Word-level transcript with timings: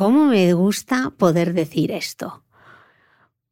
¿Cómo 0.00 0.24
me 0.24 0.54
gusta 0.54 1.10
poder 1.10 1.52
decir 1.52 1.92
esto? 1.92 2.42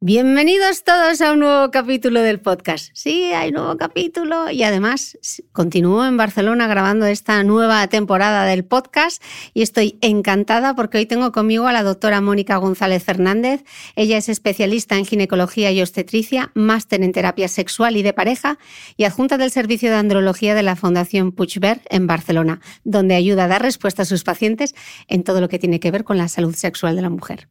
Bienvenidos 0.01 0.85
todos 0.85 1.19
a 1.19 1.33
un 1.33 1.39
nuevo 1.39 1.71
capítulo 1.71 2.21
del 2.21 2.39
podcast. 2.39 2.89
Sí, 2.93 3.33
hay 3.33 3.51
nuevo 3.51 3.75
capítulo 3.75 4.49
y 4.49 4.63
además 4.63 5.17
continúo 5.51 6.05
en 6.05 6.15
Barcelona 6.15 6.67
grabando 6.67 7.05
esta 7.05 7.43
nueva 7.43 7.85
temporada 7.87 8.45
del 8.45 8.63
podcast 8.63 9.21
y 9.53 9.61
estoy 9.61 9.97
encantada 9.99 10.73
porque 10.73 10.99
hoy 10.99 11.05
tengo 11.05 11.33
conmigo 11.33 11.67
a 11.67 11.73
la 11.73 11.83
doctora 11.83 12.21
Mónica 12.21 12.55
González 12.55 13.03
Fernández. 13.03 13.65
Ella 13.97 14.15
es 14.15 14.29
especialista 14.29 14.95
en 14.95 15.03
ginecología 15.03 15.69
y 15.73 15.81
obstetricia, 15.81 16.53
máster 16.53 17.03
en 17.03 17.11
terapia 17.11 17.49
sexual 17.49 17.97
y 17.97 18.01
de 18.01 18.13
pareja 18.13 18.57
y 18.95 19.03
adjunta 19.03 19.37
del 19.37 19.51
servicio 19.51 19.89
de 19.89 19.97
andrología 19.97 20.55
de 20.55 20.63
la 20.63 20.77
Fundación 20.77 21.33
Puigvert 21.33 21.83
en 21.89 22.07
Barcelona, 22.07 22.61
donde 22.85 23.15
ayuda 23.15 23.43
a 23.43 23.47
dar 23.49 23.63
respuesta 23.63 24.03
a 24.03 24.05
sus 24.05 24.23
pacientes 24.23 24.75
en 25.09 25.25
todo 25.25 25.41
lo 25.41 25.49
que 25.49 25.59
tiene 25.59 25.81
que 25.81 25.91
ver 25.91 26.05
con 26.05 26.17
la 26.17 26.29
salud 26.29 26.55
sexual 26.55 26.95
de 26.95 27.01
la 27.01 27.09
mujer. 27.09 27.49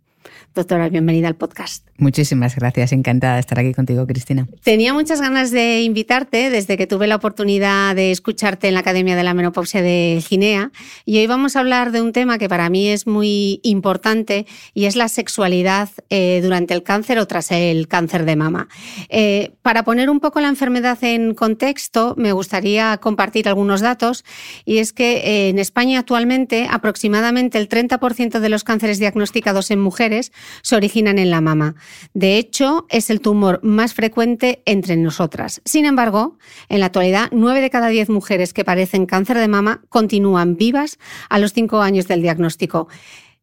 Doctora, 0.54 0.88
bienvenida 0.88 1.28
al 1.28 1.36
podcast. 1.36 1.87
Muchísimas 2.00 2.54
gracias, 2.54 2.92
encantada 2.92 3.34
de 3.34 3.40
estar 3.40 3.58
aquí 3.58 3.74
contigo, 3.74 4.06
Cristina. 4.06 4.46
Tenía 4.62 4.94
muchas 4.94 5.20
ganas 5.20 5.50
de 5.50 5.82
invitarte 5.82 6.48
desde 6.48 6.76
que 6.76 6.86
tuve 6.86 7.08
la 7.08 7.16
oportunidad 7.16 7.96
de 7.96 8.12
escucharte 8.12 8.68
en 8.68 8.74
la 8.74 8.80
Academia 8.80 9.16
de 9.16 9.24
la 9.24 9.34
Menopausia 9.34 9.82
de 9.82 10.22
Ginea 10.24 10.70
y 11.04 11.18
hoy 11.18 11.26
vamos 11.26 11.56
a 11.56 11.60
hablar 11.60 11.90
de 11.90 12.00
un 12.00 12.12
tema 12.12 12.38
que 12.38 12.48
para 12.48 12.70
mí 12.70 12.86
es 12.86 13.08
muy 13.08 13.58
importante 13.64 14.46
y 14.74 14.84
es 14.84 14.94
la 14.94 15.08
sexualidad 15.08 15.88
eh, 16.08 16.38
durante 16.40 16.72
el 16.72 16.84
cáncer 16.84 17.18
o 17.18 17.26
tras 17.26 17.50
el 17.50 17.88
cáncer 17.88 18.24
de 18.24 18.36
mama. 18.36 18.68
Eh, 19.08 19.56
para 19.62 19.82
poner 19.82 20.08
un 20.08 20.20
poco 20.20 20.38
la 20.38 20.48
enfermedad 20.48 21.02
en 21.02 21.34
contexto, 21.34 22.14
me 22.16 22.30
gustaría 22.30 22.96
compartir 22.98 23.48
algunos 23.48 23.80
datos 23.80 24.24
y 24.64 24.78
es 24.78 24.92
que 24.92 25.16
eh, 25.16 25.48
en 25.48 25.58
España 25.58 25.98
actualmente 25.98 26.68
aproximadamente 26.70 27.58
el 27.58 27.68
30% 27.68 28.38
de 28.38 28.48
los 28.48 28.62
cánceres 28.62 29.00
diagnosticados 29.00 29.72
en 29.72 29.80
mujeres 29.80 30.30
se 30.62 30.76
originan 30.76 31.18
en 31.18 31.30
la 31.30 31.40
mama. 31.40 31.74
De 32.14 32.38
hecho, 32.38 32.86
es 32.88 33.10
el 33.10 33.20
tumor 33.20 33.60
más 33.62 33.94
frecuente 33.94 34.62
entre 34.64 34.96
nosotras. 34.96 35.60
Sin 35.64 35.84
embargo, 35.84 36.38
en 36.68 36.80
la 36.80 36.86
actualidad, 36.86 37.28
9 37.32 37.60
de 37.60 37.70
cada 37.70 37.88
10 37.88 38.08
mujeres 38.10 38.52
que 38.52 38.64
padecen 38.64 39.06
cáncer 39.06 39.38
de 39.38 39.48
mama 39.48 39.82
continúan 39.88 40.56
vivas 40.56 40.98
a 41.28 41.38
los 41.38 41.52
5 41.52 41.80
años 41.80 42.08
del 42.08 42.22
diagnóstico. 42.22 42.88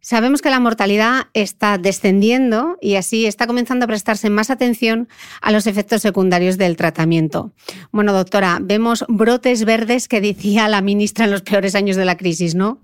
Sabemos 0.06 0.44
que 0.44 0.52
la 0.52 0.60
mortalidad 0.60 1.30
está 1.34 1.80
descendiendo 1.80 2.78
y 2.80 2.94
así 2.94 3.26
está 3.26 3.48
comenzando 3.48 3.86
a 3.86 3.88
prestarse 3.88 4.30
más 4.30 4.52
atención 4.52 5.10
a 5.42 5.52
los 5.52 5.66
efectos 5.66 6.04
secundarios 6.04 6.60
del 6.60 6.78
tratamiento. 6.78 7.54
Bueno, 7.92 8.14
doctora, 8.14 8.60
vemos 8.62 9.04
brotes 9.08 9.66
verdes 9.66 10.08
que 10.08 10.22
decía 10.22 10.68
la 10.68 10.84
ministra 10.84 11.26
en 11.26 11.32
los 11.32 11.42
peores 11.42 11.74
años 11.74 11.96
de 11.96 12.06
la 12.06 12.18
crisis, 12.18 12.54
¿no? 12.54 12.82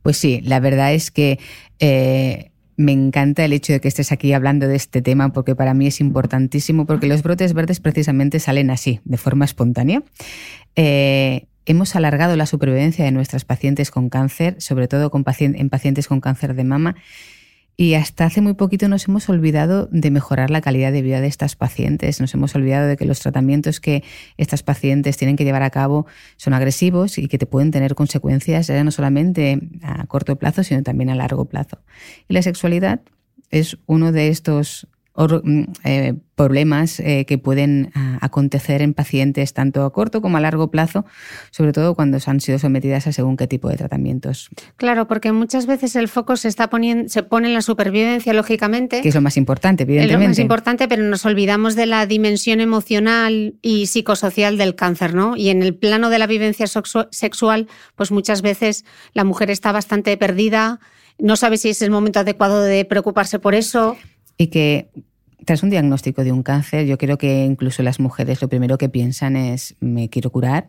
Pues 0.00 0.16
sí, 0.16 0.40
la 0.40 0.60
verdad 0.60 0.94
es 0.94 1.10
que 1.10 1.38
eh, 1.78 2.51
me 2.76 2.92
encanta 2.92 3.44
el 3.44 3.52
hecho 3.52 3.72
de 3.72 3.80
que 3.80 3.88
estés 3.88 4.12
aquí 4.12 4.32
hablando 4.32 4.68
de 4.68 4.76
este 4.76 5.02
tema 5.02 5.32
porque 5.32 5.54
para 5.54 5.74
mí 5.74 5.86
es 5.86 6.00
importantísimo 6.00 6.86
porque 6.86 7.06
los 7.06 7.22
brotes 7.22 7.52
verdes 7.52 7.80
precisamente 7.80 8.40
salen 8.40 8.70
así, 8.70 9.00
de 9.04 9.16
forma 9.16 9.44
espontánea. 9.44 10.02
Eh, 10.76 11.46
hemos 11.66 11.94
alargado 11.96 12.36
la 12.36 12.46
supervivencia 12.46 13.04
de 13.04 13.12
nuestras 13.12 13.44
pacientes 13.44 13.90
con 13.90 14.08
cáncer, 14.08 14.56
sobre 14.58 14.88
todo 14.88 15.10
en 15.14 15.68
pacientes 15.70 16.08
con 16.08 16.20
cáncer 16.20 16.54
de 16.54 16.64
mama, 16.64 16.96
y 17.76 17.94
hasta 17.94 18.26
hace 18.26 18.40
muy 18.40 18.54
poquito 18.54 18.88
nos 18.88 19.08
hemos 19.08 19.28
olvidado 19.28 19.88
de 19.90 20.10
mejorar 20.10 20.50
la 20.50 20.60
calidad 20.60 20.92
de 20.92 21.02
vida 21.02 21.20
de 21.20 21.26
estas 21.26 21.56
pacientes. 21.56 22.20
Nos 22.20 22.34
hemos 22.34 22.54
olvidado 22.54 22.86
de 22.86 22.96
que 22.96 23.06
los 23.06 23.20
tratamientos 23.20 23.80
que 23.80 24.04
estas 24.36 24.62
pacientes 24.62 25.16
tienen 25.16 25.36
que 25.36 25.44
llevar 25.44 25.62
a 25.62 25.70
cabo 25.70 26.06
son 26.36 26.54
agresivos 26.54 27.18
y 27.18 27.28
que 27.28 27.38
te 27.38 27.46
pueden 27.46 27.70
tener 27.70 27.94
consecuencias 27.94 28.68
no 28.70 28.90
solamente 28.90 29.58
a 29.82 30.06
corto 30.06 30.36
plazo, 30.36 30.62
sino 30.62 30.82
también 30.82 31.10
a 31.10 31.14
largo 31.14 31.46
plazo. 31.46 31.78
Y 32.28 32.34
la 32.34 32.42
sexualidad 32.42 33.00
es 33.50 33.78
uno 33.86 34.12
de 34.12 34.28
estos 34.28 34.86
Mm, 35.14 35.64
eh, 35.84 36.14
problemas 36.34 36.98
eh, 36.98 37.26
que 37.26 37.36
pueden 37.36 37.92
ah, 37.94 38.18
acontecer 38.22 38.80
en 38.80 38.94
pacientes 38.94 39.52
tanto 39.52 39.84
a 39.84 39.92
corto 39.92 40.22
como 40.22 40.38
a 40.38 40.40
largo 40.40 40.70
plazo, 40.70 41.04
sobre 41.50 41.72
todo 41.72 41.94
cuando 41.94 42.18
se 42.18 42.30
han 42.30 42.40
sido 42.40 42.58
sometidas 42.58 43.06
a 43.06 43.12
según 43.12 43.36
qué 43.36 43.46
tipo 43.46 43.68
de 43.68 43.76
tratamientos. 43.76 44.48
Claro, 44.76 45.06
porque 45.06 45.30
muchas 45.32 45.66
veces 45.66 45.94
el 45.96 46.08
foco 46.08 46.36
se 46.36 46.48
está 46.48 46.70
poniendo, 46.70 47.10
se 47.10 47.22
pone 47.22 47.48
en 47.48 47.54
la 47.54 47.60
supervivencia, 47.60 48.32
lógicamente. 48.32 49.02
Que 49.02 49.10
es 49.10 49.14
lo 49.14 49.20
más 49.20 49.36
importante, 49.36 49.82
evidentemente. 49.82 50.22
Es 50.22 50.28
lo 50.28 50.28
más 50.30 50.38
importante, 50.38 50.88
pero 50.88 51.04
nos 51.04 51.26
olvidamos 51.26 51.76
de 51.76 51.86
la 51.86 52.06
dimensión 52.06 52.60
emocional 52.60 53.54
y 53.60 53.86
psicosocial 53.86 54.56
del 54.56 54.74
cáncer, 54.74 55.14
¿no? 55.14 55.36
Y 55.36 55.50
en 55.50 55.62
el 55.62 55.74
plano 55.74 56.08
de 56.08 56.18
la 56.18 56.26
vivencia 56.26 56.66
sexual, 57.10 57.68
pues 57.96 58.10
muchas 58.10 58.40
veces 58.40 58.86
la 59.12 59.24
mujer 59.24 59.50
está 59.50 59.72
bastante 59.72 60.16
perdida, 60.16 60.80
no 61.18 61.36
sabe 61.36 61.58
si 61.58 61.68
es 61.68 61.82
el 61.82 61.90
momento 61.90 62.20
adecuado 62.20 62.62
de 62.62 62.84
preocuparse 62.86 63.38
por 63.38 63.54
eso 63.54 63.96
y 64.36 64.48
que 64.48 64.90
tras 65.44 65.62
un 65.62 65.70
diagnóstico 65.70 66.24
de 66.24 66.32
un 66.32 66.42
cáncer, 66.42 66.86
yo 66.86 66.98
creo 66.98 67.18
que 67.18 67.44
incluso 67.44 67.82
las 67.82 68.00
mujeres 68.00 68.40
lo 68.42 68.48
primero 68.48 68.78
que 68.78 68.88
piensan 68.88 69.36
es 69.36 69.74
me 69.80 70.08
quiero 70.08 70.30
curar 70.30 70.68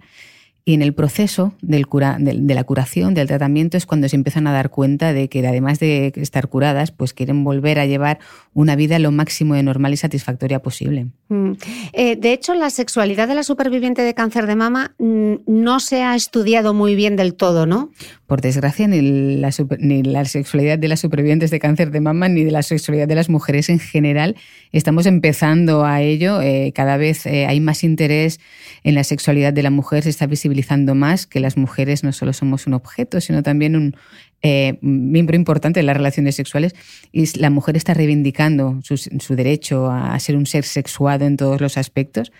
Y 0.65 0.75
en 0.75 0.81
el 0.81 0.93
proceso 0.93 1.53
del 1.61 1.87
cura, 1.87 2.15
de, 2.19 2.33
la 2.33 2.63
curación, 2.63 3.13
del 3.13 3.27
tratamiento, 3.27 3.75
es 3.75 3.85
cuando 3.85 4.07
se 4.07 4.15
empiezan 4.15 4.47
a 4.47 4.53
dar 4.53 4.69
cuenta 4.69 5.11
de 5.11 5.27
que 5.27 5.45
además 5.45 5.79
de 5.79 6.13
estar 6.15 6.47
curadas, 6.47 6.91
pues 6.91 7.13
quieren 7.13 7.43
volver 7.43 7.79
a 7.79 7.85
llevar 7.85 8.19
una 8.53 8.77
vida 8.77 8.97
lo 8.97 9.11
máximo 9.11 9.55
de 9.55 9.63
normal 9.63 9.93
y 9.93 9.97
satisfactoria 9.97 10.61
posible. 10.61 11.07
Mm. 11.27 11.51
Eh, 11.91 12.15
de 12.15 12.31
hecho, 12.31 12.53
la 12.53 12.69
sexualidad 12.69 13.27
de 13.27 13.35
la 13.35 13.43
superviviente 13.43 14.03
de 14.03 14.13
cáncer 14.13 14.47
de 14.47 14.55
mama 14.55 14.95
mm, 14.99 15.33
no 15.47 15.81
se 15.81 16.03
ha 16.03 16.15
estudiado 16.15 16.73
muy 16.73 16.95
bien 16.95 17.17
del 17.17 17.33
todo, 17.33 17.65
¿no? 17.65 17.91
Por 18.25 18.39
desgracia, 18.39 18.87
ni 18.87 19.01
la, 19.41 19.49
ni 19.79 20.01
la 20.03 20.23
sexualidad 20.23 20.79
de 20.79 20.87
las 20.87 21.01
supervivientes 21.01 21.51
de 21.51 21.59
cáncer 21.59 21.91
de 21.91 21.99
mama 21.99 22.29
ni 22.29 22.45
de 22.45 22.51
la 22.51 22.63
sexualidad 22.63 23.07
de 23.07 23.15
las 23.15 23.29
mujeres 23.29 23.67
en 23.67 23.79
general 23.79 24.37
estamos 24.71 25.05
empezando 25.05 25.85
a 25.85 26.01
ello. 26.01 26.41
Eh, 26.41 26.71
cada 26.75 26.97
vez 26.97 27.25
eh, 27.25 27.45
hay 27.45 27.59
más 27.59 27.83
interés 27.83 28.39
en 28.83 28.95
la 28.95 29.03
sexualidad 29.03 29.53
de 29.53 29.63
la 29.63 29.69
mujer, 29.69 30.03
se 30.03 30.09
está 30.09 30.25
visibilizando 30.25 30.52
más 30.95 31.27
que 31.27 31.39
las 31.39 31.57
mujeres 31.57 32.03
no 32.03 32.11
solo 32.11 32.33
somos 32.33 32.67
un 32.67 32.73
objeto, 32.73 33.21
sino 33.21 33.43
también 33.43 33.75
un 33.75 33.95
eh, 34.41 34.77
miembro 34.81 35.35
importante 35.35 35.79
de 35.79 35.85
las 35.85 35.95
relaciones 35.95 36.35
sexuales. 36.35 36.75
Y 37.11 37.37
la 37.39 37.49
mujer 37.49 37.77
está 37.77 37.93
reivindicando 37.93 38.79
su, 38.83 38.97
su 38.97 39.35
derecho 39.35 39.89
a 39.89 40.19
ser 40.19 40.35
un 40.35 40.45
ser 40.45 40.63
sexuado 40.63 41.25
en 41.25 41.37
todos 41.37 41.61
los 41.61 41.77
aspectos. 41.77 42.31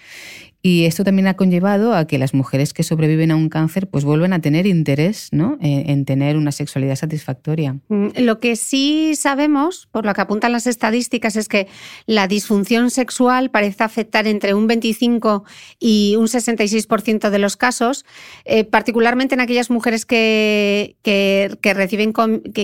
Y 0.65 0.85
esto 0.85 1.03
también 1.03 1.27
ha 1.27 1.33
conllevado 1.33 1.93
a 1.93 2.07
que 2.07 2.17
las 2.17 2.33
mujeres 2.33 2.71
que 2.71 2.83
sobreviven 2.83 3.31
a 3.31 3.35
un 3.35 3.49
cáncer 3.49 3.87
pues 3.87 4.05
vuelvan 4.05 4.31
a 4.31 4.39
tener 4.39 4.65
interés 4.65 5.27
¿no? 5.33 5.57
en, 5.59 6.05
tener 6.05 6.37
una 6.37 6.53
sexualidad 6.53 6.95
satisfactoria. 6.95 7.79
Mm, 7.89 8.07
lo 8.19 8.39
que 8.39 8.55
sí 8.55 9.13
sabemos, 9.15 9.89
por 9.91 10.05
lo 10.05 10.13
que 10.13 10.21
apuntan 10.21 10.53
las 10.53 10.65
estadísticas, 10.65 11.35
es 11.35 11.49
que 11.49 11.67
la 12.05 12.29
disfunción 12.29 12.91
sexual 12.91 13.51
parece 13.51 13.83
afectar 13.83 14.25
entre 14.25 14.53
un 14.53 14.67
25 14.67 15.43
y 15.81 16.15
un 16.17 16.27
66% 16.27 17.29
de 17.29 17.39
los 17.39 17.57
casos, 17.57 18.05
eh, 18.45 18.63
particularmente 18.63 19.35
en 19.35 19.41
aquellas 19.41 19.69
mujeres 19.69 20.05
que, 20.05 20.95
que, 21.01 21.57
que 21.59 21.73
reciben 21.73 22.13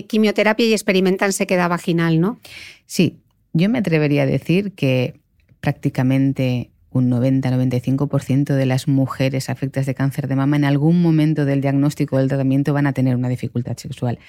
quimioterapia 0.08 0.66
y 0.66 0.72
experimentan 0.72 1.34
sequedad 1.34 1.68
vaginal, 1.68 2.22
¿no? 2.22 2.40
Sí, 2.86 3.18
yo 3.52 3.70
me 3.70 3.80
atrevería 3.80 4.24
a 4.24 4.26
decir 4.26 4.72
que 4.72 5.20
prácticamente 5.60 6.69
un 6.92 7.10
90-95% 7.10 8.56
de 8.56 8.66
las 8.66 8.88
mujeres 8.88 9.50
afectadas 9.50 9.86
de 9.86 9.96
cáncer 9.96 10.28
de 10.28 10.36
mama 10.36 10.56
en 10.56 10.66
algún 10.66 11.02
momento 11.02 11.46
del 11.46 11.62
diagnóstico 11.62 12.16
o 12.16 12.20
del 12.20 12.30
tratamiento 12.30 12.74
van 12.74 12.88
a 12.88 12.94
tener 12.94 13.16
una 13.16 13.30
dificultad 13.30 13.78
sexual, 13.78 14.20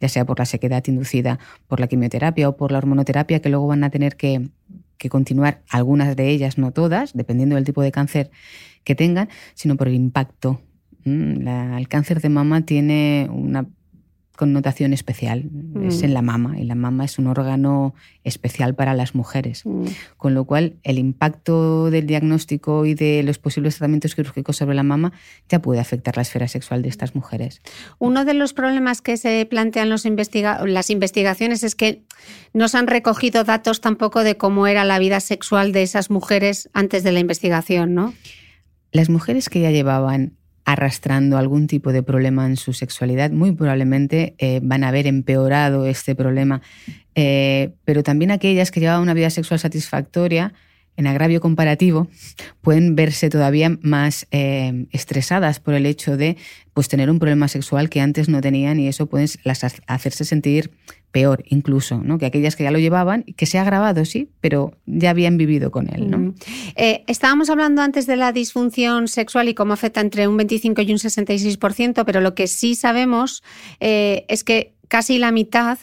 ya 0.00 0.08
sea 0.08 0.24
por 0.24 0.38
la 0.38 0.44
sequedad 0.44 0.84
inducida 0.86 1.38
por 1.66 1.80
la 1.80 1.86
quimioterapia 1.86 2.48
o 2.48 2.56
por 2.56 2.72
la 2.72 2.78
hormonoterapia, 2.78 3.40
que 3.40 3.48
luego 3.48 3.66
van 3.66 3.84
a 3.84 3.90
tener 3.90 4.16
que, 4.16 4.48
continuar, 5.08 5.62
algunas 5.70 6.14
de 6.14 6.28
ellas, 6.28 6.58
no 6.58 6.72
todas, 6.72 7.14
dependiendo 7.14 7.54
del 7.54 7.64
tipo 7.64 7.82
de 7.82 7.90
cáncer 7.90 8.30
que 8.84 8.94
tengan, 8.94 9.28
sino 9.54 9.76
por 9.76 9.88
el 9.88 9.94
impacto. 9.94 10.60
Mm, 11.04 11.48
el 11.78 11.88
cáncer 11.88 12.20
de 12.20 12.28
mama 12.28 12.66
tiene 12.66 13.28
una 13.32 13.66
connotación 14.40 14.94
especial. 14.94 15.50
Es 15.84 16.00
mm. 16.00 16.04
en 16.06 16.14
la 16.14 16.22
mama 16.22 16.58
y 16.58 16.64
la 16.64 16.74
mama 16.74 17.04
es 17.04 17.18
un 17.18 17.26
órgano 17.26 17.94
especial 18.24 18.74
para 18.74 18.94
las 18.94 19.14
mujeres. 19.14 19.66
Mm. 19.66 19.84
Con 20.16 20.32
lo 20.32 20.46
cual, 20.46 20.76
el 20.82 20.98
impacto 20.98 21.90
del 21.90 22.06
diagnóstico 22.06 22.86
y 22.86 22.94
de 22.94 23.22
los 23.22 23.38
posibles 23.38 23.76
tratamientos 23.76 24.14
quirúrgicos 24.14 24.56
sobre 24.56 24.74
la 24.74 24.82
mama 24.82 25.12
ya 25.50 25.60
puede 25.60 25.78
afectar 25.78 26.16
la 26.16 26.22
esfera 26.22 26.48
sexual 26.48 26.80
de 26.80 26.88
estas 26.88 27.14
mujeres. 27.14 27.60
Uno 27.98 28.24
de 28.24 28.32
los 28.32 28.54
problemas 28.54 29.02
que 29.02 29.18
se 29.18 29.44
plantean 29.44 29.90
los 29.90 30.06
las 30.06 30.88
investigaciones 30.88 31.62
es 31.62 31.74
que 31.74 32.02
no 32.54 32.68
se 32.68 32.78
han 32.78 32.86
recogido 32.86 33.44
datos 33.44 33.82
tampoco 33.82 34.24
de 34.24 34.38
cómo 34.38 34.66
era 34.66 34.84
la 34.84 34.98
vida 34.98 35.20
sexual 35.20 35.72
de 35.72 35.82
esas 35.82 36.08
mujeres 36.08 36.70
antes 36.72 37.02
de 37.02 37.12
la 37.12 37.20
investigación, 37.20 37.92
¿no? 37.92 38.14
Las 38.90 39.10
mujeres 39.10 39.50
que 39.50 39.60
ya 39.60 39.70
llevaban 39.70 40.39
arrastrando 40.72 41.36
algún 41.38 41.66
tipo 41.66 41.92
de 41.92 42.02
problema 42.02 42.46
en 42.46 42.56
su 42.56 42.72
sexualidad, 42.72 43.30
muy 43.30 43.52
probablemente 43.52 44.34
eh, 44.38 44.60
van 44.62 44.84
a 44.84 44.88
haber 44.88 45.06
empeorado 45.06 45.86
este 45.86 46.14
problema. 46.14 46.62
Eh, 47.14 47.72
pero 47.84 48.02
también 48.02 48.30
aquellas 48.30 48.70
que 48.70 48.80
llevaban 48.80 49.02
una 49.02 49.14
vida 49.14 49.30
sexual 49.30 49.60
satisfactoria, 49.60 50.52
en 50.96 51.06
agravio 51.06 51.40
comparativo, 51.40 52.08
pueden 52.60 52.94
verse 52.94 53.30
todavía 53.30 53.78
más 53.80 54.26
eh, 54.32 54.86
estresadas 54.92 55.58
por 55.58 55.74
el 55.74 55.86
hecho 55.86 56.16
de 56.16 56.36
pues, 56.74 56.88
tener 56.88 57.10
un 57.10 57.18
problema 57.18 57.48
sexual 57.48 57.88
que 57.88 58.00
antes 58.00 58.28
no 58.28 58.40
tenían 58.40 58.78
y 58.78 58.88
eso 58.88 59.06
puede 59.06 59.26
hacerse 59.86 60.24
sentir 60.24 60.72
peor 61.10 61.44
incluso, 61.48 61.98
¿no? 61.98 62.18
que 62.18 62.26
aquellas 62.26 62.56
que 62.56 62.64
ya 62.64 62.70
lo 62.70 62.78
llevaban, 62.78 63.24
que 63.24 63.46
se 63.46 63.58
ha 63.58 63.62
agravado, 63.62 64.04
sí, 64.04 64.30
pero 64.40 64.76
ya 64.86 65.10
habían 65.10 65.36
vivido 65.36 65.70
con 65.70 65.92
él. 65.92 66.10
¿no? 66.10 66.18
Mm. 66.18 66.34
Eh, 66.76 67.04
estábamos 67.06 67.50
hablando 67.50 67.82
antes 67.82 68.06
de 68.06 68.16
la 68.16 68.32
disfunción 68.32 69.08
sexual 69.08 69.48
y 69.48 69.54
cómo 69.54 69.72
afecta 69.72 70.00
entre 70.00 70.28
un 70.28 70.36
25 70.36 70.82
y 70.82 70.92
un 70.92 70.98
66%, 70.98 72.04
pero 72.04 72.20
lo 72.20 72.34
que 72.34 72.46
sí 72.46 72.74
sabemos 72.74 73.42
eh, 73.80 74.24
es 74.28 74.44
que 74.44 74.74
casi 74.88 75.18
la 75.18 75.32
mitad 75.32 75.78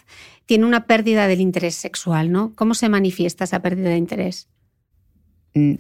tiene 0.46 0.66
una 0.66 0.86
pérdida 0.86 1.28
del 1.28 1.42
interés 1.42 1.76
sexual, 1.76 2.32
¿no? 2.32 2.56
¿Cómo 2.56 2.74
se 2.74 2.88
manifiesta 2.88 3.44
esa 3.44 3.62
pérdida 3.62 3.90
de 3.90 3.98
interés? 3.98 4.48
Mm, 5.54 5.74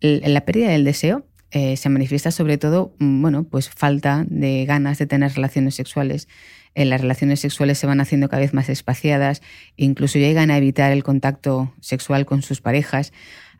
la 0.00 0.44
pérdida 0.46 0.70
del 0.70 0.84
deseo 0.84 1.26
eh, 1.50 1.76
se 1.76 1.88
manifiesta 1.88 2.30
sobre 2.30 2.58
todo, 2.58 2.94
mm, 2.98 3.20
bueno, 3.22 3.44
pues 3.44 3.68
falta 3.68 4.24
de 4.28 4.64
ganas 4.64 4.98
de 4.98 5.06
tener 5.06 5.34
relaciones 5.34 5.74
sexuales 5.74 6.28
las 6.74 7.00
relaciones 7.00 7.40
sexuales 7.40 7.78
se 7.78 7.86
van 7.86 8.00
haciendo 8.00 8.28
cada 8.28 8.40
vez 8.40 8.54
más 8.54 8.68
espaciadas, 8.68 9.42
incluso 9.76 10.18
llegan 10.18 10.50
a 10.50 10.56
evitar 10.56 10.92
el 10.92 11.02
contacto 11.02 11.72
sexual 11.80 12.26
con 12.26 12.42
sus 12.42 12.60
parejas. 12.60 13.12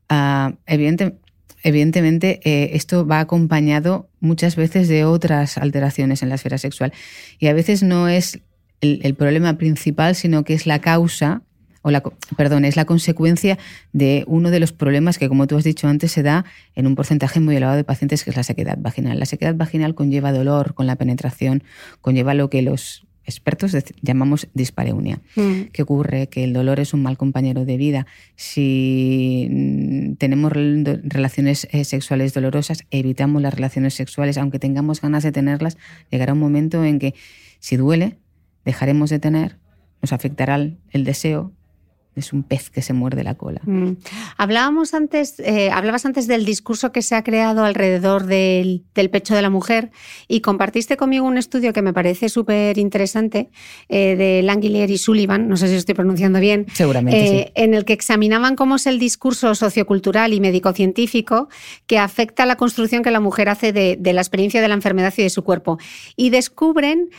Ah, 0.08 0.54
evidentemente, 0.66 2.40
eh, 2.44 2.70
esto 2.74 3.06
va 3.06 3.20
acompañado 3.20 4.08
muchas 4.20 4.56
veces 4.56 4.88
de 4.88 5.04
otras 5.04 5.58
alteraciones 5.58 6.22
en 6.22 6.28
la 6.28 6.36
esfera 6.36 6.58
sexual 6.58 6.92
y 7.38 7.48
a 7.48 7.52
veces 7.52 7.82
no 7.82 8.08
es 8.08 8.40
el, 8.80 9.14
problema 9.14 9.58
principal, 9.58 10.14
sino 10.14 10.44
que 10.44 10.54
es 10.54 10.66
la 10.66 10.80
causa 10.80 11.42
o 11.82 11.90
la, 11.90 12.02
perdón, 12.36 12.64
es 12.64 12.76
la 12.76 12.84
consecuencia 12.84 13.58
de 13.92 14.24
uno 14.26 14.50
de 14.50 14.60
los 14.60 14.72
problemas 14.72 15.18
que, 15.18 15.28
como 15.28 15.46
tú 15.46 15.56
has 15.56 15.64
dicho 15.64 15.88
antes, 15.88 16.12
se 16.12 16.22
da 16.22 16.44
en 16.74 16.86
un 16.86 16.94
porcentaje 16.94 17.40
muy 17.40 17.56
elevado 17.56 17.76
de 17.76 17.84
pacientes, 17.84 18.24
que 18.24 18.30
es 18.30 18.36
la 18.36 18.42
sequedad 18.42 18.76
vaginal. 18.78 19.18
La 19.18 19.26
sequedad 19.26 19.54
vaginal 19.54 19.94
conlleva 19.94 20.32
dolor 20.32 20.74
con 20.74 20.86
la 20.86 20.96
penetración, 20.96 21.62
conlleva 22.00 22.34
lo 22.34 22.50
que 22.50 22.62
los 22.62 23.06
expertos 23.24 23.76
llamamos 24.02 24.48
dispareunia. 24.54 25.20
Mm. 25.36 25.70
¿Qué 25.72 25.82
ocurre? 25.82 26.28
Que 26.28 26.44
el 26.44 26.52
dolor 26.52 26.80
es 26.80 26.92
un 26.92 27.02
mal 27.02 27.16
compañero 27.16 27.64
de 27.64 27.76
vida. 27.76 28.06
Si 28.36 29.46
mm, 29.50 30.14
tenemos 30.14 30.52
relaciones 30.52 31.68
eh, 31.70 31.84
sexuales 31.84 32.34
dolorosas, 32.34 32.84
evitamos 32.90 33.40
las 33.40 33.54
relaciones 33.54 33.94
sexuales, 33.94 34.36
aunque 34.36 34.58
tengamos 34.58 35.00
ganas 35.00 35.22
de 35.22 35.32
tenerlas, 35.32 35.78
llegará 36.10 36.32
un 36.32 36.40
momento 36.40 36.84
en 36.84 36.98
que 36.98 37.14
si 37.58 37.76
duele, 37.76 38.18
dejaremos 38.64 39.10
de 39.10 39.18
tener, 39.18 39.58
nos 40.02 40.12
afectará 40.12 40.56
el 40.56 41.04
deseo 41.04 41.52
es 42.16 42.32
un 42.32 42.42
pez 42.42 42.70
que 42.70 42.82
se 42.82 42.92
muerde 42.92 43.22
la 43.22 43.34
cola. 43.36 43.60
Mm. 43.64 43.92
Hablábamos 44.36 44.94
antes, 44.94 45.38
eh, 45.38 45.70
hablabas 45.70 46.04
antes 46.06 46.26
del 46.26 46.44
discurso 46.44 46.90
que 46.90 47.02
se 47.02 47.14
ha 47.14 47.22
creado 47.22 47.64
alrededor 47.64 48.26
del, 48.26 48.84
pecho 48.94 49.34
de 49.34 49.42
la 49.42 49.50
mujer 49.50 49.90
y 50.28 50.40
compartiste 50.40 50.96
conmigo 50.96 51.26
un 51.26 51.38
estudio 51.38 51.72
que 51.72 51.82
me 51.82 51.92
parece 51.92 52.28
súper 52.28 52.78
interesante 52.78 53.50
eh, 53.88 54.16
de 54.16 54.42
Langiller 54.42 54.90
y 54.90 54.98
Sullivan, 54.98 55.48
no 55.48 55.56
sé 55.56 55.68
si 55.68 55.74
estoy 55.76 55.94
pronunciando 55.94 56.40
bien, 56.40 56.66
Seguramente, 56.72 57.38
eh, 57.38 57.52
en 57.54 57.74
el 57.74 57.84
que 57.84 57.92
examinaban 57.92 58.56
cómo 58.56 58.76
es 58.76 58.86
el 58.86 58.98
discurso 58.98 59.54
sociocultural 59.54 60.32
y 60.32 60.40
médico-científico 60.40 61.48
que 61.86 61.98
afecta 61.98 62.42
a 62.42 62.46
la 62.46 62.56
construcción 62.56 63.02
que 63.02 63.10
la 63.10 63.20
mujer 63.20 63.48
hace 63.48 63.72
de, 63.72 63.98
la 64.12 64.20
experiencia 64.20 64.60
de 64.60 64.68
la 64.68 64.74
enfermedad 64.74 65.14
y 65.16 65.22
de 65.22 65.30
su 65.30 65.44
cuerpo. 65.44 65.78
Y 66.16 66.30
descubren, 66.30 67.10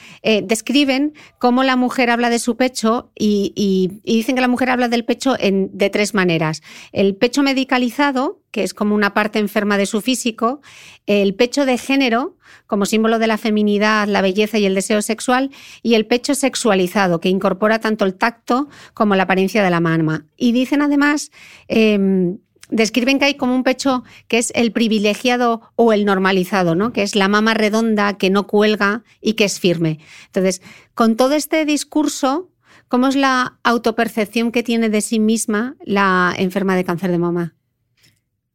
describen 0.43 1.13
cómo 1.39 1.63
la 1.63 1.75
mujer 1.75 2.09
habla 2.09 2.29
de 2.29 2.39
su 2.39 2.57
pecho 2.57 3.11
y, 3.17 3.53
y 3.55 4.13
dicen 4.13 4.35
que 4.35 4.41
la 4.41 4.47
mujer 4.47 4.69
habla 4.69 4.80
del 4.89 5.05
pecho 5.05 5.35
en, 5.39 5.69
de 5.73 5.89
tres 5.89 6.13
maneras. 6.13 6.61
El 6.91 7.15
pecho 7.15 7.43
medicalizado, 7.43 8.41
que 8.51 8.63
es 8.63 8.73
como 8.73 8.95
una 8.95 9.13
parte 9.13 9.39
enferma 9.39 9.77
de 9.77 9.85
su 9.85 10.01
físico, 10.01 10.61
el 11.05 11.35
pecho 11.35 11.65
de 11.65 11.77
género, 11.77 12.37
como 12.67 12.85
símbolo 12.85 13.19
de 13.19 13.27
la 13.27 13.37
feminidad, 13.37 14.07
la 14.07 14.21
belleza 14.21 14.57
y 14.57 14.65
el 14.65 14.75
deseo 14.75 15.01
sexual, 15.01 15.51
y 15.83 15.95
el 15.95 16.05
pecho 16.05 16.35
sexualizado, 16.35 17.19
que 17.19 17.29
incorpora 17.29 17.79
tanto 17.79 18.05
el 18.05 18.15
tacto 18.15 18.69
como 18.93 19.15
la 19.15 19.23
apariencia 19.23 19.63
de 19.63 19.69
la 19.69 19.79
mama. 19.79 20.25
Y 20.37 20.51
dicen 20.51 20.81
además... 20.81 21.31
Em, 21.67 22.37
describen 22.71 23.19
que 23.19 23.25
hay 23.25 23.33
como 23.35 23.53
un 23.53 23.63
pecho 23.63 24.03
que 24.27 24.39
es 24.39 24.51
el 24.55 24.71
privilegiado 24.71 25.61
o 25.75 25.93
el 25.93 26.05
normalizado, 26.05 26.73
¿no? 26.73 26.91
Que 26.93 27.03
es 27.03 27.15
la 27.15 27.27
mama 27.27 27.53
redonda 27.53 28.17
que 28.17 28.29
no 28.29 28.47
cuelga 28.47 29.03
y 29.21 29.33
que 29.33 29.43
es 29.43 29.59
firme. 29.59 29.99
Entonces, 30.27 30.61
con 30.95 31.17
todo 31.17 31.35
este 31.35 31.65
discurso 31.65 32.49
¿Cómo 32.91 33.07
es 33.07 33.15
la 33.15 33.57
autopercepción 33.63 34.51
que 34.51 34.63
tiene 34.63 34.89
de 34.89 34.99
sí 34.99 35.21
misma 35.21 35.77
la 35.85 36.35
enferma 36.37 36.75
de 36.75 36.83
cáncer 36.83 37.09
de 37.09 37.19
mama? 37.19 37.55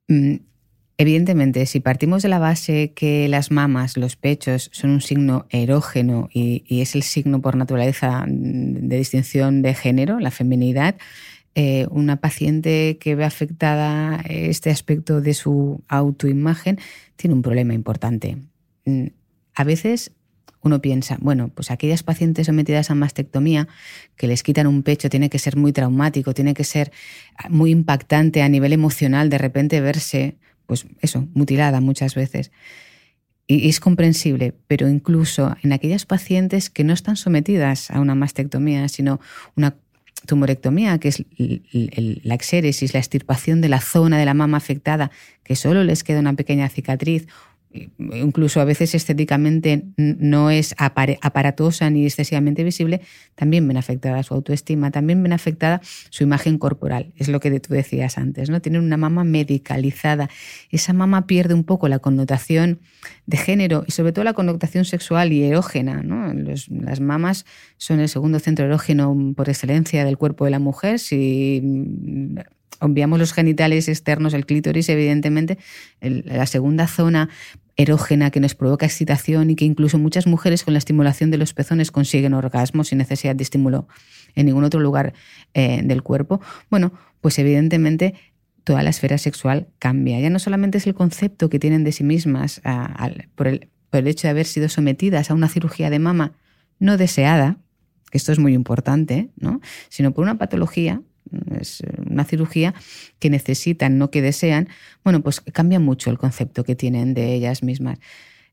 Mm, 0.08 0.34
evidentemente, 0.98 1.64
si 1.64 1.80
partimos 1.80 2.22
de 2.22 2.28
la 2.28 2.38
base 2.38 2.92
que 2.92 3.28
las 3.28 3.50
mamas, 3.50 3.96
los 3.96 4.16
pechos, 4.16 4.68
son 4.74 4.90
un 4.90 5.00
signo 5.00 5.46
erógeno 5.48 6.28
y, 6.30 6.62
es 6.68 6.94
el 6.94 7.02
signo 7.02 7.40
por 7.40 7.56
naturaleza 7.56 8.26
de 8.28 8.98
distinción 8.98 9.62
de 9.62 9.72
género, 9.72 10.20
la 10.20 10.30
feminidad, 10.30 10.96
eh, 11.54 11.86
una 11.90 12.16
paciente 12.16 12.98
que 13.00 13.14
ve 13.14 13.24
afectada 13.24 14.22
este 14.28 14.68
aspecto 14.68 15.22
de 15.22 15.32
su 15.32 15.82
autoimagen 15.88 16.78
tiene 17.16 17.32
un 17.32 17.40
problema 17.40 17.72
importante. 17.72 18.36
Mm, 18.84 19.06
a 19.54 19.64
veces 19.64 20.12
uno 20.66 20.80
piensa, 20.80 21.16
bueno, 21.20 21.48
pues 21.48 21.70
aquellas 21.70 22.02
pacientes 22.02 22.46
sometidas 22.46 22.90
a 22.90 22.94
mastectomía 22.94 23.68
que 24.16 24.26
les 24.26 24.42
quitan 24.42 24.66
un 24.66 24.82
pecho 24.82 25.08
tiene 25.08 25.30
que 25.30 25.38
ser 25.38 25.56
muy 25.56 25.72
traumático, 25.72 26.34
tiene 26.34 26.54
que 26.54 26.64
ser 26.64 26.92
muy 27.48 27.70
impactante 27.70 28.42
a 28.42 28.48
nivel 28.48 28.72
emocional 28.72 29.30
de 29.30 29.38
repente 29.38 29.80
verse, 29.80 30.36
pues 30.66 30.86
eso, 31.00 31.26
mutilada 31.34 31.80
muchas 31.80 32.14
veces. 32.14 32.50
Y 33.46 33.68
es 33.68 33.78
comprensible, 33.78 34.54
pero 34.66 34.88
incluso 34.88 35.56
en 35.62 35.72
aquellas 35.72 36.04
pacientes 36.04 36.68
que 36.68 36.82
no 36.82 36.92
están 36.92 37.16
sometidas 37.16 37.90
a 37.92 38.00
una 38.00 38.16
mastectomía, 38.16 38.88
sino 38.88 39.20
una 39.54 39.76
tumorectomía, 40.26 40.98
que 40.98 41.08
es 41.08 41.24
la 41.38 42.34
exéresis, 42.34 42.92
la 42.92 42.98
extirpación 42.98 43.60
de 43.60 43.68
la 43.68 43.80
zona 43.80 44.18
de 44.18 44.24
la 44.24 44.34
mama 44.34 44.56
afectada, 44.56 45.12
que 45.44 45.54
solo 45.54 45.84
les 45.84 46.02
queda 46.02 46.18
una 46.18 46.32
pequeña 46.32 46.68
cicatriz, 46.68 47.28
incluso 47.98 48.60
a 48.60 48.64
veces 48.64 48.94
estéticamente 48.94 49.84
no 49.96 50.50
es 50.50 50.74
aparatosa 50.78 51.90
ni 51.90 52.04
excesivamente 52.04 52.64
visible, 52.64 53.00
también 53.34 53.66
ven 53.66 53.76
afectada 53.76 54.22
su 54.22 54.34
autoestima, 54.34 54.90
también 54.90 55.22
ven 55.22 55.32
afectada 55.32 55.80
su 56.10 56.22
imagen 56.22 56.58
corporal. 56.58 57.12
Es 57.16 57.28
lo 57.28 57.40
que 57.40 57.58
tú 57.60 57.74
decías 57.74 58.18
antes, 58.18 58.50
¿no? 58.50 58.60
Tienen 58.60 58.82
una 58.82 58.96
mama 58.96 59.24
medicalizada. 59.24 60.28
Esa 60.70 60.92
mama 60.92 61.26
pierde 61.26 61.54
un 61.54 61.64
poco 61.64 61.88
la 61.88 61.98
connotación 61.98 62.80
de 63.26 63.36
género 63.36 63.84
y 63.86 63.92
sobre 63.92 64.12
todo 64.12 64.24
la 64.24 64.34
connotación 64.34 64.84
sexual 64.84 65.32
y 65.32 65.44
erógena. 65.44 66.02
las 66.02 67.00
mamas 67.00 67.46
son 67.76 68.00
el 68.00 68.08
segundo 68.08 68.38
centro 68.38 68.64
erógeno 68.64 69.16
por 69.36 69.48
excelencia 69.48 70.04
del 70.04 70.18
cuerpo 70.18 70.44
de 70.44 70.50
la 70.50 70.58
mujer. 70.58 70.98
Obviamos 72.80 73.18
los 73.18 73.32
genitales 73.32 73.88
externos, 73.88 74.34
el 74.34 74.46
clítoris, 74.46 74.88
evidentemente, 74.88 75.58
la 76.00 76.46
segunda 76.46 76.86
zona 76.86 77.28
erógena 77.76 78.30
que 78.30 78.40
nos 78.40 78.54
provoca 78.54 78.86
excitación 78.86 79.50
y 79.50 79.56
que 79.56 79.64
incluso 79.64 79.98
muchas 79.98 80.26
mujeres 80.26 80.64
con 80.64 80.72
la 80.72 80.78
estimulación 80.78 81.30
de 81.30 81.38
los 81.38 81.52
pezones 81.52 81.90
consiguen 81.90 82.32
orgasmos 82.32 82.88
sin 82.88 82.98
necesidad 82.98 83.36
de 83.36 83.42
estímulo 83.42 83.86
en 84.34 84.46
ningún 84.46 84.64
otro 84.64 84.80
lugar 84.80 85.12
eh, 85.54 85.82
del 85.84 86.02
cuerpo, 86.02 86.40
bueno, 86.70 86.92
pues 87.20 87.38
evidentemente 87.38 88.14
toda 88.64 88.82
la 88.82 88.90
esfera 88.90 89.18
sexual 89.18 89.68
cambia. 89.78 90.18
Ya 90.20 90.30
no 90.30 90.38
solamente 90.38 90.78
es 90.78 90.86
el 90.86 90.94
concepto 90.94 91.48
que 91.48 91.58
tienen 91.58 91.84
de 91.84 91.92
sí 91.92 92.02
mismas 92.02 92.60
por, 93.34 93.46
el, 93.46 93.68
por 93.90 94.00
el 94.00 94.08
hecho 94.08 94.26
de 94.26 94.30
haber 94.30 94.46
sido 94.46 94.68
sometidas 94.68 95.30
a 95.30 95.34
una 95.34 95.48
cirugía 95.48 95.88
de 95.88 95.98
mama 95.98 96.32
no 96.78 96.96
deseada, 96.96 97.58
que 98.10 98.18
esto 98.18 98.32
es 98.32 98.38
muy 98.38 98.54
importante, 98.54 99.30
¿no? 99.36 99.60
sino 99.88 100.12
por 100.12 100.24
una 100.24 100.36
patología 100.36 101.00
es 101.58 101.82
una 102.08 102.24
cirugía 102.24 102.74
que 103.18 103.30
necesitan, 103.30 103.98
no 103.98 104.10
que 104.10 104.22
desean, 104.22 104.68
bueno, 105.04 105.22
pues 105.22 105.40
cambia 105.40 105.80
mucho 105.80 106.10
el 106.10 106.18
concepto 106.18 106.64
que 106.64 106.76
tienen 106.76 107.14
de 107.14 107.34
ellas 107.34 107.62
mismas. 107.62 107.98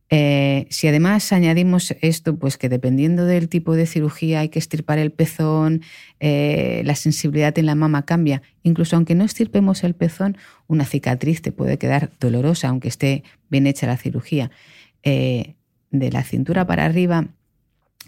Eh, 0.10 0.68
si 0.70 0.88
además 0.88 1.32
añadimos 1.34 1.96
esto, 2.02 2.38
pues 2.38 2.58
que 2.58 2.70
dependiendo 2.70 3.26
del 3.26 3.50
tipo 3.50 3.74
de 3.74 3.88
cirugía 3.88 4.42
hay 4.42 4.50
que 4.50 4.60
estirpar 4.60 5.00
el 5.00 5.12
pezón, 5.12 5.82
eh, 6.20 6.84
la 6.86 6.94
sensibilidad 6.96 7.58
en 7.58 7.66
la 7.66 7.74
mama 7.74 8.06
cambia. 8.06 8.44
Incluso 8.62 8.96
aunque 8.96 9.16
no 9.16 9.24
estirpemos 9.24 9.84
el 9.84 9.96
pezón, 9.96 10.38
una 10.68 10.86
cicatriz 10.86 11.42
te 11.42 11.52
puede 11.52 11.80
quedar 11.80 12.12
dolorosa, 12.20 12.68
aunque 12.68 12.90
esté 12.90 13.24
bien 13.50 13.66
hecha 13.66 13.88
la 13.88 13.98
cirugía. 13.98 14.52
Eh, 15.02 15.56
de 15.94 16.12
la 16.12 16.24
cintura 16.24 16.66
para 16.66 16.86
arriba 16.86 17.28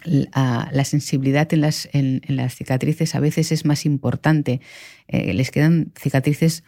la, 0.03 0.85
sensibilidad 0.85 1.51
en 1.53 1.61
las, 1.61 1.89
en, 1.93 2.21
las, 2.27 2.55
cicatrices 2.55 3.15
a 3.15 3.19
veces 3.19 3.51
es 3.51 3.65
más 3.65 3.85
importante. 3.85 4.61
Eh, 5.07 5.33
les 5.33 5.51
quedan 5.51 5.91
cicatrices 5.99 6.63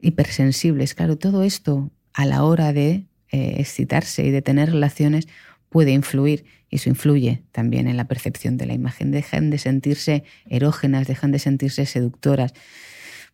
hipersensibles. 0.00 0.94
Claro, 0.94 1.18
todo 1.18 1.42
esto 1.42 1.90
a 2.12 2.26
la 2.26 2.44
hora 2.44 2.72
de 2.72 3.06
eh, 3.30 3.56
excitarse 3.58 4.24
y 4.24 4.30
de 4.30 4.42
tener 4.42 4.70
relaciones 4.70 5.28
puede 5.68 5.92
influir 5.92 6.44
y 6.68 6.76
eso 6.76 6.88
influye 6.88 7.42
también 7.52 7.88
en 7.88 7.96
la 7.96 8.06
percepción 8.06 8.56
de 8.56 8.66
la 8.66 8.74
imagen. 8.74 9.10
Dejan 9.10 9.50
de 9.50 9.58
sentirse 9.58 10.24
erógenas, 10.46 11.06
dejan 11.06 11.32
de 11.32 11.38
sentirse 11.40 11.84
seductoras. 11.84 12.54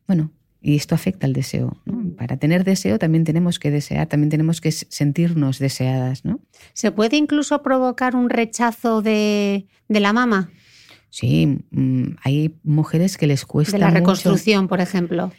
Bueno, 0.06 0.32
y 0.60 0.76
esto 0.76 0.94
afecta 0.94 1.26
al 1.26 1.32
deseo. 1.32 1.76
Para 2.16 2.36
tener 2.36 2.64
deseo 2.64 2.98
también 2.98 3.24
tenemos 3.24 3.58
que 3.58 3.70
desear, 3.70 4.06
también 4.08 4.30
tenemos 4.30 4.60
que 4.60 4.72
sentirnos 4.72 5.58
deseadas. 5.58 6.24
¿no? 6.24 6.40
¿Se 6.72 6.90
puede 6.90 7.16
incluso 7.16 7.62
provocar 7.62 8.16
un 8.16 8.30
rechazo 8.30 9.02
de, 9.02 9.66
la 9.88 10.12
mama? 10.12 10.50
Sí, 11.10 11.58
mm, 11.70 12.16
hay 12.22 12.54
mujeres 12.62 13.16
que 13.16 13.26
les 13.26 13.44
cuesta. 13.44 13.76
De 13.76 13.78
la 13.78 13.90
reconstrucción, 13.90 14.68
por 14.68 14.80
ejemplo. 14.80 15.32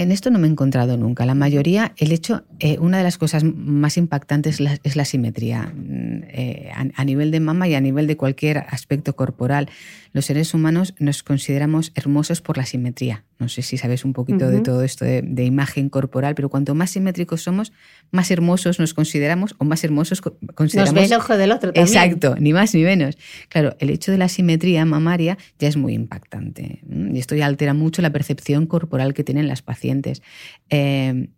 En 0.00 0.12
esto 0.12 0.30
no 0.30 0.38
me 0.38 0.46
he 0.46 0.50
encontrado 0.50 0.96
nunca. 0.96 1.26
La 1.26 1.34
mayoría, 1.34 1.92
el 1.98 2.12
hecho, 2.12 2.44
eh, 2.58 2.78
una 2.78 2.96
de 2.96 3.04
las 3.04 3.18
cosas 3.18 3.44
más 3.44 3.98
impactantes 3.98 4.58
es 4.82 4.96
la, 4.96 5.04
simetría 5.04 5.74
mm, 5.74 6.22
eh, 6.26 6.70
a, 6.94 7.04
nivel 7.04 7.30
de 7.30 7.40
mama 7.40 7.68
y 7.68 7.74
a 7.74 7.82
nivel 7.82 8.06
de 8.06 8.16
cualquier 8.16 8.64
aspecto 8.70 9.14
corporal. 9.14 9.68
Los 10.12 10.26
seres 10.26 10.54
humanos 10.54 10.94
nos 10.98 11.22
consideramos 11.22 11.92
hermosos 11.94 12.40
por 12.40 12.56
la 12.56 12.66
simetría. 12.66 13.24
No 13.38 13.48
sé 13.48 13.62
si 13.62 13.78
sabes 13.78 14.04
un 14.04 14.12
poquito 14.12 14.50
de 14.50 14.60
todo 14.60 14.82
esto 14.82 15.04
de, 15.04 15.44
imagen 15.44 15.88
corporal, 15.88 16.34
pero 16.34 16.48
cuanto 16.48 16.74
más 16.74 16.90
simétricos 16.90 17.42
somos, 17.42 17.72
más 18.10 18.30
hermosos 18.30 18.80
nos 18.80 18.92
consideramos 18.92 19.54
o 19.58 19.64
más 19.64 19.84
hermosos 19.84 20.20
consideramos. 20.20 20.94
Nos 20.94 21.00
ve 21.00 21.06
el 21.06 21.20
ojo 21.20 21.36
del 21.36 21.52
otro 21.52 21.72
también. 21.72 21.86
Exacto, 21.86 22.34
ni 22.38 22.52
más 22.52 22.74
ni 22.74 22.82
menos. 22.82 23.16
Claro, 23.48 23.76
el 23.78 23.90
hecho 23.90 24.10
de 24.10 24.18
la 24.18 24.28
simetría 24.28 24.84
mamaria 24.84 25.38
ya 25.58 25.68
es 25.68 25.76
muy 25.76 25.94
impactante 25.94 26.80
y 26.90 27.18
esto 27.18 27.36
ya 27.36 27.46
altera 27.46 27.72
mucho 27.72 28.02
la 28.02 28.10
percepción 28.10 28.66
corporal 28.66 29.14
que 29.14 29.24
tienen 29.24 29.46
las 29.46 29.62
pacientes. 29.62 30.22
Eh, 30.70 31.28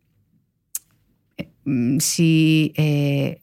mm, 1.64 1.98
si 1.98 2.72
eh, 2.76 3.42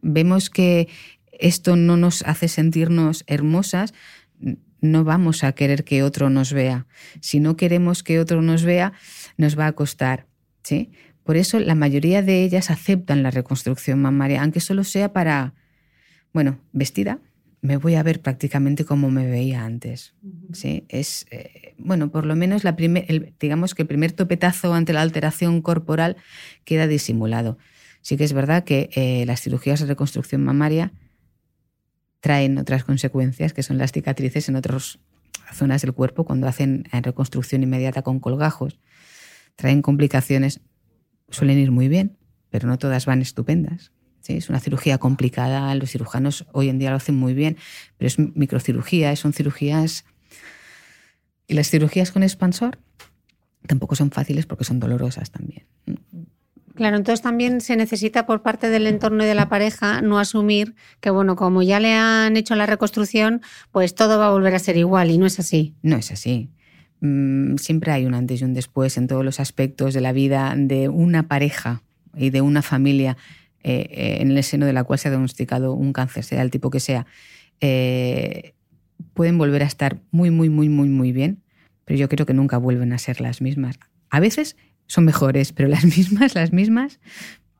vemos 0.00 0.48
que 0.48 0.88
esto 1.40 1.76
no 1.76 1.96
nos 1.96 2.22
hace 2.22 2.48
sentirnos 2.48 3.24
hermosas, 3.26 3.94
no 4.80 5.04
vamos 5.04 5.44
a 5.44 5.52
querer 5.52 5.84
que 5.84 6.02
otro 6.02 6.30
nos 6.30 6.52
vea. 6.52 6.86
Si 7.20 7.40
no 7.40 7.56
queremos 7.56 8.02
que 8.02 8.20
otro 8.20 8.42
nos 8.42 8.64
vea, 8.64 8.92
nos 9.36 9.58
va 9.58 9.66
a 9.66 9.72
costar. 9.72 10.26
¿sí? 10.62 10.90
Por 11.24 11.36
eso 11.36 11.60
la 11.60 11.74
mayoría 11.74 12.22
de 12.22 12.42
ellas 12.42 12.70
aceptan 12.70 13.22
la 13.22 13.30
reconstrucción 13.30 14.00
mamaria, 14.00 14.42
aunque 14.42 14.60
solo 14.60 14.84
sea 14.84 15.12
para, 15.12 15.54
bueno, 16.32 16.58
vestida, 16.72 17.20
me 17.62 17.76
voy 17.76 17.94
a 17.94 18.02
ver 18.02 18.20
prácticamente 18.20 18.84
como 18.84 19.10
me 19.10 19.26
veía 19.26 19.64
antes. 19.64 20.14
¿sí? 20.52 20.84
Es, 20.88 21.26
eh, 21.30 21.74
bueno, 21.78 22.10
por 22.10 22.24
lo 22.24 22.34
menos 22.36 22.64
la 22.64 22.72
digamos 23.38 23.74
que 23.74 23.82
el 23.82 23.88
primer 23.88 24.12
topetazo 24.12 24.72
ante 24.72 24.92
la 24.92 25.02
alteración 25.02 25.60
corporal 25.60 26.16
queda 26.64 26.86
disimulado. 26.86 27.58
Sí 28.02 28.16
que 28.16 28.24
es 28.24 28.32
verdad 28.32 28.64
que 28.64 28.88
eh, 28.94 29.24
las 29.26 29.42
cirugías 29.42 29.80
de 29.80 29.86
reconstrucción 29.86 30.42
mamaria 30.42 30.92
traen 32.20 32.58
otras 32.58 32.84
consecuencias, 32.84 33.52
que 33.52 33.62
son 33.62 33.78
las 33.78 33.92
cicatrices 33.92 34.48
en 34.48 34.56
otras 34.56 34.98
zonas 35.52 35.82
del 35.82 35.92
cuerpo 35.92 36.24
cuando 36.24 36.46
hacen 36.46 36.84
reconstrucción 36.92 37.62
inmediata 37.62 38.02
con 38.02 38.20
colgajos. 38.20 38.78
Traen 39.56 39.82
complicaciones, 39.82 40.60
suelen 41.30 41.58
ir 41.58 41.70
muy 41.70 41.88
bien, 41.88 42.18
pero 42.50 42.68
no 42.68 42.78
todas 42.78 43.06
van 43.06 43.22
estupendas. 43.22 43.92
¿sí? 44.20 44.34
Es 44.36 44.48
una 44.48 44.60
cirugía 44.60 44.98
complicada, 44.98 45.74
los 45.74 45.90
cirujanos 45.90 46.46
hoy 46.52 46.68
en 46.68 46.78
día 46.78 46.90
lo 46.90 46.96
hacen 46.96 47.16
muy 47.16 47.34
bien, 47.34 47.56
pero 47.96 48.06
es 48.06 48.18
microcirugía, 48.18 49.14
son 49.16 49.32
cirugías... 49.32 50.04
Y 51.46 51.54
las 51.54 51.68
cirugías 51.68 52.12
con 52.12 52.22
expansor 52.22 52.78
tampoco 53.66 53.96
son 53.96 54.12
fáciles 54.12 54.46
porque 54.46 54.62
son 54.62 54.78
dolorosas 54.78 55.32
también. 55.32 55.66
Claro, 56.80 56.96
entonces 56.96 57.20
también 57.20 57.60
se 57.60 57.76
necesita 57.76 58.24
por 58.24 58.40
parte 58.40 58.70
del 58.70 58.86
entorno 58.86 59.22
y 59.22 59.26
de 59.26 59.34
la 59.34 59.50
pareja 59.50 60.00
no 60.00 60.18
asumir 60.18 60.74
que, 61.00 61.10
bueno, 61.10 61.36
como 61.36 61.62
ya 61.62 61.78
le 61.78 61.92
han 61.92 62.38
hecho 62.38 62.54
la 62.54 62.64
reconstrucción, 62.64 63.42
pues 63.70 63.94
todo 63.94 64.18
va 64.18 64.28
a 64.28 64.30
volver 64.30 64.54
a 64.54 64.58
ser 64.58 64.78
igual 64.78 65.10
y 65.10 65.18
no 65.18 65.26
es 65.26 65.38
así. 65.38 65.74
No 65.82 65.98
es 65.98 66.10
así. 66.10 66.48
Mm, 67.00 67.56
siempre 67.56 67.92
hay 67.92 68.06
un 68.06 68.14
antes 68.14 68.40
y 68.40 68.44
un 68.44 68.54
después 68.54 68.96
en 68.96 69.08
todos 69.08 69.22
los 69.26 69.40
aspectos 69.40 69.92
de 69.92 70.00
la 70.00 70.12
vida 70.12 70.54
de 70.56 70.88
una 70.88 71.28
pareja 71.28 71.82
y 72.16 72.30
de 72.30 72.40
una 72.40 72.62
familia 72.62 73.18
eh, 73.62 73.86
eh, 73.90 74.16
en 74.20 74.30
el 74.30 74.42
seno 74.42 74.64
de 74.64 74.72
la 74.72 74.82
cual 74.82 74.98
se 74.98 75.08
ha 75.08 75.10
diagnosticado 75.10 75.74
un 75.74 75.92
cáncer, 75.92 76.24
sea 76.24 76.40
el 76.40 76.50
tipo 76.50 76.70
que 76.70 76.80
sea. 76.80 77.04
Eh, 77.60 78.54
pueden 79.12 79.36
volver 79.36 79.64
a 79.64 79.66
estar 79.66 80.00
muy, 80.12 80.30
muy, 80.30 80.48
muy, 80.48 80.70
muy, 80.70 80.88
muy 80.88 81.12
bien, 81.12 81.42
pero 81.84 81.98
yo 81.98 82.08
creo 82.08 82.24
que 82.24 82.32
nunca 82.32 82.56
vuelven 82.56 82.94
a 82.94 82.98
ser 82.98 83.20
las 83.20 83.42
mismas. 83.42 83.78
A 84.08 84.18
veces 84.18 84.56
son 84.90 85.04
mejores, 85.04 85.52
pero 85.52 85.68
las 85.68 85.84
mismas, 85.96 86.34
las 86.34 86.52
mismas, 86.52 86.98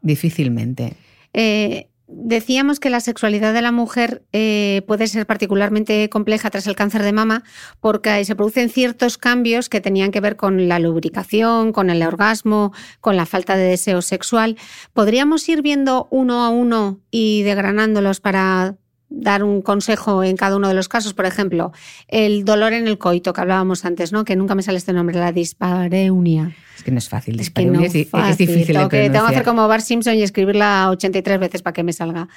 difícilmente. 0.02 0.94
Eh, 1.32 1.88
decíamos 2.08 2.80
que 2.80 2.90
la 2.90 2.98
sexualidad 2.98 3.54
de 3.54 3.62
la 3.62 3.70
mujer 3.70 4.24
eh, 4.32 4.82
puede 4.88 5.06
ser 5.06 5.26
particularmente 5.26 6.08
compleja 6.08 6.50
tras 6.50 6.66
el 6.66 6.74
cáncer 6.74 7.04
de 7.04 7.12
mama 7.12 7.44
porque 7.78 8.24
se 8.24 8.34
producen 8.34 8.68
ciertos 8.68 9.16
cambios 9.16 9.68
que 9.68 9.80
tenían 9.80 10.10
que 10.10 10.20
ver 10.20 10.34
con 10.34 10.66
la 10.68 10.80
lubricación, 10.80 11.72
con 11.72 11.88
el 11.88 12.02
orgasmo, 12.02 12.72
con 13.00 13.16
la 13.16 13.26
falta 13.26 13.56
de 13.56 13.64
deseo 13.64 14.02
sexual. 14.02 14.56
¿Podríamos 14.92 15.48
ir 15.48 15.62
viendo 15.62 16.08
uno 16.10 16.44
a 16.44 16.48
uno 16.48 16.98
y 17.12 17.42
degranándolos 17.42 18.18
para 18.18 18.76
dar 19.10 19.42
un 19.42 19.60
consejo 19.60 20.24
en 20.24 20.36
cada 20.36 20.56
uno 20.56 20.68
de 20.68 20.74
los 20.74 20.88
casos. 20.88 21.12
Por 21.12 21.26
ejemplo, 21.26 21.72
el 22.08 22.44
dolor 22.44 22.72
en 22.72 22.86
el 22.86 22.96
coito 22.96 23.32
que 23.32 23.40
hablábamos 23.40 23.84
antes, 23.84 24.12
¿no? 24.12 24.24
Que 24.24 24.36
nunca 24.36 24.54
me 24.54 24.62
sale 24.62 24.78
este 24.78 24.92
nombre, 24.92 25.18
la 25.18 25.32
dispareunia. 25.32 26.56
Es 26.76 26.82
que 26.82 26.90
no 26.90 26.98
es 26.98 27.08
fácil. 27.08 27.36
Dispareunia 27.36 27.86
es, 27.86 27.92
difícil 27.92 28.66
tengo 28.66 28.88
de 28.88 29.10
Tengo 29.10 29.26
que 29.26 29.32
hacer 29.32 29.44
como 29.44 29.66
Bart 29.68 29.84
Simpson 29.84 30.14
y 30.14 30.22
escribirla 30.22 30.88
83 30.90 31.38
veces 31.38 31.62
para 31.62 31.74
que 31.74 31.82
me 31.82 31.92
salga. 31.92 32.28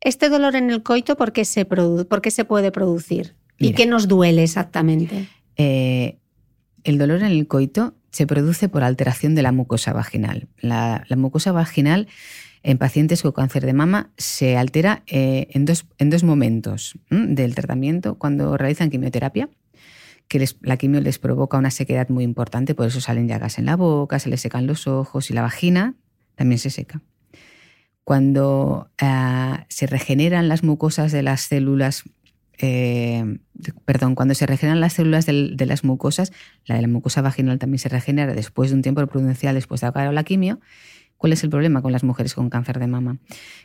Este 0.00 0.28
dolor 0.28 0.56
en 0.56 0.70
el 0.70 0.82
coito, 0.82 1.16
¿por 1.16 1.32
qué 1.32 1.44
se, 1.44 1.64
por 1.64 2.22
qué 2.22 2.30
se 2.30 2.44
puede 2.44 2.70
producir? 2.70 3.34
¿Y 3.58 3.72
qué 3.72 3.86
nos 3.86 4.08
duele 4.08 4.42
exactamente? 4.42 5.28
Eh, 5.56 6.18
el 6.84 6.98
dolor 6.98 7.22
en 7.22 7.32
el 7.32 7.46
coito 7.46 7.94
se 8.10 8.26
produce 8.26 8.68
por 8.68 8.84
alteración 8.84 9.34
de 9.34 9.42
la 9.42 9.50
mucosa 9.50 9.92
vaginal. 9.92 10.46
La, 10.60 11.04
mucosa 11.16 11.50
vaginal 11.50 12.06
en 12.64 12.78
pacientes 12.78 13.22
con 13.22 13.32
cáncer 13.32 13.64
de 13.66 13.74
mama 13.74 14.10
se 14.16 14.56
altera 14.56 15.02
eh, 15.06 15.48
en, 15.50 15.66
dos, 15.66 15.86
en, 15.98 16.08
dos, 16.08 16.24
momentos 16.24 16.98
del 17.10 17.54
tratamiento, 17.54 18.16
cuando 18.16 18.56
realizan 18.56 18.90
quimioterapia, 18.90 19.50
que 20.28 20.44
la 20.62 20.78
quimio 20.78 21.02
les 21.02 21.18
provoca 21.18 21.58
una 21.58 21.70
sequedad 21.70 22.08
muy 22.08 22.24
importante, 22.24 22.74
por 22.74 22.86
eso 22.86 23.02
salen 23.02 23.28
llagas 23.28 23.58
en 23.58 23.66
la 23.66 23.76
boca, 23.76 24.18
se 24.18 24.30
les 24.30 24.40
secan 24.40 24.66
los 24.66 24.86
ojos 24.86 25.30
y 25.30 25.34
la 25.34 25.42
vagina 25.42 25.94
también 26.36 26.58
se 26.58 26.70
seca. 26.70 27.02
Cuando 28.02 28.88
ah, 28.98 29.66
se 29.68 29.86
regeneran 29.86 30.48
las 30.48 30.62
mucosas 30.62 31.12
de 31.12 31.22
las 31.22 31.42
células 31.42 32.04
eh, 32.58 33.38
perdón, 33.84 34.14
cuando 34.14 34.34
se 34.34 34.46
regeneran 34.46 34.80
las 34.80 34.94
células 34.94 35.26
de, 35.26 35.66
las 35.66 35.84
mucosas, 35.84 36.32
la 36.64 36.76
de 36.76 36.82
la 36.82 36.88
mucosa 36.88 37.20
vaginal 37.20 37.58
también 37.58 37.78
se 37.78 37.88
regenera 37.88 38.32
después 38.32 38.70
de 38.70 38.76
un 38.76 38.82
tiempo 38.82 39.06
prudencial 39.06 39.54
después 39.54 39.80
de 39.82 39.88
acabar 39.88 40.14
la 40.14 40.24
quimio. 40.24 40.60
¿Cuál 41.24 41.32
es 41.32 41.42
el 41.42 41.48
problema 41.48 41.80
con 41.80 41.90
las 41.90 42.04
mujeres 42.04 42.34
con 42.34 42.50
cáncer 42.50 42.78
de 42.78 42.86
mama? 42.86 43.16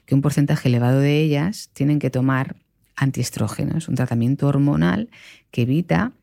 Que 0.05 0.15
un 0.15 0.21
porcentaje 0.21 0.69
elevado 0.69 1.01
de 1.01 1.19
ellas 1.19 1.69
tienen 1.73 1.99
que 1.99 2.09
tomar 2.09 2.55
antiestrógenos, 2.95 3.89
un 3.89 3.95
tratamiento 3.95 4.47
hormonal 4.47 5.09
que 5.51 5.63
evita 5.63 6.13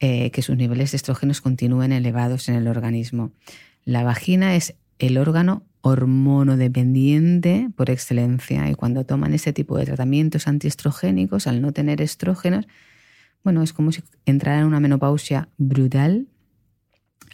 eh, 0.00 0.32
que 0.32 0.42
sus 0.42 0.56
niveles 0.56 0.90
de 0.90 0.96
estrógenos 0.96 1.40
continúen 1.40 1.92
elevados 1.92 2.48
en 2.48 2.56
el 2.56 2.66
organismo. 2.66 3.30
La 3.84 4.02
vagina 4.02 4.56
es 4.56 4.74
el 4.98 5.16
órgano 5.16 5.62
hormonodependiente 5.82 7.70
por 7.76 7.88
excelencia 7.88 8.68
y 8.68 8.74
cuando 8.74 9.06
toman 9.06 9.32
ese 9.32 9.52
tipo 9.52 9.78
de 9.78 9.86
tratamientos 9.86 10.48
antiestrogénicos, 10.48 11.46
al 11.46 11.62
no 11.62 11.70
tener 11.70 12.02
estrógenos, 12.02 12.66
bueno, 13.44 13.62
es 13.62 13.72
como 13.72 13.92
si 13.92 14.02
entraran 14.26 14.62
en 14.62 14.66
una 14.66 14.80
menopausia 14.80 15.50
brutal. 15.56 16.26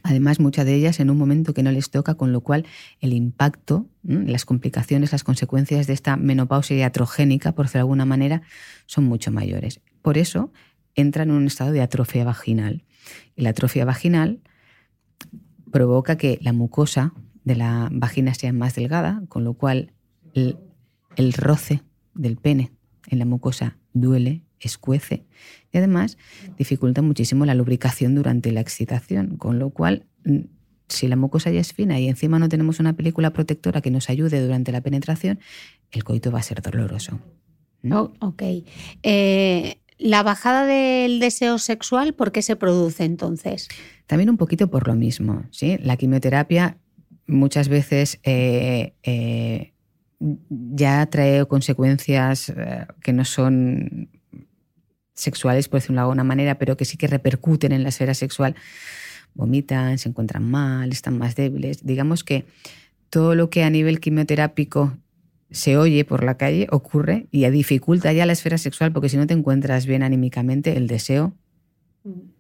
Además, 0.02 0.38
muchas 0.38 0.64
de 0.66 0.75
ellas 0.75 1.00
en 1.00 1.11
un 1.11 1.19
momento 1.19 1.52
que 1.52 1.62
no 1.62 1.73
les 1.73 1.90
toca, 1.90 2.14
con 2.14 2.33
lo 2.33 2.40
cual 2.40 2.64
el 3.00 3.12
impacto, 3.12 3.88
las 4.05 4.45
complicaciones, 4.45 5.12
las 5.12 5.25
consecuencias 5.25 5.87
de 5.87 5.95
esta 5.95 6.16
menopausia 6.16 6.76
iatrogénica, 6.76 7.52
por 7.52 7.66
decirlo 7.66 7.78
de 7.78 7.83
alguna 7.83 8.05
manera, 8.05 8.43
son 8.87 9.05
mucho 9.05 9.33
mayores. 9.33 9.81
Por 10.02 10.16
eso 10.19 10.52
entran 10.95 11.31
en 11.31 11.37
un 11.37 11.47
estado 11.47 11.73
de 11.73 11.83
atrofia 11.83 12.25
vaginal. 12.25 12.85
Y 13.35 13.43
la 13.43 13.50
atrofia 13.50 13.85
vaginal 13.85 14.40
provoca 15.73 16.16
que 16.16 16.38
la 16.40 16.52
mucosa 16.52 17.12
de 17.45 17.57
la 17.57 17.88
vagina 17.93 18.35
sea 18.35 18.52
más 18.52 18.75
delgada, 18.75 19.23
con 19.28 19.45
lo 19.45 19.55
cual 19.55 19.93
el, 20.35 21.33
roce 21.33 21.83
del 22.14 22.37
pene 22.37 22.73
en 23.09 23.19
la 23.19 23.25
mucosa 23.25 23.78
duele, 23.93 24.43
escuece 24.60 25.25
y 25.72 25.78
además 25.78 26.18
dificulta 26.56 27.02
muchísimo 27.02 27.44
la 27.44 27.54
lubricación 27.54 28.14
durante 28.14 28.52
la 28.52 28.60
excitación, 28.60 29.36
con 29.36 29.58
lo 29.58 29.70
cual 29.70 30.06
mm, 30.25 30.40
si 30.88 31.08
la 31.08 31.16
mucosa 31.16 31.50
ya 31.50 31.60
es 31.60 31.72
fina 31.72 31.98
y 31.98 32.08
encima 32.08 32.38
no 32.38 32.48
tenemos 32.48 32.80
una 32.80 32.94
película 32.94 33.32
protectora 33.32 33.80
que 33.80 33.90
nos 33.90 34.08
ayude 34.08 34.40
durante 34.40 34.72
la 34.72 34.80
penetración, 34.80 35.40
el 35.90 36.04
coito 36.04 36.30
va 36.30 36.38
a 36.38 36.42
ser 36.42 36.62
doloroso. 36.62 37.20
¿no? 37.82 38.12
Oh, 38.20 38.28
ok. 38.28 38.42
Eh, 39.02 39.78
la 39.98 40.22
bajada 40.22 40.66
del 40.66 41.20
deseo 41.20 41.58
sexual, 41.58 42.14
¿por 42.14 42.32
qué 42.32 42.42
se 42.42 42.56
produce 42.56 43.04
entonces? 43.04 43.68
También 44.06 44.30
un 44.30 44.36
poquito 44.36 44.68
por 44.68 44.86
lo 44.86 44.94
mismo. 44.94 45.44
¿sí? 45.50 45.78
La 45.82 45.96
quimioterapia 45.96 46.78
muchas 47.26 47.68
veces 47.68 48.20
eh, 48.22 48.94
eh, 49.02 49.72
ya 50.18 51.06
trae 51.06 51.46
consecuencias 51.46 52.50
eh, 52.50 52.86
que 53.02 53.12
no 53.12 53.25
son 53.25 54.10
sexuales, 55.16 55.68
por 55.68 55.80
decirlo 55.80 55.96
de 55.96 56.02
alguna 56.02 56.25
manera, 56.25 56.56
pero 56.58 56.76
que 56.76 56.85
sí 56.85 56.96
que 56.96 57.08
repercuten 57.08 57.73
en 57.73 57.82
la 57.82 57.88
esfera 57.88 58.14
sexual. 58.14 58.54
Vomitan, 59.35 59.98
se 59.98 60.09
encuentran 60.09 60.48
mal, 60.48 60.92
están 60.92 61.18
más 61.18 61.35
débiles. 61.35 61.85
Digamos 61.85 62.22
que 62.22 62.46
todo 63.11 63.35
lo 63.35 63.50
que 63.50 63.64
a 63.64 63.70
nivel 63.70 63.98
quimioterápico 63.98 64.96
se 65.50 65.76
oye 65.76 66.05
por 66.05 66.22
la 66.22 66.37
calle 66.37 66.66
ocurre 66.70 67.26
y 67.31 67.48
dificulta 67.50 68.12
ya 68.12 68.26
la 68.26 68.33
esfera 68.33 68.59
sexual 68.59 68.92
porque 68.92 69.09
si 69.09 69.16
no 69.16 69.26
te 69.26 69.35
encuentras 69.35 69.87
bien 69.87 70.02
anímicamente, 70.02 70.76
el 70.76 70.87
deseo 70.87 71.35
mm. 72.05 72.37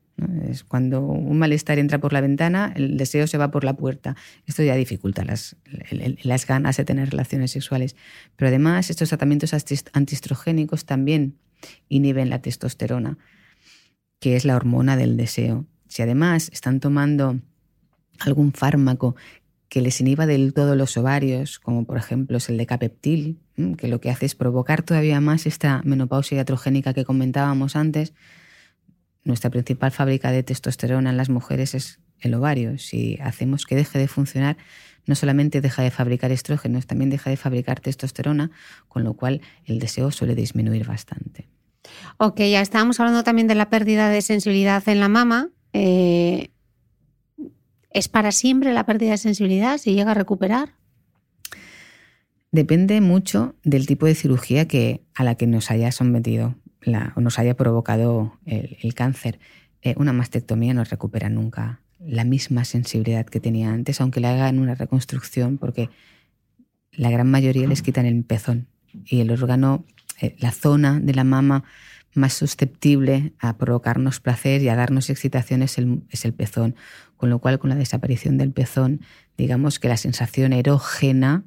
Es 0.48 0.64
cuando 0.64 1.02
un 1.02 1.38
malestar 1.38 1.78
entra 1.78 1.98
por 1.98 2.14
la 2.14 2.22
ventana, 2.22 2.72
el 2.74 2.96
deseo 2.96 3.26
se 3.26 3.36
va 3.36 3.50
por 3.50 3.64
la 3.64 3.74
puerta. 3.74 4.16
Esto 4.46 4.62
ya 4.62 4.74
dificulta 4.74 5.24
las, 5.24 5.56
las 6.22 6.46
ganas 6.46 6.78
de 6.78 6.86
tener 6.86 7.10
relaciones 7.10 7.50
sexuales. 7.50 7.96
Pero 8.34 8.48
además, 8.48 8.88
estos 8.88 9.10
tratamientos 9.10 9.52
antiestrogénicos 9.92 10.86
también 10.86 11.36
inhiben 11.88 12.30
la 12.30 12.40
testosterona, 12.40 13.18
que 14.20 14.36
es 14.36 14.44
la 14.44 14.56
hormona 14.56 14.96
del 14.96 15.16
deseo. 15.16 15.66
Si 15.88 16.02
además 16.02 16.50
están 16.52 16.80
tomando 16.80 17.40
algún 18.20 18.52
fármaco 18.52 19.16
que 19.68 19.80
les 19.80 20.00
inhiba 20.00 20.26
del 20.26 20.54
todo 20.54 20.76
los 20.76 20.96
ovarios, 20.96 21.58
como 21.58 21.84
por 21.84 21.96
ejemplo 21.96 22.38
es 22.38 22.48
el 22.48 22.56
decapeptil, 22.56 23.40
que 23.76 23.88
lo 23.88 24.00
que 24.00 24.10
hace 24.10 24.26
es 24.26 24.34
provocar 24.34 24.82
todavía 24.82 25.20
más 25.20 25.46
esta 25.46 25.82
menopausia 25.84 26.36
iatrogénica 26.36 26.94
que 26.94 27.04
comentábamos 27.04 27.74
antes, 27.76 28.14
nuestra 29.24 29.50
principal 29.50 29.90
fábrica 29.90 30.30
de 30.30 30.44
testosterona 30.44 31.10
en 31.10 31.16
las 31.16 31.30
mujeres 31.30 31.74
es 31.74 32.00
el 32.20 32.34
ovario. 32.34 32.78
Si 32.78 33.18
hacemos 33.20 33.66
que 33.66 33.74
deje 33.74 33.98
de 33.98 34.08
funcionar, 34.08 34.56
no 35.06 35.14
solamente 35.14 35.60
deja 35.60 35.82
de 35.82 35.90
fabricar 35.90 36.32
estrógenos, 36.32 36.86
también 36.86 37.10
deja 37.10 37.30
de 37.30 37.36
fabricar 37.36 37.80
testosterona, 37.80 38.50
con 38.88 39.04
lo 39.04 39.14
cual 39.14 39.40
el 39.64 39.78
deseo 39.78 40.10
suele 40.10 40.34
disminuir 40.34 40.86
bastante. 40.86 41.48
Ok, 42.18 42.40
ya 42.40 42.60
estábamos 42.60 42.98
hablando 43.00 43.22
también 43.24 43.46
de 43.46 43.54
la 43.54 43.70
pérdida 43.70 44.08
de 44.08 44.22
sensibilidad 44.22 44.86
en 44.88 45.00
la 45.00 45.08
mama. 45.08 45.50
Eh, 45.72 46.50
¿Es 47.90 48.08
para 48.08 48.32
siempre 48.32 48.74
la 48.74 48.84
pérdida 48.84 49.12
de 49.12 49.18
sensibilidad 49.18 49.78
si 49.78 49.94
llega 49.94 50.10
a 50.10 50.14
recuperar? 50.14 50.74
Depende 52.52 53.00
mucho 53.00 53.54
del 53.64 53.86
tipo 53.86 54.06
de 54.06 54.14
cirugía 54.14 54.66
que, 54.68 55.02
a 55.14 55.24
la 55.24 55.34
que 55.34 55.46
nos 55.46 55.70
haya 55.70 55.92
sometido 55.92 56.54
o 57.14 57.20
nos 57.20 57.38
haya 57.38 57.56
provocado 57.56 58.38
el, 58.44 58.94
cáncer, 58.94 59.40
eh, 59.82 59.94
una 59.96 60.12
mastectomía 60.12 60.72
no 60.72 60.84
recupera 60.84 61.28
nunca 61.28 61.80
la 61.98 62.24
misma 62.24 62.64
sensibilidad 62.64 63.26
que 63.26 63.40
tenía 63.40 63.72
antes, 63.72 64.00
aunque 64.00 64.20
le 64.20 64.28
hagan 64.28 64.58
una 64.58 64.74
reconstrucción, 64.74 65.58
porque 65.58 65.90
la 66.92 67.10
gran 67.10 67.30
mayoría 67.30 67.66
les 67.66 67.82
quitan 67.82 68.06
el 68.06 68.24
pezón 68.24 68.68
y 68.92 69.20
el 69.20 69.30
órgano, 69.30 69.84
eh, 70.20 70.36
la 70.38 70.52
zona 70.52 71.00
de 71.00 71.14
la 71.14 71.24
mama 71.24 71.64
más 72.14 72.32
susceptible 72.32 73.34
a 73.38 73.58
provocarnos 73.58 74.20
placer 74.20 74.62
y 74.62 74.68
a 74.68 74.76
darnos 74.76 75.10
excitación 75.10 75.62
es 75.62 75.76
el, 75.78 76.02
es 76.10 76.24
el 76.24 76.32
pezón. 76.32 76.74
Con 77.16 77.30
lo 77.30 77.38
cual, 77.38 77.58
con 77.58 77.70
la 77.70 77.76
desaparición 77.76 78.38
del 78.38 78.52
pezón, 78.52 79.00
digamos 79.36 79.78
que 79.78 79.88
la 79.88 79.96
sensación 79.96 80.52
erógena 80.52 81.44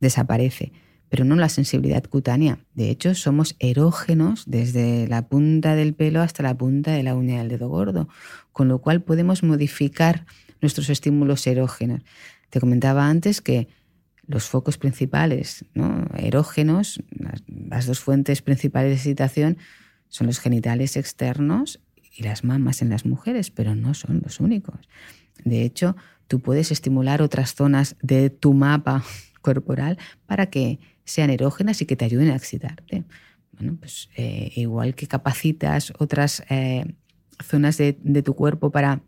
desaparece 0.00 0.72
pero 1.14 1.24
no 1.24 1.36
la 1.36 1.48
sensibilidad 1.48 2.02
cutánea. 2.02 2.58
De 2.74 2.90
hecho, 2.90 3.14
somos 3.14 3.54
erógenos 3.60 4.42
desde 4.48 5.06
la 5.06 5.28
punta 5.28 5.76
del 5.76 5.94
pelo 5.94 6.20
hasta 6.20 6.42
la 6.42 6.58
punta 6.58 6.90
de 6.90 7.04
la 7.04 7.14
uña 7.14 7.38
del 7.38 7.50
dedo 7.50 7.68
gordo, 7.68 8.08
con 8.50 8.66
lo 8.66 8.80
cual 8.80 9.00
podemos 9.00 9.44
modificar 9.44 10.26
nuestros 10.60 10.90
estímulos 10.90 11.46
erógenos. 11.46 12.00
Te 12.50 12.58
comentaba 12.58 13.08
antes 13.08 13.40
que 13.40 13.68
los 14.26 14.48
focos 14.48 14.76
principales 14.76 15.64
erógenos, 16.16 17.00
las, 17.12 17.86
dos 17.86 18.00
fuentes 18.00 18.42
principales 18.42 18.90
de 18.90 18.96
excitación, 18.96 19.58
son 20.08 20.26
los 20.26 20.40
genitales 20.40 20.96
externos 20.96 21.78
y 22.12 22.24
las 22.24 22.42
mamas 22.42 22.82
en 22.82 22.90
las 22.90 23.06
mujeres, 23.06 23.52
pero 23.52 23.76
no 23.76 23.94
son 23.94 24.20
los 24.24 24.40
únicos. 24.40 24.88
De 25.44 25.62
hecho, 25.62 25.94
tú 26.26 26.40
puedes 26.40 26.72
estimular 26.72 27.22
otras 27.22 27.54
zonas 27.54 27.94
de 28.02 28.30
tu 28.30 28.52
mapa 28.52 29.04
corporal 29.42 29.96
para 30.26 30.46
que 30.46 30.80
sean 31.04 31.30
erógenas 31.30 31.80
y 31.82 31.86
que 31.86 31.96
te 31.96 32.04
ayuden 32.04 32.30
a 32.30 32.36
excitarte. 32.36 33.04
Bueno, 33.52 33.76
pues 33.78 34.08
eh, 34.16 34.52
igual 34.56 34.94
que 34.94 35.06
capacitas 35.06 35.92
otras 35.98 36.42
eh, 36.50 36.84
zonas 37.42 37.76
de, 37.78 38.22
tu 38.24 38.34
cuerpo 38.34 38.70
para 38.70 39.00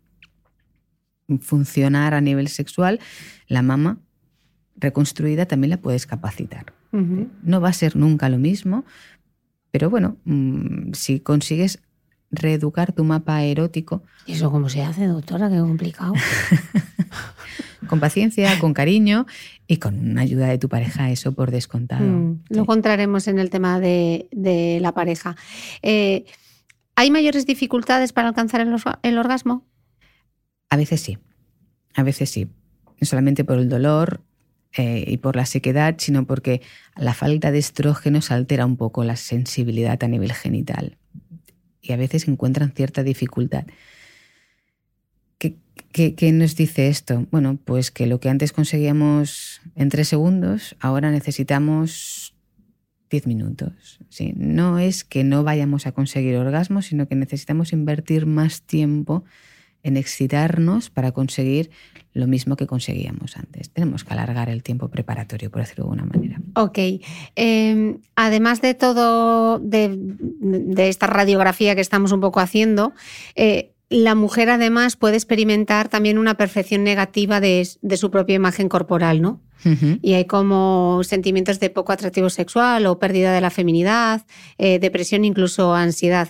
funcionar 1.41 2.13
a 2.13 2.21
nivel 2.21 2.47
sexual, 2.47 2.99
la 3.47 3.61
mama 3.61 3.99
reconstruida 4.75 5.45
también 5.45 5.71
la 5.71 5.81
puedes 5.81 6.05
capacitar. 6.05 6.73
No 7.43 7.61
va 7.61 7.69
a 7.69 7.73
ser 7.73 7.95
nunca 7.95 8.29
lo 8.29 8.37
mismo, 8.39 8.85
pero 9.71 9.89
bueno, 9.89 10.17
mm, 10.23 10.93
si 10.93 11.19
consigues 11.19 11.79
reeducar 12.31 12.93
tu 12.93 13.03
mapa 13.03 13.43
erótico. 13.43 14.03
¿Y 14.25 14.33
eso 14.33 14.51
cómo 14.51 14.69
se 14.69 14.83
hace, 14.83 15.05
doctora? 15.05 15.49
Qué 15.49 15.59
complicado. 15.59 16.13
con 17.87 17.99
paciencia, 17.99 18.59
con 18.59 18.73
cariño 18.73 19.25
y 19.67 19.77
con 19.77 19.97
una 19.97 20.21
ayuda 20.21 20.47
de 20.47 20.57
tu 20.57 20.69
pareja, 20.69 21.09
eso 21.09 21.31
por 21.33 21.51
descontado. 21.51 22.05
Mm, 22.05 22.43
luego 22.49 22.73
entraremos 22.73 23.27
en 23.27 23.39
el 23.39 23.49
tema 23.49 23.79
de, 23.79 24.27
la 24.81 24.93
pareja. 24.93 25.35
Eh, 25.81 26.25
¿Hay 26.95 27.11
mayores 27.11 27.45
dificultades 27.45 28.13
para 28.13 28.27
alcanzar 28.29 28.61
el, 28.61 29.17
orgasmo? 29.17 29.65
A 30.69 30.77
veces 30.77 31.01
sí, 31.01 31.17
a 31.93 32.03
veces 32.03 32.29
sí. 32.29 32.49
No 32.99 33.05
solamente 33.05 33.43
por 33.43 33.59
el 33.59 33.69
dolor, 33.69 34.21
eh, 34.75 35.05
y 35.07 35.17
por 35.17 35.35
la 35.35 35.45
sequedad, 35.45 35.95
sino 35.97 36.25
porque 36.25 36.61
la 36.95 37.13
falta 37.13 37.51
de 37.51 37.59
estrógenos 37.59 38.31
altera 38.31 38.65
un 38.65 38.75
poco 38.75 39.03
la 39.03 39.15
sensibilidad 39.15 40.03
a 40.03 40.07
nivel 40.07 40.33
genital 40.33 40.97
y 41.81 41.93
a 41.93 41.97
veces 41.97 42.27
encuentran 42.27 42.71
cierta 42.71 43.03
dificultad. 43.03 43.65
¿Qué, 45.91 46.31
nos 46.31 46.55
dice 46.55 46.89
esto? 46.89 47.25
Bueno, 47.31 47.57
pues 47.63 47.89
que 47.89 48.05
lo 48.05 48.19
que 48.19 48.29
antes 48.29 48.51
conseguíamos 48.51 49.61
en 49.75 49.89
tres 49.89 50.07
segundos, 50.07 50.75
ahora 50.79 51.09
necesitamos 51.09 52.35
diez 53.09 53.25
minutos. 53.25 53.99
¿sí? 54.09 54.33
No 54.37 54.77
es 54.77 55.03
que 55.03 55.23
no 55.23 55.43
vayamos 55.43 55.87
a 55.87 55.93
conseguir 55.93 56.35
orgasmo, 56.35 56.81
sino 56.81 57.07
que 57.07 57.15
necesitamos 57.15 57.73
invertir 57.73 58.27
más 58.27 58.61
tiempo 58.61 59.23
en 59.87 59.97
excitarnos 59.97 60.89
para 60.89 61.11
conseguir 61.11 61.71
lo 62.13 62.27
mismo 62.27 62.55
que 62.55 62.67
conseguíamos 62.67 63.37
antes. 63.37 63.69
Tenemos 63.69 64.03
que 64.03 64.13
alargar 64.13 64.49
el 64.49 64.63
tiempo 64.63 64.89
preparatorio, 64.89 65.51
por 65.51 65.61
decirlo 65.61 65.85
de 65.85 65.91
alguna 65.91 66.05
manera. 66.05 66.41
Ok. 66.55 66.79
Em, 67.35 67.99
además 68.15 68.61
de 68.61 68.73
todo, 68.73 69.59
de, 69.59 69.97
esta 70.77 71.07
radiografía 71.07 71.75
que 71.75 71.81
estamos 71.81 72.11
un 72.11 72.19
poco 72.19 72.39
haciendo, 72.39 72.93
eh, 73.35 73.71
la 73.89 74.15
mujer 74.15 74.49
además 74.49 74.95
puede 74.95 75.15
experimentar 75.15 75.87
también 75.87 76.17
una 76.17 76.35
percepción 76.35 76.83
negativa 76.83 77.39
de, 77.39 77.65
su 77.65 78.11
propia 78.11 78.35
imagen 78.35 78.67
corporal, 78.67 79.21
¿no? 79.21 79.41
Y 80.01 80.13
hay 80.13 80.25
como 80.25 81.01
sentimientos 81.03 81.59
de 81.59 81.69
poco 81.69 81.91
atractivo 81.91 82.29
sexual 82.29 82.85
o 82.85 82.99
pérdida 82.99 83.33
de 83.33 83.41
la 83.41 83.49
feminidad, 83.49 84.25
eh, 84.57 84.79
depresión, 84.79 85.25
incluso 85.25 85.73
ansiedad. 85.73 86.29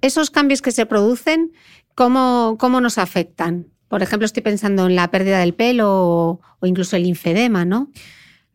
esos 0.00 0.30
cambios 0.30 0.60
que 0.60 0.72
se 0.72 0.86
producen, 0.86 1.52
¿cómo, 1.94 2.56
¿cómo 2.58 2.80
nos 2.80 2.98
afectan? 2.98 3.66
Por 3.88 4.02
ejemplo, 4.02 4.24
estoy 4.24 4.42
pensando 4.42 4.86
en 4.86 4.96
la 4.96 5.10
pérdida 5.10 5.40
del 5.40 5.52
pelo 5.52 6.40
o, 6.60 6.66
incluso 6.66 6.96
el 6.96 7.04
infedema, 7.04 7.64
¿no? 7.66 7.90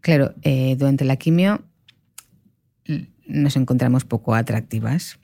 Claro, 0.02 0.34
eh, 0.41 0.76
durante 0.78 1.06
la 1.06 1.15
quimio 1.17 1.63
nos 3.28 3.56
encontramos 3.56 4.04
poco 4.04 4.34
atractivas. 4.34 5.19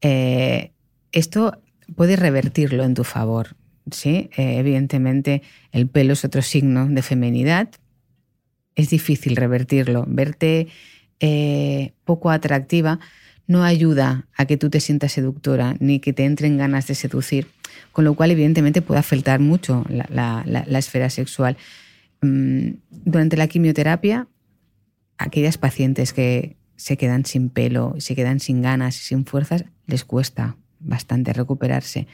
Eh, 0.00 0.72
esto 1.12 1.60
puedes 1.96 2.18
revertirlo 2.18 2.84
en 2.84 2.94
tu 2.94 3.04
favor. 3.04 3.56
¿sí? 3.90 4.30
Eh, 4.36 4.58
evidentemente, 4.58 5.42
el 5.70 5.88
pelo 5.88 6.14
es 6.14 6.24
otro 6.24 6.40
signo 6.40 6.86
de 6.86 7.02
feminidad. 7.02 7.68
Es 8.74 8.90
difícil 8.90 9.36
revertirlo. 9.36 10.04
Verte 10.08 10.68
poco 12.04 12.30
atractiva 12.30 13.00
no 13.46 13.62
ayuda 13.62 14.26
a 14.36 14.46
que 14.46 14.56
tú 14.56 14.70
te 14.70 14.80
sientas 14.80 15.12
seductora 15.12 15.76
ni 15.78 16.00
que 16.00 16.12
te 16.12 16.24
entren 16.24 16.58
ganas 16.58 16.86
de 16.86 16.94
seducir 16.94 17.48
con 17.92 18.04
lo 18.04 18.14
cual 18.14 18.30
evidentemente 18.30 18.82
puede 18.82 19.00
afectar 19.00 19.40
mucho 19.40 19.84
la, 19.88 20.44
esfera 20.78 21.10
sexual. 21.10 21.56
Mm, 22.20 22.72
durante 22.90 23.36
la 23.36 23.46
quimioterapia, 23.46 24.28
aquellas 25.18 25.58
pacientes 25.58 26.12
que 26.12 26.56
se 26.76 26.96
quedan 26.96 27.24
sin 27.24 27.48
pelo, 27.48 27.94
se 27.98 28.14
quedan 28.14 28.40
sin 28.40 28.62
ganas 28.62 29.00
y 29.00 29.04
sin 29.04 29.24
fuerzas, 29.24 29.64
les 29.86 30.04
cuesta 30.04 30.56
bastante 30.78 31.32
recuperarse. 31.32 32.06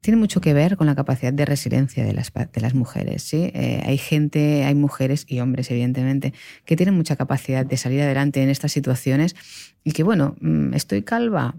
Tiene 0.00 0.16
mucho 0.16 0.40
que 0.40 0.54
ver 0.54 0.76
con 0.76 0.86
la 0.86 0.94
capacidad 0.94 1.32
de 1.32 1.44
resiliencia 1.44 2.04
de 2.04 2.12
las, 2.12 2.32
de 2.32 2.60
las 2.60 2.74
mujeres. 2.74 3.22
¿sí? 3.22 3.50
Eh, 3.52 3.82
hay 3.84 3.98
gente, 3.98 4.64
hay 4.64 4.74
mujeres 4.74 5.24
y 5.28 5.40
hombres, 5.40 5.70
evidentemente, 5.70 6.32
que 6.64 6.76
tienen 6.76 6.94
mucha 6.94 7.16
capacidad 7.16 7.66
de 7.66 7.76
salir 7.76 8.00
adelante 8.02 8.42
en 8.42 8.48
estas 8.48 8.70
situaciones 8.72 9.34
y 9.82 9.92
que, 9.92 10.04
bueno, 10.04 10.36
mm, 10.40 10.74
estoy 10.74 11.02
calva, 11.02 11.56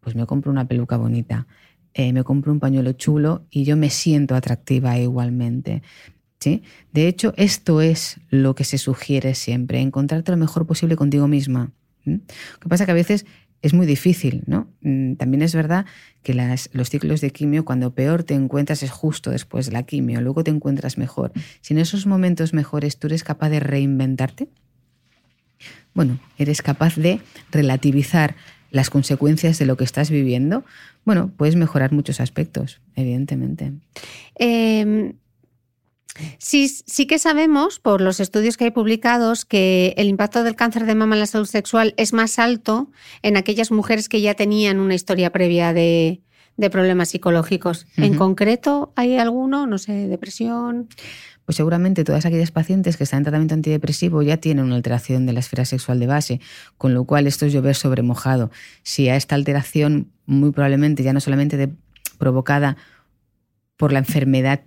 pues 0.00 0.16
me 0.16 0.24
compro 0.26 0.50
una 0.50 0.66
peluca 0.66 0.96
bonita. 0.96 1.46
Eh, 1.94 2.14
me 2.14 2.24
compro 2.24 2.52
un 2.52 2.60
pañuelo 2.60 2.92
chulo 2.92 3.46
y 3.50 3.64
yo 3.64 3.76
me 3.76 3.90
siento 3.90 4.34
atractiva 4.34 4.98
igualmente. 4.98 5.82
¿sí? 6.40 6.62
De 6.92 7.08
hecho, 7.08 7.34
esto 7.36 7.82
es 7.82 8.20
lo 8.30 8.54
que 8.54 8.64
se 8.64 8.78
sugiere 8.78 9.34
siempre, 9.34 9.80
encontrarte 9.80 10.32
lo 10.32 10.38
mejor 10.38 10.66
posible 10.66 10.96
contigo 10.96 11.28
misma. 11.28 11.72
Lo 12.04 12.18
que 12.60 12.68
pasa 12.68 12.86
que 12.86 12.90
a 12.90 12.94
veces 12.94 13.26
es 13.62 13.74
muy 13.74 13.86
difícil, 13.86 14.42
¿no? 14.46 14.68
Mm, 14.82 15.14
también 15.14 15.42
es 15.42 15.54
verdad 15.54 15.86
que 16.22 16.34
los 16.72 16.90
ciclos 16.90 17.20
de 17.20 17.30
quimio, 17.30 17.64
cuando 17.64 17.94
peor 17.94 18.24
te 18.24 18.34
encuentras 18.34 18.82
es 18.82 18.90
justo 18.90 19.30
después 19.30 19.66
de 19.66 19.72
la 19.72 19.84
quimio, 19.84 20.20
luego 20.20 20.44
te 20.44 20.50
encuentras 20.50 20.98
mejor. 20.98 21.32
Si 21.60 21.72
en 21.72 21.78
esos 21.78 22.06
momentos 22.06 22.52
mejores 22.52 22.98
tú 22.98 23.06
eres 23.06 23.24
capaz 23.24 23.48
de 23.50 23.60
reinventarte, 23.60 24.48
bueno, 25.94 26.18
eres 26.38 26.60
capaz 26.62 26.96
de 26.96 27.20
relativizar 27.50 28.34
las 28.70 28.90
consecuencias 28.90 29.58
de 29.58 29.66
lo 29.66 29.76
que 29.76 29.84
estás 29.84 30.10
viviendo, 30.10 30.64
bueno, 31.04 31.30
puedes 31.36 31.56
mejorar 31.56 31.92
muchos 31.92 32.20
aspectos, 32.20 32.80
evidentemente. 32.96 33.72
Em, 34.34 35.12
sí, 36.38 36.68
sí 36.68 37.06
que 37.06 37.18
sabemos, 37.18 37.78
por 37.78 38.00
los 38.00 38.20
estudios 38.20 38.56
que 38.56 38.64
hay 38.64 38.70
publicados, 38.70 39.44
que 39.44 39.94
el 39.96 40.08
impacto 40.08 40.44
del 40.44 40.56
cáncer 40.56 40.86
de 40.86 40.94
mama 40.94 41.14
en 41.16 41.20
la 41.20 41.26
salud 41.26 41.46
sexual 41.46 41.94
es 41.96 42.12
más 42.12 42.38
alto 42.38 42.90
en 43.22 43.36
aquellas 43.36 43.70
mujeres 43.70 44.08
que 44.08 44.20
ya 44.20 44.34
tenían 44.34 44.80
una 44.80 44.94
historia 44.94 45.30
previa 45.30 45.72
de, 45.72 46.20
problemas 46.70 47.08
psicológicos. 47.08 47.86
En 47.96 48.14
concreto, 48.14 48.92
¿hay 48.94 49.18
alguno? 49.18 49.66
No 49.66 49.78
sé, 49.78 50.06
depresión 50.06 50.88
pues 51.44 51.56
seguramente 51.56 52.04
todas 52.04 52.24
aquellas 52.24 52.50
pacientes 52.50 52.96
que 52.96 53.04
están 53.04 53.18
en 53.18 53.24
tratamiento 53.24 53.54
antidepresivo 53.54 54.22
ya 54.22 54.36
tienen 54.36 54.64
una 54.64 54.76
alteración 54.76 55.26
de 55.26 55.32
la 55.32 55.40
esfera 55.40 55.64
sexual 55.64 55.98
de 55.98 56.06
base, 56.06 56.40
con 56.78 56.94
lo 56.94 57.04
cual 57.04 57.26
esto 57.26 57.46
es 57.46 57.52
llover 57.52 57.74
sobre 57.74 58.02
mojado. 58.02 58.50
Si 58.82 59.08
a 59.08 59.16
esta 59.16 59.34
alteración, 59.34 60.12
muy 60.26 60.52
probablemente 60.52 61.02
ya 61.02 61.12
no 61.12 61.20
solamente 61.20 61.70
provocada 62.18 62.76
por 63.76 63.92
la 63.92 63.98
enfermedad 63.98 64.60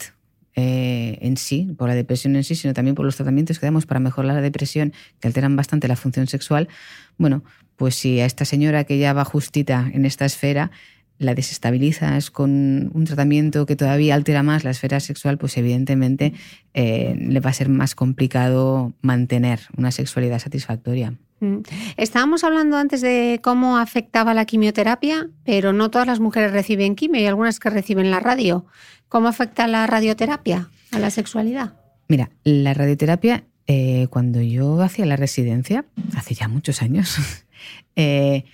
eh, 0.55 1.17
en 1.21 1.37
sí, 1.37 1.73
por 1.77 1.89
la 1.89 1.95
depresión 1.95 2.35
en 2.35 2.43
sí, 2.43 2.55
sino 2.55 2.73
también 2.73 2.95
por 2.95 3.05
los 3.05 3.15
tratamientos 3.15 3.59
que 3.59 3.65
damos 3.65 3.85
para 3.85 3.99
mejorar 3.99 4.33
la 4.35 4.41
depresión, 4.41 4.93
que 5.19 5.27
alteran 5.27 5.55
bastante 5.55 5.87
la 5.87 5.95
función 5.95 6.27
sexual, 6.27 6.69
bueno, 7.17 7.43
pues 7.75 7.95
si 7.95 8.19
a 8.21 8.25
esta 8.25 8.45
señora 8.45 8.85
que 8.85 8.97
ya 8.97 9.13
va 9.13 9.25
justita 9.25 9.89
en 9.93 10.05
esta 10.05 10.25
esfera, 10.25 10.71
la 11.17 11.33
desestabilizas 11.33 12.29
con 12.29 12.91
un 12.93 13.05
tratamiento 13.05 13.65
que 13.65 13.75
todavía 13.75 14.15
altera 14.15 14.43
más 14.43 14.63
la 14.63 14.71
esfera 14.71 14.99
sexual, 14.99 15.37
pues 15.37 15.57
evidentemente 15.57 16.33
eh, 16.73 17.15
le 17.17 17.39
va 17.39 17.49
a 17.49 17.53
ser 17.53 17.69
más 17.69 17.95
complicado 17.95 18.93
mantener 19.01 19.61
una 19.77 19.91
sexualidad 19.91 20.39
satisfactoria. 20.39 21.15
Mm. 21.39 21.57
Estábamos 21.97 22.43
hablando 22.43 22.77
antes 22.77 23.01
de 23.01 23.39
cómo 23.43 23.77
afectaba 23.77 24.33
la 24.33 24.45
quimioterapia, 24.45 25.29
pero 25.43 25.73
no 25.73 25.89
todas 25.89 26.07
las 26.07 26.19
mujeres 26.19 26.51
reciben 26.51 26.95
quimio 26.95 27.21
y 27.21 27.25
algunas 27.25 27.59
que 27.59 27.69
reciben 27.69 28.11
la 28.11 28.19
radio. 28.19 28.65
¿Cómo 29.09 29.27
afecta 29.27 29.67
la 29.67 29.85
radioterapia 29.87 30.69
a 30.91 30.99
la 30.99 31.09
sexualidad? 31.09 31.73
Mira, 32.07 32.29
la 32.43 32.73
radioterapia, 32.73 33.45
eh, 33.67 34.07
cuando 34.09 34.41
yo 34.41 34.81
hacía 34.81 35.05
la 35.05 35.15
residencia, 35.15 35.85
hace 36.15 36.35
ya 36.35 36.47
muchos 36.47 36.81
años, 36.81 37.17
eh, 37.95 38.45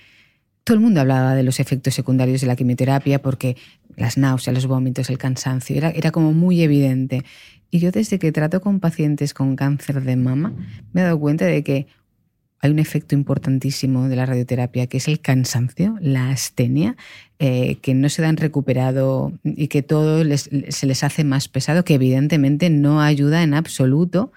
todo 0.63 0.75
el 0.75 0.81
mundo 0.81 1.01
hablaba 1.01 1.35
de 1.35 1.43
los 1.43 1.59
efectos 1.59 1.93
secundarios 1.93 2.41
de 2.41 2.47
la 2.47 2.55
quimioterapia 2.55 3.21
porque 3.21 3.57
las 3.95 4.17
náuseas, 4.17 4.53
los 4.53 4.67
vómitos, 4.67 5.09
el 5.09 5.17
cansancio, 5.17 5.75
era, 5.75 5.89
era 5.89 6.11
como 6.11 6.33
muy 6.33 6.61
evidente. 6.61 7.23
Y 7.69 7.79
yo 7.79 7.91
desde 7.91 8.19
que 8.19 8.31
trato 8.31 8.61
con 8.61 8.79
pacientes 8.79 9.33
con 9.33 9.55
cáncer 9.55 10.01
de 10.03 10.15
mama, 10.15 10.53
me 10.93 11.01
he 11.01 11.03
dado 11.03 11.19
cuenta 11.19 11.45
de 11.45 11.63
que 11.63 11.87
hay 12.61 12.69
un 12.69 12.79
efecto 12.79 13.15
importantísimo 13.15 14.07
de 14.07 14.15
la 14.15 14.25
radioterapia, 14.27 14.87
que 14.87 14.97
es 14.97 15.07
el 15.07 15.19
cansancio, 15.19 15.97
la 15.99 16.29
astenia, 16.29 16.95
eh, 17.39 17.77
que 17.81 17.95
no 17.95 18.07
se 18.07 18.21
dan 18.21 18.37
recuperado 18.37 19.33
y 19.43 19.67
que 19.67 19.81
todo 19.81 20.23
se 20.37 20.85
les 20.85 21.03
hace 21.03 21.23
más 21.23 21.47
pesado, 21.47 21.83
que 21.83 21.95
evidentemente 21.95 22.69
no 22.69 23.01
ayuda 23.01 23.41
en 23.41 23.55
absoluto 23.55 24.31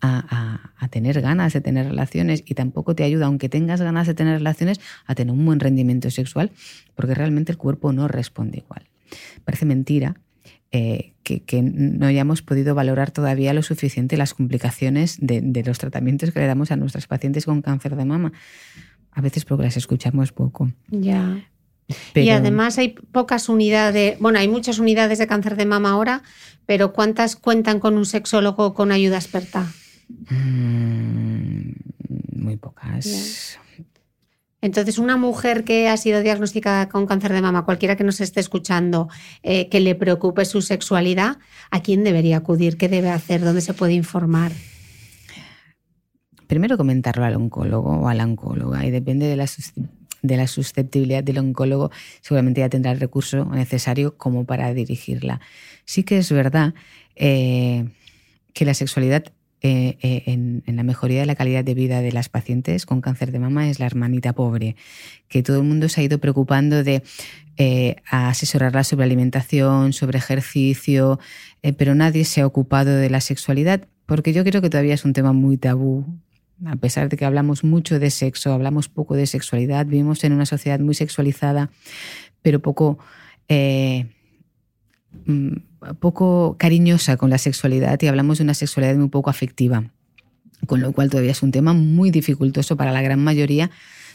a, 0.00 0.88
tener 0.90 1.20
ganas 1.20 1.52
de 1.52 1.60
tener 1.60 1.86
relaciones 1.86 2.44
y 2.46 2.54
tampoco 2.54 2.94
te 2.94 3.02
ayuda, 3.04 3.26
aunque 3.26 3.48
tengas 3.48 3.80
ganas 3.80 4.06
de 4.06 4.14
tener 4.14 4.38
relaciones, 4.38 4.80
a 5.06 5.14
tener 5.14 5.32
un 5.32 5.44
buen 5.44 5.60
rendimiento 5.60 6.10
sexual, 6.10 6.50
porque 6.94 7.14
realmente 7.14 7.52
el 7.52 7.58
cuerpo 7.58 7.92
no 7.92 8.06
responde 8.06 8.58
igual. 8.58 8.84
Parece 9.44 9.66
mentira 9.66 10.16
eh, 10.76 11.14
que, 11.22 11.62
no 11.62 12.04
hayamos 12.04 12.42
podido 12.42 12.74
valorar 12.74 13.12
todavía 13.12 13.54
lo 13.54 13.62
suficiente 13.62 14.16
las 14.16 14.34
complicaciones 14.34 15.18
de, 15.20 15.62
los 15.64 15.78
tratamientos 15.78 16.32
que 16.32 16.40
le 16.40 16.46
damos 16.48 16.72
a 16.72 16.76
nuestras 16.76 17.06
pacientes 17.06 17.44
con 17.44 17.62
cáncer 17.62 17.94
de 17.94 18.04
mama. 18.04 18.32
A 19.12 19.20
veces 19.20 19.44
porque 19.44 19.62
las 19.62 19.76
escuchamos 19.76 20.32
poco. 20.32 20.72
Ya. 20.88 21.48
Y 22.14 22.30
además 22.30 22.78
hay 22.78 22.88
pocas 22.88 23.48
unidades, 23.48 24.18
bueno, 24.18 24.40
hay 24.40 24.48
muchas 24.48 24.80
unidades 24.80 25.18
de 25.20 25.28
cáncer 25.28 25.54
de 25.54 25.64
mama 25.64 25.90
ahora, 25.90 26.22
pero 26.66 26.92
¿cuántas 26.92 27.36
cuentan 27.36 27.78
con 27.78 27.96
un 27.96 28.04
sexólogo 28.04 28.74
con 28.74 28.90
ayuda 28.90 29.16
experta? 29.16 29.70
Mm, 30.28 31.70
muy 32.32 32.56
pocas. 32.56 33.60
Entonces, 34.64 34.96
una 34.96 35.18
mujer 35.18 35.62
que 35.62 35.90
ha 35.90 35.96
sido 35.98 36.22
diagnosticada 36.22 36.88
con 36.88 37.04
cáncer 37.04 37.34
de 37.34 37.42
mama, 37.42 37.66
cualquiera 37.66 37.96
que 37.96 38.04
nos 38.04 38.22
esté 38.22 38.40
escuchando, 38.40 39.10
eh, 39.42 39.68
que 39.68 39.78
le 39.78 39.94
preocupe 39.94 40.46
su 40.46 40.62
sexualidad, 40.62 41.36
¿a 41.70 41.82
quién 41.82 42.02
debería 42.02 42.38
acudir? 42.38 42.78
¿Qué 42.78 42.88
debe 42.88 43.10
hacer? 43.10 43.42
¿Dónde 43.42 43.60
se 43.60 43.74
puede 43.74 43.92
informar? 43.92 44.52
Primero 46.46 46.78
comentarlo 46.78 47.26
al 47.26 47.36
oncólogo 47.36 47.90
o 47.90 48.08
a 48.08 48.14
la 48.14 48.24
oncóloga 48.24 48.86
y 48.86 48.90
depende 48.90 49.26
de 49.26 49.36
la, 49.36 49.46
de 50.22 50.36
la 50.38 50.46
susceptibilidad 50.46 51.22
del 51.22 51.40
oncólogo, 51.40 51.90
seguramente 52.22 52.62
ya 52.62 52.70
tendrá 52.70 52.92
el 52.92 53.00
recurso 53.00 53.44
necesario 53.44 54.16
como 54.16 54.46
para 54.46 54.72
dirigirla. 54.72 55.42
Sí 55.84 56.04
que 56.04 56.16
es 56.16 56.32
verdad 56.32 56.72
eh, 57.16 57.90
que 58.54 58.64
la 58.64 58.72
sexualidad 58.72 59.24
eh, 59.66 59.96
eh, 60.02 60.22
en, 60.26 60.62
la 60.66 60.82
mejoría 60.82 61.20
de 61.20 61.26
la 61.26 61.36
calidad 61.36 61.64
de 61.64 61.72
vida 61.72 62.02
de 62.02 62.12
las 62.12 62.28
pacientes 62.28 62.84
con 62.84 63.00
cáncer 63.00 63.32
de 63.32 63.38
mama 63.38 63.70
es 63.70 63.78
la 63.78 63.86
hermanita 63.86 64.34
pobre, 64.34 64.76
que 65.26 65.42
todo 65.42 65.56
el 65.56 65.62
mundo 65.62 65.88
se 65.88 66.02
ha 66.02 66.04
ido 66.04 66.18
preocupando 66.18 66.84
de 66.84 67.02
eh, 67.56 67.96
asesorarla 68.10 68.84
sobre 68.84 69.06
alimentación, 69.06 69.94
sobre 69.94 70.18
ejercicio, 70.18 71.18
pero 71.78 71.94
nadie 71.94 72.26
se 72.26 72.42
ha 72.42 72.46
ocupado 72.46 72.94
de 72.94 73.08
la 73.08 73.22
sexualidad, 73.22 73.88
porque 74.04 74.34
yo 74.34 74.44
creo 74.44 74.60
que 74.60 74.68
todavía 74.68 74.92
es 74.92 75.06
un 75.06 75.14
tema 75.14 75.32
muy 75.32 75.56
tabú. 75.56 76.04
A 76.66 76.76
pesar 76.76 77.08
de 77.08 77.16
que 77.16 77.24
hablamos 77.24 77.64
mucho 77.64 77.98
de 77.98 78.10
sexo, 78.10 78.52
hablamos 78.52 78.90
poco 78.90 79.16
de 79.16 79.26
sexualidad, 79.26 79.86
vivimos 79.86 80.24
en 80.24 80.34
una 80.34 80.44
sociedad 80.44 80.78
muy 80.78 80.94
sexualizada, 80.94 81.70
pero 82.42 82.60
poco 82.60 82.98
Mm, 85.26 85.56
poco 85.98 86.56
cariñosa 86.58 87.16
con 87.16 87.30
la 87.30 87.38
sexualidad 87.38 88.00
y 88.00 88.06
hablamos 88.06 88.38
de 88.38 88.44
una 88.44 88.54
sexualidad 88.54 88.96
muy 88.96 89.08
poco 89.08 89.30
afectiva, 89.30 89.90
con 90.66 90.80
lo 90.80 90.92
cual 90.92 91.10
todavía 91.10 91.32
es 91.32 91.42
un 91.42 91.52
tema 91.52 91.74
muy 91.74 92.10
dificultoso 92.10 92.76
para 92.76 92.92
la 92.92 93.02
gran 93.02 93.22
mayoría 93.22 93.70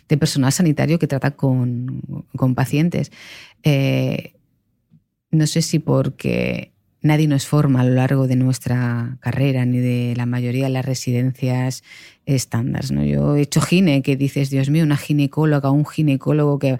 de 0.08 0.18
personal 0.18 0.52
sanitario 0.52 0.98
que 1.00 1.08
trata 1.08 1.32
con, 1.32 2.02
pacientes. 2.56 3.12
Eh, 3.64 4.34
no 5.32 5.46
sé 5.46 5.62
si 5.62 5.78
porque 5.78 6.74
nadie 7.02 7.28
nos 7.28 7.46
forma 7.46 7.82
a 7.82 7.86
lo 7.86 7.94
largo 7.94 8.28
de 8.28 8.36
nuestra 8.36 9.18
carrera 9.22 9.66
ni 9.66 9.78
de 9.78 10.16
la 10.18 10.26
mayoría 10.26 10.66
de 10.66 10.72
las 10.72 10.86
residencias 10.86 11.84
estándar. 12.26 12.92
¿no? 12.92 13.04
Yo 13.04 13.36
he 13.36 13.42
hecho 13.42 13.62
gine, 13.62 14.02
que 14.02 14.16
dices, 14.16 14.50
Dios 14.50 14.70
mío, 14.70 14.84
una 14.84 14.98
ginecóloga, 14.98 15.72
un 15.72 15.86
ginecólogo 15.86 16.60
que 16.60 16.78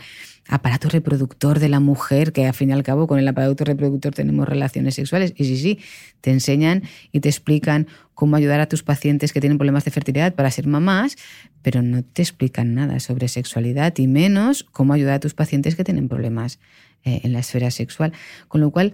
aparato 0.50 0.90
reproductor 0.90 1.60
de 1.60 1.70
la 1.70 1.80
mujer, 1.80 2.34
que 2.34 2.48
al 2.48 2.54
fin 2.54 2.70
y 2.70 2.74
al 2.74 2.84
cabo 2.84 3.08
con 3.08 3.20
el 3.20 3.28
aparato 3.28 3.64
reproductor 3.64 4.14
tenemos 4.14 4.50
relaciones 4.50 4.96
sexuales. 4.96 5.34
Y 5.38 5.46
sí, 5.46 5.58
sí, 5.58 5.80
te 6.22 6.32
enseñan 6.32 6.84
y 7.12 7.20
te 7.20 7.30
explican 7.30 7.88
cómo 8.16 8.36
ayudar 8.36 8.60
a 8.60 8.68
tus 8.68 8.84
pacientes 8.84 9.32
que 9.32 9.40
tienen 9.40 9.60
problemas 9.60 9.86
de 9.86 9.92
fertilidad 9.92 10.34
para 10.34 10.50
ser 10.50 10.68
mamás, 10.68 11.16
pero 11.62 11.82
no 11.84 12.04
te 12.04 12.24
explican 12.24 12.74
nada 12.74 13.00
sobre 13.00 13.28
sexualidad 13.28 13.94
y 13.98 14.08
menos 14.08 14.64
cómo 14.64 14.94
ayudar 14.94 15.14
a 15.14 15.20
tus 15.20 15.36
pacientes 15.36 15.76
que 15.76 15.84
tienen 15.84 16.10
problemas 16.10 16.60
eh, 17.04 17.22
en 17.24 17.32
la 17.32 17.40
esfera 17.40 17.70
sexual. 17.70 18.12
Con 18.48 18.62
lo 18.62 18.72
cual, 18.72 18.94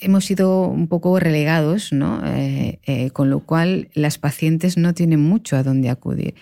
hemos 0.00 0.24
sido 0.24 0.66
un 0.66 0.88
poco 0.88 1.18
relegados, 1.18 1.92
¿no? 1.92 2.20
Eh, 2.26 2.80
eh, 2.84 3.10
con 3.10 3.30
lo 3.30 3.40
cual 3.40 3.88
las 3.94 4.18
pacientes 4.18 4.76
no 4.76 4.94
tienen 4.94 5.20
mucho 5.20 5.56
a 5.56 5.62
dónde 5.62 5.90
acudir. 5.90 6.34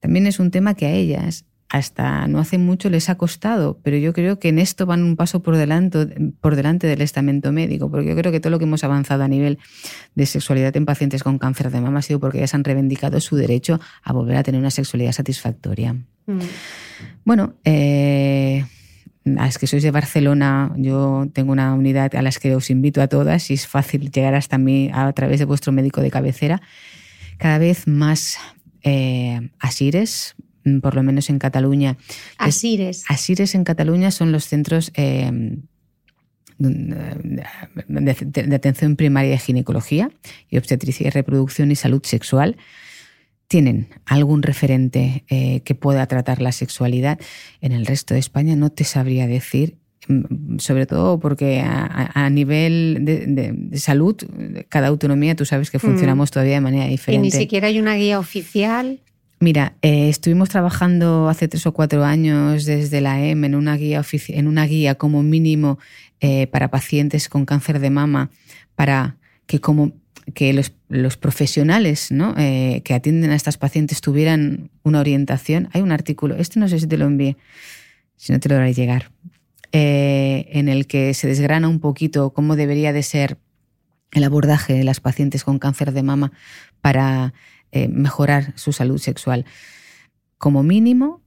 También 0.00 0.26
es 0.26 0.38
un 0.40 0.50
tema 0.50 0.74
que 0.74 0.86
a 0.86 0.92
ellas 0.92 1.44
hasta 1.72 2.28
no 2.28 2.38
hace 2.38 2.58
mucho 2.58 2.90
les 2.90 3.08
ha 3.08 3.14
costado, 3.14 3.80
pero 3.82 3.96
yo 3.96 4.12
creo 4.12 4.38
que 4.38 4.50
en 4.50 4.58
esto 4.58 4.84
van 4.84 5.02
un 5.02 5.16
paso 5.16 5.42
por 5.42 5.56
delante, 5.56 6.06
por 6.38 6.54
delante 6.54 6.86
del 6.86 7.00
estamento 7.00 7.50
médico, 7.50 7.90
porque 7.90 8.10
yo 8.10 8.14
creo 8.14 8.30
que 8.30 8.40
todo 8.40 8.50
lo 8.50 8.58
que 8.58 8.66
hemos 8.66 8.84
avanzado 8.84 9.24
a 9.24 9.28
nivel 9.28 9.58
de 10.14 10.26
sexualidad 10.26 10.76
en 10.76 10.84
pacientes 10.84 11.22
con 11.22 11.38
cáncer 11.38 11.70
de 11.70 11.80
mama 11.80 12.00
ha 12.00 12.02
sido 12.02 12.20
porque 12.20 12.38
ellas 12.38 12.54
han 12.54 12.62
reivindicado 12.62 13.18
su 13.20 13.36
derecho 13.36 13.80
a 14.02 14.12
volver 14.12 14.36
a 14.36 14.42
tener 14.42 14.60
una 14.60 14.70
sexualidad 14.70 15.12
satisfactoria. 15.12 15.94
Mm. 16.26 16.40
Bueno, 17.24 17.54
eh, 17.64 18.66
las 19.24 19.56
que 19.56 19.66
sois 19.66 19.82
de 19.82 19.90
Barcelona, 19.90 20.74
yo 20.76 21.26
tengo 21.32 21.52
una 21.52 21.72
unidad 21.72 22.14
a 22.16 22.20
las 22.20 22.38
que 22.38 22.54
os 22.54 22.68
invito 22.68 23.00
a 23.00 23.08
todas 23.08 23.50
y 23.50 23.54
es 23.54 23.66
fácil 23.66 24.10
llegar 24.10 24.34
hasta 24.34 24.58
mí 24.58 24.90
a 24.92 25.10
través 25.14 25.38
de 25.38 25.46
vuestro 25.46 25.72
médico 25.72 26.02
de 26.02 26.10
cabecera. 26.10 26.60
Cada 27.38 27.56
vez 27.56 27.86
más 27.86 28.36
eh, 28.82 29.48
asires, 29.58 30.36
por 30.80 30.94
lo 30.94 31.02
menos 31.02 31.30
en 31.30 31.38
Cataluña. 31.38 31.96
Asires. 32.38 33.04
Asires 33.08 33.54
en 33.54 33.64
Cataluña 33.64 34.10
son 34.10 34.32
los 34.32 34.46
centros 34.46 34.92
eh, 34.94 35.30
de, 36.58 38.54
atención 38.54 38.96
primaria 38.96 39.32
de 39.32 39.38
ginecología 39.38 40.10
y 40.48 40.58
obstetricia 40.58 41.08
y 41.08 41.10
reproducción 41.10 41.70
y 41.70 41.76
salud 41.76 42.02
sexual. 42.04 42.56
Tienen 43.48 43.88
algún 44.06 44.42
referente 44.42 45.24
eh, 45.28 45.60
que 45.60 45.74
pueda 45.74 46.06
tratar 46.06 46.40
la 46.40 46.52
sexualidad. 46.52 47.18
En 47.60 47.72
el 47.72 47.84
resto 47.86 48.14
de 48.14 48.20
España 48.20 48.56
no 48.56 48.70
te 48.70 48.84
sabría 48.84 49.26
decir 49.26 49.76
mm, 50.08 50.58
sobre 50.58 50.86
todo 50.86 51.20
porque 51.20 51.60
a, 51.60 52.30
nivel 52.30 52.98
de, 53.02 53.78
salud, 53.78 54.16
cada 54.68 54.88
autonomía, 54.88 55.36
tú 55.36 55.44
sabes 55.44 55.70
que 55.70 55.78
funcionamos 55.78 56.30
mm. 56.30 56.32
todavía 56.32 56.54
de 56.54 56.60
manera 56.60 56.86
diferente. 56.86 57.26
Y 57.26 57.30
ni 57.30 57.36
siquiera 57.36 57.68
hay 57.68 57.78
una 57.78 57.94
guía 57.96 58.18
oficial. 58.18 59.00
Mira, 59.42 59.74
eh, 59.82 60.08
estuvimos 60.08 60.50
trabajando 60.50 61.28
hace 61.28 61.48
tres 61.48 61.66
o 61.66 61.72
cuatro 61.72 62.04
años 62.04 62.64
desde 62.64 63.00
la 63.00 63.20
EM 63.20 63.42
en 63.42 63.54
una 63.56 63.76
guía, 63.76 64.00
en 64.28 64.46
una 64.46 64.66
guía 64.66 64.94
como 64.94 65.24
mínimo 65.24 65.80
eh, 66.20 66.46
para 66.46 66.70
pacientes 66.70 67.28
con 67.28 67.44
cáncer 67.44 67.80
de 67.80 67.90
mama, 67.90 68.30
para 68.76 69.16
que 69.46 69.60
como 69.60 69.94
que 70.32 70.52
los, 70.52 71.16
profesionales 71.16 72.12
¿no? 72.12 72.36
Eh, 72.38 72.82
que 72.84 72.94
atienden 72.94 73.32
a 73.32 73.34
estas 73.34 73.58
pacientes 73.58 74.00
tuvieran 74.00 74.70
una 74.84 75.00
orientación. 75.00 75.68
Hay 75.72 75.82
un 75.82 75.90
artículo, 75.90 76.36
este 76.36 76.60
no 76.60 76.68
sé 76.68 76.78
si 76.78 76.86
te 76.86 76.96
lo 76.96 77.06
envié, 77.06 77.36
si 78.14 78.32
no 78.32 78.38
te 78.38 78.48
lo 78.48 78.54
haré 78.54 78.72
llegar, 78.74 79.10
en 79.72 80.68
el 80.68 80.86
que 80.86 81.14
se 81.14 81.26
desgrana 81.26 81.66
un 81.66 81.80
poquito 81.80 82.30
cómo 82.30 82.54
debería 82.54 82.92
de 82.92 83.02
ser 83.02 83.38
el 84.12 84.22
abordaje 84.22 84.74
de 84.74 84.84
las 84.84 85.00
pacientes 85.00 85.42
con 85.42 85.58
cáncer 85.58 85.90
de 85.90 86.04
mama 86.04 86.30
para 86.80 87.34
eh, 87.72 87.88
mejorar 87.88 88.52
su 88.56 88.72
salud 88.72 88.98
sexual. 88.98 89.44
Como 90.38 90.62
mínimo, 90.62 91.22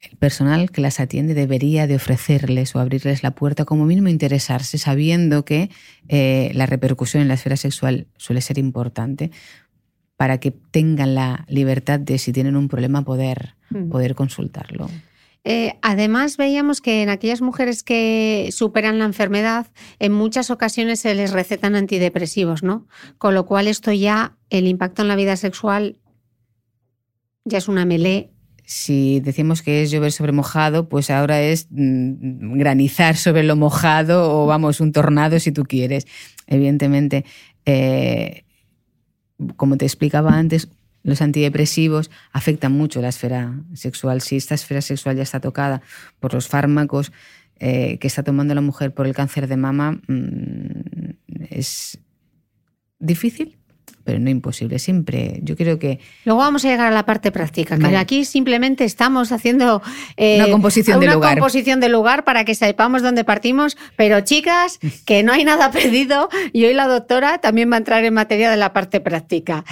el 0.00 0.16
personal 0.16 0.70
que 0.70 0.80
las 0.80 1.00
atiende 1.00 1.34
debería 1.34 1.86
de 1.86 1.96
ofrecerles 1.96 2.74
o 2.74 2.78
abrirles 2.78 3.22
la 3.22 3.32
puerta, 3.32 3.64
como 3.64 3.84
mínimo 3.84 4.08
interesarse, 4.08 4.78
sabiendo 4.78 5.44
que 5.44 5.70
eh, 6.08 6.50
la 6.54 6.66
repercusión 6.66 7.22
en 7.22 7.28
la 7.28 7.34
esfera 7.34 7.56
sexual 7.56 8.06
suele 8.16 8.40
ser 8.40 8.58
importante 8.58 9.30
para 10.16 10.38
que 10.38 10.50
tengan 10.50 11.14
la 11.14 11.44
libertad 11.48 12.00
de, 12.00 12.18
si 12.18 12.32
tienen 12.32 12.56
un 12.56 12.68
problema, 12.68 13.02
poder, 13.02 13.54
mm. 13.70 13.88
poder 13.88 14.14
consultarlo. 14.14 14.88
Eh, 15.50 15.78
además, 15.80 16.36
veíamos 16.36 16.82
que 16.82 17.02
en 17.02 17.08
aquellas 17.08 17.40
mujeres 17.40 17.82
que 17.82 18.50
superan 18.52 18.98
la 18.98 19.06
enfermedad, 19.06 19.66
en 19.98 20.12
muchas 20.12 20.50
ocasiones 20.50 21.00
se 21.00 21.14
les 21.14 21.32
recetan 21.32 21.74
antidepresivos, 21.74 22.62
¿no? 22.62 22.86
Con 23.16 23.32
lo 23.32 23.46
cual 23.46 23.66
esto 23.66 23.90
ya, 23.90 24.36
el 24.50 24.66
impacto 24.66 25.00
en 25.00 25.08
la 25.08 25.16
vida 25.16 25.36
sexual 25.36 25.96
ya 27.46 27.56
es 27.56 27.66
una 27.66 27.86
melee 27.86 28.30
si 28.66 29.20
decimos 29.20 29.62
que 29.62 29.82
es 29.82 29.90
llover 29.90 30.12
sobre 30.12 30.32
mojado, 30.32 30.90
pues 30.90 31.08
ahora 31.08 31.40
es 31.40 31.68
mm, 31.70 32.58
granizar 32.58 33.16
sobre 33.16 33.42
lo 33.42 33.56
mojado 33.56 34.30
o 34.38 34.44
vamos, 34.44 34.80
un 34.80 34.92
tornado 34.92 35.40
si 35.40 35.52
tú 35.52 35.64
quieres. 35.64 36.06
Evidentemente, 36.46 37.24
eh, 37.64 38.44
como 39.56 39.78
te 39.78 39.86
explicaba 39.86 40.36
antes, 40.36 40.68
los 41.08 41.22
antidepresivos 41.22 42.10
afectan 42.32 42.72
mucho 42.72 43.00
la 43.00 43.08
esfera 43.08 43.54
sexual. 43.74 44.20
Si 44.20 44.36
esta 44.36 44.54
esfera 44.54 44.80
sexual 44.80 45.16
ya 45.16 45.22
está 45.22 45.40
tocada 45.40 45.82
por 46.20 46.34
los 46.34 46.48
fármacos 46.48 47.12
eh, 47.58 47.98
que 47.98 48.06
está 48.06 48.22
tomando 48.22 48.54
la 48.54 48.60
mujer 48.60 48.94
por 48.94 49.06
el 49.06 49.14
cáncer 49.14 49.48
de 49.48 49.56
mama, 49.56 50.00
mm, 50.06 51.10
es 51.50 51.98
difícil, 52.98 53.57
pero 54.08 54.20
no 54.20 54.30
imposible. 54.30 54.78
Siempre, 54.78 55.38
yo 55.42 55.54
creo 55.54 55.78
que... 55.78 55.98
Luego 56.24 56.40
vamos 56.40 56.64
a 56.64 56.68
llegar 56.70 56.86
a 56.86 56.90
la 56.90 57.04
parte 57.04 57.30
práctica, 57.30 57.76
que 57.76 57.94
aquí 57.94 58.24
simplemente 58.24 58.86
estamos 58.86 59.32
haciendo 59.32 59.82
eh, 60.16 60.36
una 60.40 60.50
composición 60.50 60.98
de 60.98 61.08
lugar. 61.08 61.34
composición 61.34 61.78
de 61.78 61.90
lugar 61.90 62.24
para 62.24 62.46
que 62.46 62.54
sepamos 62.54 63.02
dónde 63.02 63.24
partimos, 63.24 63.76
pero 63.96 64.22
chicas, 64.22 64.78
que 65.04 65.22
no 65.22 65.34
hay 65.34 65.44
nada 65.44 65.70
perdido 65.72 66.30
y 66.54 66.64
hoy 66.64 66.72
la 66.72 66.88
doctora 66.88 67.36
también 67.36 67.70
va 67.70 67.74
a 67.74 67.78
entrar 67.80 68.02
en 68.02 68.14
materia 68.14 68.50
de 68.50 68.56
la 68.56 68.72
parte 68.72 69.00
práctica. 69.00 69.66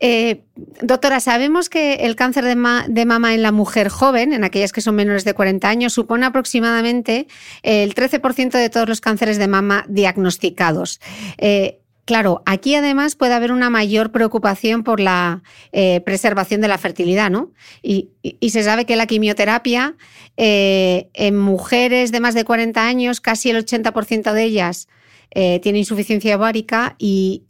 Eh, 0.00 0.42
doctora, 0.82 1.20
sabemos 1.20 1.68
que 1.68 1.94
el 2.06 2.16
cáncer 2.16 2.44
de, 2.44 2.56
mama 2.56 3.34
en 3.34 3.42
la 3.42 3.52
mujer 3.52 3.88
joven, 3.88 4.32
en 4.32 4.42
aquellas 4.42 4.72
que 4.72 4.80
son 4.80 4.96
menores 4.96 5.24
de 5.24 5.32
40 5.32 5.68
años, 5.68 5.92
supone 5.92 6.26
aproximadamente 6.26 7.28
el 7.62 7.94
13% 7.94 8.50
de 8.50 8.68
todos 8.68 8.88
los 8.88 9.00
cánceres 9.00 9.38
de 9.38 9.46
mama 9.46 9.84
diagnosticados. 9.88 11.00
Eh, 11.38 11.78
Claro, 12.06 12.40
aquí 12.46 12.76
además 12.76 13.16
puede 13.16 13.34
haber 13.34 13.50
una 13.50 13.68
mayor 13.68 14.12
preocupación 14.12 14.84
por 14.84 15.00
la 15.00 15.42
eh, 15.72 16.00
preservación 16.02 16.60
de 16.60 16.68
la 16.68 16.78
fertilidad, 16.78 17.30
¿no? 17.30 17.52
Y, 17.82 18.10
se 18.48 18.62
sabe 18.62 18.84
que 18.84 18.94
la 18.94 19.06
quimioterapia 19.06 19.96
eh, 20.36 21.10
en 21.14 21.36
mujeres 21.36 22.12
de 22.12 22.20
más 22.20 22.34
de 22.34 22.44
40 22.44 22.86
años, 22.86 23.20
casi 23.20 23.50
el 23.50 23.56
80% 23.56 24.32
de 24.32 24.44
ellas 24.44 24.86
eh, 25.32 25.58
tiene 25.58 25.80
insuficiencia 25.80 26.36
ovárica 26.36 26.94
y 26.96 27.42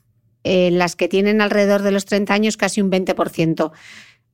en 0.43 0.79
las 0.79 0.97
que 0.97 1.09
tienen 1.09 1.43
alrededor 1.43 1.83
de 1.83 1.91
los 1.91 2.07
30 2.07 2.33
años, 2.33 2.57
casi 2.57 2.81
un 2.81 2.91
20%. 2.91 3.73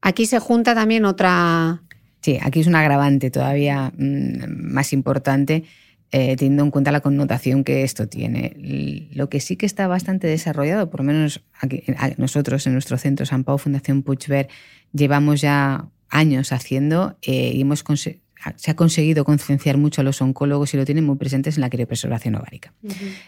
Aquí 0.03 0.27
se 0.27 0.39
junta 0.39 0.77
también 0.77 1.05
otra... 1.05 1.83
Sí, 2.21 2.39
aquí 2.41 2.61
es 2.61 2.69
un 2.69 2.77
agravante 2.77 3.33
todavía 3.33 3.93
mm, 3.99 4.73
más 4.73 4.93
importante 4.93 5.65
eh, 6.15 6.37
teniendo 6.37 6.63
en 6.63 6.71
cuenta 6.71 6.93
la 6.93 7.01
connotación 7.01 7.65
que 7.65 7.85
esto 7.85 8.07
tiene. 8.07 9.09
Lo 9.15 9.31
que 9.31 9.41
sí 9.41 9.57
que 9.57 9.65
está 9.65 9.87
bastante 9.87 10.27
desarrollado, 10.27 10.91
por 10.91 11.01
lo 11.01 11.05
menos 11.05 11.43
aquí, 11.59 11.83
nosotros 12.19 12.67
en 12.67 12.75
nuestro 12.75 12.99
centro 12.99 13.25
San 13.25 13.45
Pau 13.45 13.57
Fundación 13.57 14.03
Puigver 14.03 14.49
llevamos 14.93 15.41
ya 15.41 15.89
años 16.11 16.53
haciendo 16.53 17.17
eh, 17.23 17.53
y 17.55 17.63
hemos 17.63 17.83
se 18.57 18.71
ha 18.71 18.77
conseguido 18.77 19.25
concienciar 19.25 19.79
mucho 19.79 20.01
a 20.03 20.05
los 20.05 20.21
oncólogos 20.21 20.75
y 20.75 20.77
lo 20.77 20.85
tienen 20.85 21.07
muy 21.07 21.17
presentes 21.17 21.57
en 21.57 21.63
la 21.63 21.71
criopreservación 21.71 22.35
ovárica. 22.35 22.75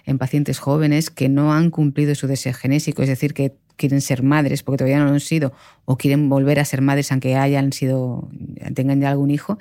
En 0.04 0.18
pacientes 0.18 0.58
jóvenes 0.58 1.08
que 1.08 1.28
no 1.28 1.54
han 1.54 1.70
cumplido 1.70 2.14
su 2.14 2.26
deseo 2.26 2.52
genésico, 2.52 3.02
es 3.02 3.08
decir, 3.08 3.32
que 3.32 3.54
quieren 3.76 4.00
ser 4.00 4.22
madres 4.22 4.62
porque 4.62 4.78
todavía 4.78 4.98
no 4.98 5.06
lo 5.06 5.12
han 5.12 5.20
sido 5.20 5.52
o 5.84 5.96
quieren 5.96 6.28
volver 6.28 6.60
a 6.60 6.64
ser 6.64 6.82
madres 6.82 7.10
aunque 7.12 7.36
hayan 7.36 7.72
sido, 7.72 8.28
tengan 8.74 9.00
ya 9.00 9.10
algún 9.10 9.30
hijo, 9.30 9.58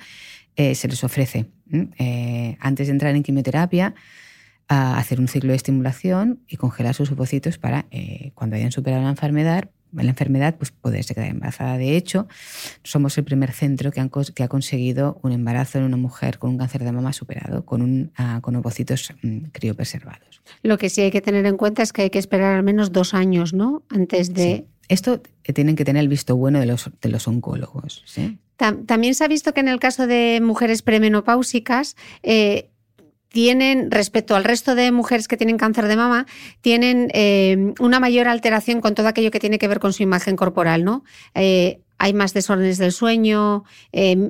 eh, 0.56 0.74
se 0.74 0.88
les 0.88 1.02
ofrece 1.02 1.46
eh, 1.98 2.23
antes 2.60 2.86
de 2.86 2.92
entrar 2.92 3.14
en 3.14 3.22
quimioterapia 3.22 3.94
a 4.68 4.98
hacer 4.98 5.20
un 5.20 5.28
ciclo 5.28 5.50
de 5.50 5.56
estimulación 5.56 6.40
y 6.48 6.56
congelar 6.56 6.94
sus 6.94 7.10
ovocitos 7.12 7.58
para 7.58 7.86
eh, 7.90 8.32
cuando 8.34 8.56
hayan 8.56 8.72
superado 8.72 9.02
la 9.02 9.10
enfermedad 9.10 9.68
la 10.02 10.10
enfermedad, 10.10 10.56
pues 10.56 10.70
poderse 10.72 11.14
quedar 11.14 11.30
embarazada. 11.30 11.78
De 11.78 11.96
hecho, 11.96 12.26
somos 12.82 13.16
el 13.18 13.24
primer 13.24 13.52
centro 13.52 13.92
que, 13.92 14.00
ha 14.00 14.48
conseguido 14.48 15.20
un 15.22 15.32
embarazo 15.32 15.78
en 15.78 15.84
una 15.84 15.96
mujer 15.96 16.38
con 16.38 16.50
un 16.50 16.58
cáncer 16.58 16.82
de 16.82 16.92
mama 16.92 17.12
superado, 17.12 17.64
con, 17.64 17.82
un, 17.82 18.12
uh, 18.18 18.40
con 18.40 18.56
ovocitos 18.56 19.14
mm, 19.22 19.50
criopreservados. 19.52 20.42
Lo 20.62 20.78
que 20.78 20.90
sí 20.90 21.02
hay 21.02 21.10
que 21.10 21.20
tener 21.20 21.46
en 21.46 21.56
cuenta 21.56 21.82
es 21.82 21.92
que 21.92 22.02
hay 22.02 22.10
que 22.10 22.18
esperar 22.18 22.56
al 22.56 22.62
menos 22.62 22.92
dos 22.92 23.14
años, 23.14 23.52
¿no? 23.52 23.82
Antes 23.88 24.34
de... 24.34 24.66
Esto 24.88 25.22
eh, 25.44 25.52
tienen 25.54 25.76
que 25.76 25.84
tener 25.84 26.02
el 26.02 26.08
visto 26.08 26.36
bueno 26.36 26.60
de 26.60 26.66
los, 26.66 26.90
de 27.00 27.08
los 27.08 27.26
oncólogos. 27.26 28.02
¿sí? 28.04 28.38
También 28.56 29.14
se 29.14 29.24
ha 29.24 29.28
visto 29.28 29.52
que 29.52 29.60
en 29.60 29.68
el 29.68 29.80
caso 29.80 30.06
de 30.06 30.40
mujeres 30.42 30.82
premenopáusicas, 30.82 31.96
eh, 32.22 32.70
tienen, 33.28 33.90
respecto 33.90 34.36
al 34.36 34.44
resto 34.44 34.76
de 34.76 34.92
mujeres 34.92 35.26
que 35.26 35.36
tienen 35.36 35.58
cáncer 35.58 35.88
de 35.88 35.96
mama, 35.96 36.26
tienen 36.60 37.10
eh, 37.14 37.74
una 37.80 37.98
mayor 37.98 38.28
alteración 38.28 38.80
con 38.80 38.94
todo 38.94 39.08
aquello 39.08 39.32
que 39.32 39.40
tiene 39.40 39.58
que 39.58 39.66
ver 39.66 39.80
con 39.80 39.92
su 39.92 40.04
imagen 40.04 40.36
corporal, 40.36 40.84
¿no? 40.84 41.02
Eh, 41.34 41.80
hay 41.98 42.12
más 42.12 42.32
desórdenes 42.32 42.78
del 42.78 42.92
sueño, 42.92 43.64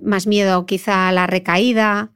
más 0.03 0.27
miedo 0.27 0.65
quizá 0.65 1.09
a 1.09 1.13
la 1.13 1.27
recaída. 1.27 2.14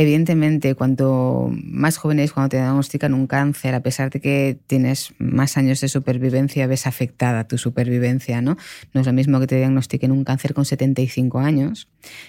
Evidentemente, 0.00 0.76
cuanto 0.76 1.50
más 1.52 1.96
joven 1.96 2.20
eres 2.20 2.32
cuando 2.32 2.50
te 2.50 2.56
diagnostican 2.56 3.14
un 3.14 3.26
cáncer, 3.26 3.74
a 3.74 3.82
pesar 3.82 4.10
de 4.10 4.20
que 4.20 4.56
tienes 4.68 5.12
más 5.18 5.56
años 5.56 5.80
de 5.80 5.88
supervivencia, 5.88 6.68
ves 6.68 6.86
afectada 6.86 7.48
tu 7.48 7.58
supervivencia, 7.58 8.40
¿no? 8.40 8.56
No 8.94 9.00
es 9.00 9.08
lo 9.08 9.12
mismo 9.12 9.40
que 9.40 9.48
te 9.48 9.56
diagnostiquen 9.56 10.12
un 10.12 10.22
cáncer 10.22 10.54
con 10.54 10.64
75 10.64 11.40
años 11.40 11.88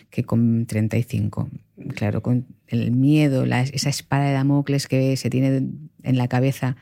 que 0.10 0.24
con 0.24 0.66
35. 0.66 1.48
Claro, 1.94 2.24
con 2.24 2.48
el 2.68 2.90
miedo, 2.90 3.44
esa 3.46 3.90
espada 3.90 4.26
de 4.26 4.34
Damocles 4.34 4.88
que 4.88 5.16
se 5.16 5.30
tiene 5.30 5.68
en 6.02 6.18
la 6.18 6.28
cabeza 6.28 6.76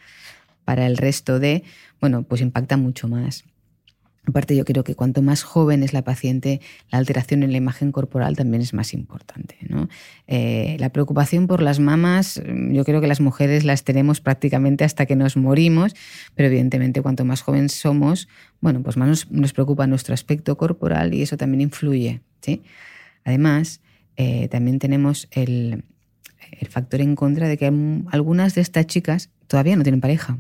para 0.64 0.88
el 0.88 0.96
resto 0.96 1.40
de, 1.40 1.64
bueno, 2.00 2.24
pues 2.24 2.40
impacta 2.40 2.78
mucho 2.78 3.10
más. 3.10 3.44
Aparte, 4.28 4.58
yo 4.58 4.66
creo 4.66 4.84
que 4.84 4.94
cuanto 4.94 5.22
más 5.22 5.44
joven 5.44 5.84
es 5.84 5.94
la 5.94 6.04
paciente, 6.04 6.60
la 6.92 6.98
alteración 6.98 7.44
en 7.44 7.52
la 7.52 7.58
imagen 7.58 7.94
corporal 7.94 8.36
también 8.36 8.62
es 8.62 8.74
más 8.74 8.94
importante. 8.94 9.56
Eh, 10.28 10.76
la 10.80 10.90
preocupación 10.90 11.48
por 11.48 11.62
las 11.62 11.80
mamas, 11.80 12.42
yo 12.46 12.84
creo 12.84 13.00
que 13.00 13.08
las 13.08 13.22
mujeres 13.22 13.64
las 13.64 13.86
tenemos 13.86 14.20
prácticamente 14.20 14.84
hasta 14.84 15.06
que 15.06 15.16
nos 15.16 15.38
morimos, 15.38 15.96
pero 16.36 16.50
evidentemente 16.50 17.02
cuanto 17.02 17.24
más 17.24 17.42
jóvenes 17.42 17.72
somos, 17.72 18.28
bueno, 18.60 18.84
pues 18.84 18.98
más 18.98 19.32
nos, 19.32 19.54
preocupa 19.54 19.88
nuestro 19.88 20.14
aspecto 20.14 20.58
corporal 20.58 21.14
y 21.14 21.22
eso 21.22 21.38
también 21.38 21.62
influye. 21.62 22.20
¿sí? 22.42 22.64
Además, 23.24 23.80
eh, 24.18 24.50
también 24.50 24.80
tenemos 24.80 25.30
el, 25.32 25.86
factor 26.70 27.00
en 27.00 27.16
contra 27.16 27.48
de 27.48 27.58
que 27.58 27.72
algunas 28.12 28.56
de 28.56 28.62
estas 28.62 28.88
chicas 28.88 29.30
todavía 29.48 29.78
no 29.78 29.84
tienen 29.84 30.02
pareja. 30.02 30.38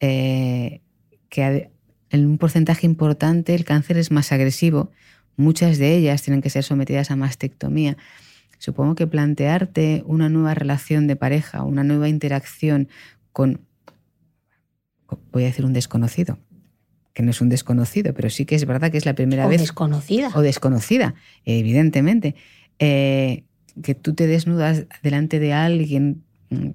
Eh, 0.00 0.80
que 1.28 1.70
en 2.12 2.26
un 2.26 2.38
porcentaje 2.38 2.86
importante 2.86 3.54
el 3.54 3.64
cáncer 3.64 3.96
es 3.96 4.10
más 4.10 4.30
agresivo. 4.32 4.90
Muchas 5.36 5.78
de 5.78 5.96
ellas 5.96 6.22
tienen 6.22 6.42
que 6.42 6.50
ser 6.50 6.62
sometidas 6.62 7.10
a 7.10 7.16
mastectomía. 7.16 7.96
Supongo 8.58 8.94
que 8.94 9.06
plantearte 9.06 10.04
una 10.06 10.28
nueva 10.28 10.54
relación 10.54 11.06
de 11.06 11.16
pareja, 11.16 11.64
una 11.64 11.82
nueva 11.82 12.08
interacción 12.08 12.88
con, 13.32 13.62
voy 15.32 15.44
a 15.44 15.46
decir 15.46 15.64
un 15.64 15.72
desconocido, 15.72 16.38
que 17.14 17.22
no 17.22 17.30
es 17.30 17.40
un 17.40 17.48
desconocido, 17.48 18.12
pero 18.14 18.30
sí 18.30 18.44
que 18.44 18.54
es 18.54 18.66
verdad 18.66 18.92
que 18.92 18.98
es 18.98 19.06
la 19.06 19.14
primera 19.14 19.46
vez. 19.46 19.60
O 19.60 19.62
desconocida. 19.62 20.30
O 20.34 20.42
desconocida, 20.42 21.14
evidentemente. 21.44 22.36
Eh, 22.78 23.44
que 23.82 23.94
tú 23.94 24.14
te 24.14 24.26
desnudas 24.26 24.84
delante 25.02 25.38
de 25.38 25.54
alguien 25.54 26.24
mm, 26.50 26.70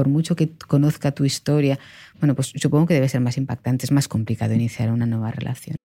por 0.00 0.08
mucho 0.08 0.34
que 0.34 0.48
conozca 0.66 1.12
tu 1.12 1.26
historia, 1.26 1.78
bueno, 2.20 2.34
pues 2.34 2.54
supongo 2.56 2.86
que 2.86 2.94
debe 2.94 3.10
ser 3.10 3.20
más 3.20 3.36
impactante, 3.36 3.84
es 3.84 3.92
más 3.92 4.08
complicado 4.08 4.54
iniciar 4.54 4.90
una 4.90 5.04
nueva 5.04 5.30
relación. 5.30 5.76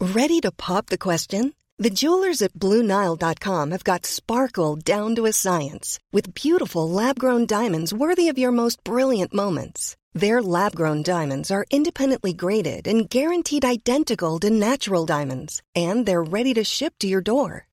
Ready 0.00 0.40
to 0.40 0.50
pop 0.50 0.86
the 0.86 0.98
question? 0.98 1.54
The 1.78 1.90
jewelers 1.90 2.42
at 2.42 2.54
BlueNile.com 2.54 3.70
have 3.70 3.84
got 3.84 4.04
sparkle 4.06 4.74
down 4.74 5.14
to 5.14 5.26
a 5.26 5.32
science 5.32 6.00
with 6.12 6.34
beautiful 6.34 6.90
lab-grown 6.90 7.46
diamonds 7.46 7.94
worthy 7.94 8.28
of 8.28 8.36
your 8.36 8.50
most 8.50 8.82
brilliant 8.82 9.32
moments. 9.32 9.96
Their 10.14 10.42
lab-grown 10.42 11.04
diamonds 11.04 11.52
are 11.52 11.64
independently 11.70 12.32
graded 12.32 12.88
and 12.88 13.08
guaranteed 13.08 13.64
identical 13.64 14.40
to 14.40 14.50
natural 14.50 15.06
diamonds, 15.06 15.62
and 15.76 16.06
they're 16.06 16.24
ready 16.24 16.54
to 16.54 16.64
ship 16.64 16.94
to 16.98 17.06
your 17.06 17.22
door. 17.22 17.67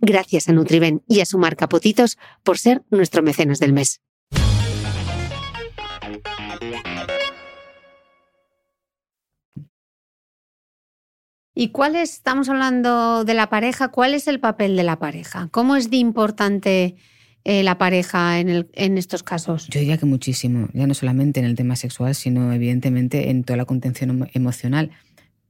Gracias 0.00 0.48
a 0.48 0.52
Nutriben 0.52 1.02
y 1.08 1.20
a 1.20 1.26
su 1.26 1.38
marca 1.38 1.68
Potitos 1.68 2.18
por 2.42 2.58
ser 2.58 2.82
nuestro 2.90 3.22
mecenas 3.22 3.58
del 3.58 3.72
mes. 3.72 4.00
¿Y 11.60 11.70
cuál 11.70 11.96
es, 11.96 12.12
estamos 12.12 12.48
hablando 12.48 13.24
de 13.24 13.34
la 13.34 13.50
pareja, 13.50 13.88
cuál 13.88 14.14
es 14.14 14.28
el 14.28 14.38
papel 14.38 14.76
de 14.76 14.84
la 14.84 15.00
pareja? 15.00 15.48
¿Cómo 15.50 15.74
es 15.74 15.90
de 15.90 15.96
importante 15.96 16.94
eh, 17.42 17.64
la 17.64 17.78
pareja 17.78 18.38
en, 18.38 18.48
el, 18.48 18.70
en, 18.74 18.96
estos 18.96 19.24
casos? 19.24 19.66
Yo 19.66 19.80
diría 19.80 19.98
que 19.98 20.06
muchísimo, 20.06 20.68
ya 20.72 20.86
no 20.86 20.94
solamente 20.94 21.40
en 21.40 21.46
el 21.46 21.56
tema 21.56 21.74
sexual, 21.74 22.14
sino 22.14 22.52
evidentemente 22.52 23.30
en 23.30 23.42
toda 23.42 23.56
la 23.56 23.64
contención 23.64 24.30
emocional. 24.34 24.92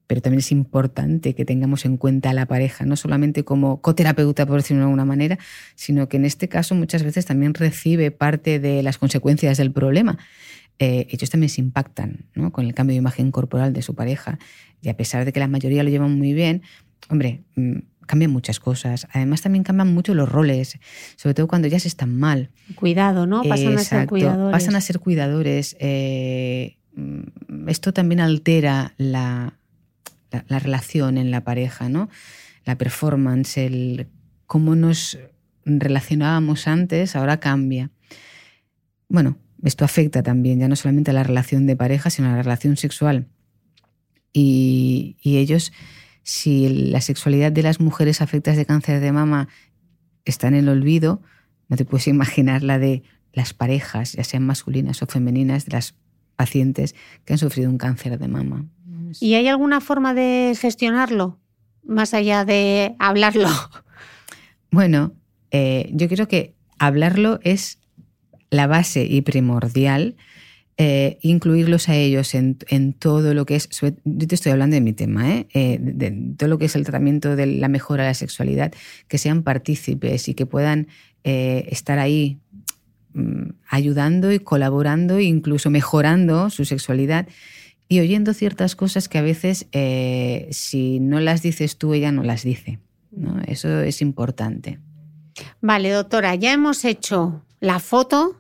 Pero 0.09 0.21
también 0.21 0.41
es 0.41 0.51
importante 0.51 1.35
que 1.35 1.45
tengamos 1.45 1.85
en 1.85 1.99
cuenta 1.99 2.31
a 2.31 2.33
la 2.33 2.47
pareja, 2.47 2.85
no 2.87 2.97
solamente 2.97 3.45
como 3.45 3.81
coterapeuta, 3.81 4.47
por 4.47 4.57
decirlo 4.57 4.81
de 4.81 4.85
alguna 4.87 5.05
manera, 5.05 5.39
sino 5.77 6.09
que 6.09 6.17
en 6.17 6.25
este 6.25 6.49
caso 6.49 6.75
muchas 6.75 7.05
veces 7.05 7.27
también 7.27 7.55
recibe 7.55 8.11
parte 8.11 8.59
de 8.59 8.83
las 8.83 8.99
consecuencias 8.99 9.59
del 9.59 9.71
problema. 9.71 10.19
Eh, 10.79 11.07
ellos 11.11 11.29
también 11.29 11.51
se 11.51 11.61
impactan 11.61 12.27
¿no? 12.35 12.53
con 12.53 12.65
el 12.65 12.73
cambio 12.73 12.95
de 12.95 12.99
imagen 12.99 13.31
corporal 13.31 13.73
de 13.73 13.83
su 13.83 13.95
pareja 13.95 14.39
y 14.81 14.89
a 14.89 14.97
pesar 14.97 15.25
de 15.25 15.33
que 15.33 15.41
la 15.41 15.49
mayoría 15.49 15.83
lo 15.83 15.91
llevan 15.91 16.17
muy 16.17 16.33
bien, 16.33 16.63
hombre, 17.11 17.43
mm, 17.57 17.79
cambian 18.07 18.31
muchas 18.31 18.59
cosas. 18.59 19.07
Además 19.13 19.43
también 19.43 19.63
cambian 19.63 19.93
mucho 19.93 20.15
los 20.15 20.29
roles, 20.29 20.79
sobre 21.17 21.35
todo 21.35 21.47
cuando 21.49 21.69
ya 21.69 21.79
se 21.79 21.89
están 21.89 22.19
mal. 22.19 22.51
Cuidado, 22.77 23.27
¿no? 23.27 23.43
Pasan 23.43 23.77
a 23.77 23.81
ser 23.81 24.07
cuidadores. 24.09 24.53
Pasan 24.53 24.75
a 24.75 24.81
ser 24.81 24.99
cuidadores. 24.99 25.77
Eh, 25.79 26.79
mm, 26.95 27.69
esto 27.69 27.93
también 27.93 28.21
altera 28.21 28.95
la, 28.97 29.58
la, 30.31 30.59
relación 30.59 31.19
en 31.19 31.31
la 31.31 31.45
pareja, 31.45 31.89
¿no? 31.89 32.09
La 32.65 32.77
performance, 32.77 33.59
el 33.59 34.09
cómo 34.47 34.75
nos 34.75 35.19
relacionábamos 35.65 36.67
antes, 36.67 37.17
ahora 37.17 37.41
cambia. 37.41 37.91
Bueno, 39.09 39.39
esto 39.63 39.85
afecta 39.85 40.23
también 40.23 40.61
ya 40.61 40.69
no 40.69 40.77
solamente 40.77 41.11
a 41.11 41.15
la 41.15 41.25
relación 41.25 41.67
de 41.67 41.77
pareja, 41.77 42.11
sino 42.11 42.29
a 42.29 42.33
la 42.33 42.43
relación 42.43 42.77
sexual. 42.77 43.29
Y, 44.33 45.17
ellos, 45.23 45.73
si 46.23 46.69
la 46.69 47.01
sexualidad 47.01 47.51
de 47.51 47.63
las 47.63 47.81
mujeres 47.81 48.23
afectadas 48.23 48.57
de 48.57 48.67
cáncer 48.67 49.01
de 49.01 49.13
mama 49.13 49.49
está 50.25 50.49
en 50.49 50.55
el 50.55 50.69
olvido, 50.69 51.23
no 51.69 51.77
te 51.77 51.85
puedes 51.85 52.07
imaginar 52.07 52.63
la 52.63 52.79
de 52.79 53.03
las 53.33 53.55
parejas, 53.55 54.13
ya 54.13 54.25
sean 54.25 54.45
masculinas 54.45 55.03
o 55.03 55.07
femeninas, 55.07 55.65
de 55.67 55.73
las 55.73 55.95
pacientes 56.37 56.95
que 57.25 57.33
han 57.33 57.39
sufrido 57.39 57.69
un 57.69 57.79
cáncer 57.79 58.19
de 58.19 58.29
mama. 58.29 58.67
¿Y 59.21 59.35
hay 59.35 59.49
alguna 59.49 59.81
forma 59.81 60.15
de 60.15 60.57
gestionarlo, 60.59 61.39
más 61.85 62.15
allá 62.15 62.45
de 62.45 62.95
hablarlo? 62.99 63.49
Bueno, 64.71 65.15
eh, 65.51 65.91
yo 65.93 66.09
creo 66.09 66.29
que 66.29 66.55
hablarlo 66.79 67.41
es 67.43 67.79
la 68.51 68.67
base 68.67 69.05
y 69.05 69.23
primordial, 69.23 70.17
eh, 70.77 71.19
incluirlos 71.23 71.89
a 71.89 71.97
ellos 71.97 72.35
en, 72.35 72.57
todo 72.93 73.35
lo 73.35 73.47
que 73.47 73.57
es, 73.57 73.69
yo 73.71 73.93
te 73.95 74.35
estoy 74.35 74.53
hablando 74.53 74.75
de 74.75 74.81
mi 74.81 74.93
tema, 74.93 75.31
¿eh? 75.31 75.47
Eh, 75.55 75.79
de, 75.81 76.35
todo 76.37 76.49
lo 76.49 76.59
que 76.59 76.67
es 76.67 76.77
el 76.77 76.85
tratamiento 76.85 77.35
de 77.35 77.47
la 77.47 77.69
mejora 77.69 78.05
de 78.05 78.11
la 78.11 78.15
sexualidad, 78.15 78.73
que 79.09 79.19
sean 79.19 79.43
partícipes 79.43 80.29
y 80.29 80.35
que 80.35 80.47
puedan 80.47 80.89
estar 81.25 81.99
ahí 81.99 82.39
mm, 83.13 83.51
ayudando 83.69 84.33
y 84.33 84.39
colaborando, 84.39 85.21
incluso 85.21 85.69
mejorando 85.69 86.49
su 86.49 86.65
sexualidad 86.65 87.27
y 87.89 88.01
oyendo 88.01 88.35
ciertas 88.35 88.77
cosas 88.77 89.09
que 89.09 89.19
a 89.19 89.23
veces 89.23 89.67
si 90.51 91.01
no 91.01 91.21
las 91.21 91.43
dices 91.43 91.79
tú, 91.79 91.95
ella 91.95 92.13
no 92.13 92.23
las 92.23 92.43
dice. 92.43 92.79
Eso 93.47 93.81
es 93.81 94.03
importante. 94.03 94.79
Vale, 95.61 95.91
doctora, 95.91 96.35
ya 96.35 96.53
hemos 96.53 96.85
hecho 96.85 97.45
la 97.61 97.81
foto 97.81 98.37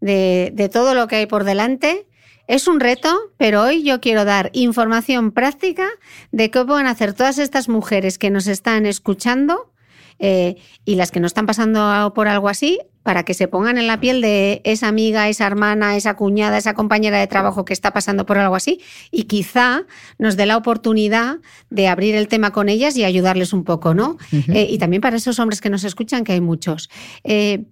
de, 0.00 0.52
de 0.54 0.68
todo 0.68 0.94
lo 0.94 1.08
que 1.08 1.16
hay 1.16 1.26
por 1.26 1.44
delante. 1.44 2.06
Es 2.46 2.68
un 2.68 2.78
reto, 2.78 3.32
pero 3.38 3.62
hoy 3.62 3.82
yo 3.82 4.00
quiero 4.00 4.24
dar 4.24 4.50
información 4.52 5.32
práctica 5.32 5.88
de 6.30 6.50
qué 6.50 6.64
pueden 6.64 6.86
hacer 6.86 7.14
todas 7.14 7.38
estas 7.38 7.68
mujeres 7.68 8.18
que 8.18 8.30
nos 8.30 8.46
están 8.46 8.84
escuchando 8.84 9.72
eh, 10.18 10.56
y 10.84 10.94
las 10.96 11.10
que 11.10 11.20
no 11.20 11.26
están 11.26 11.46
pasando 11.46 12.12
por 12.14 12.28
algo 12.28 12.48
así, 12.48 12.78
para 13.04 13.22
que 13.22 13.34
se 13.34 13.46
pongan 13.46 13.78
en 13.78 13.86
la 13.86 14.00
piel 14.00 14.20
de 14.22 14.62
esa 14.64 14.88
amiga, 14.88 15.28
esa 15.28 15.46
hermana, 15.46 15.94
esa 15.94 16.16
cuñada, 16.16 16.56
esa 16.56 16.72
compañera 16.72 17.20
de 17.20 17.26
trabajo 17.26 17.64
que 17.64 17.74
está 17.74 17.92
pasando 17.92 18.24
por 18.24 18.38
algo 18.38 18.56
así 18.56 18.80
y 19.12 19.24
quizá 19.24 19.84
nos 20.18 20.36
dé 20.36 20.46
la 20.46 20.56
oportunidad 20.56 21.36
de 21.68 21.86
abrir 21.86 22.14
el 22.14 22.28
tema 22.28 22.50
con 22.50 22.70
ellas 22.70 22.96
y 22.96 23.04
ayudarles 23.04 23.52
un 23.52 23.62
poco, 23.62 23.94
¿no? 23.94 24.16
Eh, 24.32 24.66
y 24.70 24.78
también 24.78 25.02
para 25.02 25.18
esos 25.18 25.38
hombres 25.38 25.60
que 25.60 25.68
nos 25.68 25.84
escuchan, 25.84 26.24
que 26.24 26.32
hay 26.32 26.40
muchos. 26.40 26.88
Eh, 27.24 27.66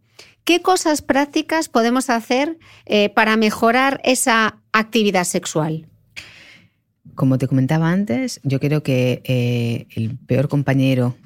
¿Qué 0.44 0.60
cosas 0.60 1.00
prácticas 1.00 1.68
podemos 1.70 2.10
hacer 2.10 2.58
eh, 2.84 3.08
para 3.08 3.36
mejorar 3.38 4.02
esa 4.04 4.58
actividad 4.72 5.24
sexual? 5.24 5.86
Como 7.14 7.38
te 7.38 7.48
comentaba 7.48 7.90
antes, 7.90 8.38
yo 8.42 8.60
creo 8.60 8.82
que 8.82 9.86
el 9.94 10.18
peor 10.26 10.48
compañero 10.48 11.16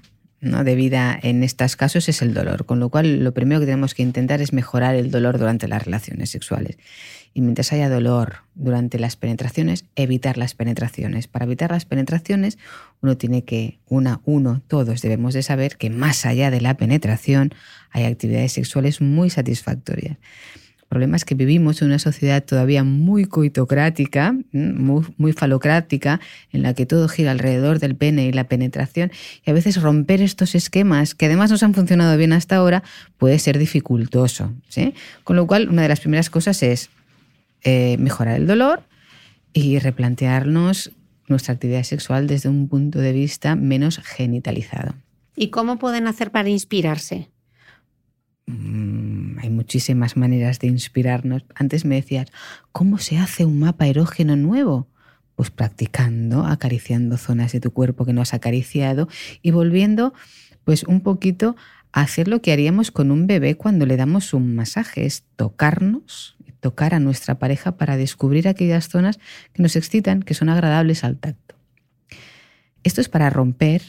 de 0.41 0.75
vida 0.75 1.19
en 1.21 1.43
estos 1.43 1.77
casos 1.77 2.09
es 2.09 2.23
el 2.23 2.35
dolor, 2.35 2.67
con 2.67 2.79
lo 2.79 2.91
cual 2.91 3.25
lo 3.25 3.33
primero 3.33 3.61
que 3.61 3.67
tenemos 3.67 3.95
que 3.95 4.03
intentar 4.03 4.41
es 4.41 4.53
mejorar 4.53 4.95
el 4.95 5.11
dolor 5.11 5.39
durante 5.39 5.67
las 5.67 5.85
relaciones 5.85 6.31
sexuales. 6.31 6.79
Y 7.35 7.41
mientras 7.41 7.73
haya 7.73 7.89
dolor 7.89 8.37
durante 8.55 8.99
las 8.99 9.17
penetraciones, 9.17 9.85
evitar 9.95 10.39
las 10.39 10.55
penetraciones. 10.55 11.27
Para 11.27 11.45
evitar 11.45 11.71
las 11.71 11.85
penetraciones, 11.85 12.59
uno 13.03 13.17
tiene 13.17 13.45
que, 13.45 13.79
una, 13.89 14.21
uno, 14.25 14.63
todos 14.69 15.03
debemos 15.03 15.35
de 15.35 15.43
saber 15.43 15.77
que 15.77 15.91
más 15.91 16.25
allá 16.25 16.51
de 16.51 16.61
la 16.61 16.77
penetración 16.77 17.53
hay 17.91 18.05
actividades 18.05 18.53
sexuales 18.53 19.01
muy 19.01 19.31
satisfactorias. 19.31 20.17
El 20.87 20.91
problema 20.91 21.17
es 21.17 21.25
que 21.25 21.35
vivimos 21.35 21.83
en 21.83 21.89
una 21.89 21.99
sociedad 21.99 22.45
todavía 22.45 22.85
muy 22.85 23.25
coitocrática, 23.25 24.37
muy, 24.53 25.33
falocrática, 25.33 26.21
en 26.53 26.63
la 26.63 26.75
que 26.75 26.87
todo 26.87 27.09
gira 27.09 27.33
alrededor 27.33 27.81
del 27.81 27.97
pene 27.97 28.27
y 28.27 28.33
la 28.33 28.45
penetración, 28.45 29.11
y 29.45 29.51
a 29.51 29.53
veces 29.53 29.83
romper 29.83 30.23
estos 30.23 30.55
esquemas, 30.55 31.17
que 31.17 31.27
además 31.27 31.51
nos 31.51 31.65
han 31.65 31.75
funcionado 31.75 32.17
bien 32.17 32.33
hasta 32.33 32.55
ahora, 32.55 32.85
puede 33.19 33.41
ser 33.41 33.59
dificultoso. 33.59 34.53
¿sí? 34.69 34.95
Con 35.25 35.35
lo 35.35 35.49
cual, 35.49 35.69
una 35.69 35.83
de 35.83 35.89
las 35.89 35.99
primeras 35.99 36.31
cosas 36.31 36.63
es 36.63 36.89
eh, 37.65 37.97
mejorar 37.99 38.37
el 38.37 38.47
dolor 38.47 38.85
y 39.53 39.81
replantearnos 39.81 40.93
nuestra 41.27 41.55
actividad 41.55 41.83
sexual 41.83 42.29
desde 42.29 42.49
un 42.49 42.69
punto 42.69 43.01
de 43.01 43.13
vista 43.13 43.57
menos 43.57 43.99
genitalizado. 43.99 44.95
¿Y 45.35 45.49
cómo 45.49 45.81
pueden 45.81 46.07
hacer 46.07 46.31
para 46.31 46.49
inspirarse? 46.49 47.29
Mm, 48.47 49.39
hay 49.41 49.51
muchísimas 49.51 50.17
maneras 50.17 50.61
de 50.61 50.69
inspirarnos. 50.69 51.45
Antes 51.55 51.85
me 51.85 51.97
decías, 51.97 52.29
¿cómo 52.73 52.99
se 52.99 53.19
hace 53.19 53.45
un 53.45 53.59
mapa 53.59 53.87
erógeno 53.87 54.37
nuevo? 54.37 54.89
Pues 55.35 55.51
practicando, 55.51 56.45
acariciando 56.47 57.19
zonas 57.19 57.53
de 57.53 57.61
tu 57.61 57.73
cuerpo 57.73 58.05
que 58.05 58.13
no 58.13 58.23
has 58.23 58.35
acariciado 58.35 59.09
y 59.43 59.51
volviendo 59.51 60.15
pues 60.65 60.85
un 60.85 61.01
poquito 61.01 61.57
a 61.93 62.03
hacer 62.03 62.29
lo 62.29 62.41
que 62.41 62.53
haríamos 62.53 62.91
con 62.91 63.11
un 63.11 63.27
bebé 63.27 63.57
cuando 63.57 63.87
le 63.87 63.97
damos 63.97 64.33
un 64.33 64.55
masaje, 64.55 65.07
es 65.07 65.25
tocarnos, 65.37 66.37
tocar 66.61 66.95
a 66.95 67.01
nuestra 67.01 67.39
pareja 67.39 67.77
para 67.77 67.97
descubrir 67.97 68.49
aquellas 68.49 68.89
zonas 68.89 69.19
que 69.53 69.63
nos 69.63 69.77
excitan, 69.77 70.23
que 70.23 70.35
son 70.35 70.49
agradables 70.49 71.05
al 71.05 71.17
tacto. 71.19 71.55
Esto 72.83 73.01
es 73.01 73.09
para 73.09 73.31
romper 73.31 73.83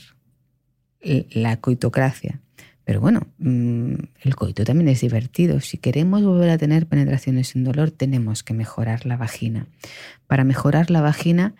la 1.01 1.57
coitocracia. 1.57 2.41
Pero 2.87 3.01
bueno, 3.01 3.27
mm, 3.39 3.95
el 4.21 4.35
coito 4.37 4.63
también 4.63 4.87
es 4.87 5.01
divertido. 5.01 5.59
Si 5.59 5.77
queremos 5.77 6.23
volver 6.23 6.49
a 6.51 6.57
tener 6.57 6.87
penetraciones 6.87 7.49
sin 7.49 7.65
dolor, 7.65 7.91
tenemos 7.91 8.43
que 8.43 8.53
mejorar 8.53 9.05
la 9.05 9.17
vagina. 9.17 9.67
Para 10.25 10.45
mejorar 10.45 10.89
la 10.89 11.01
vagina 11.01 11.53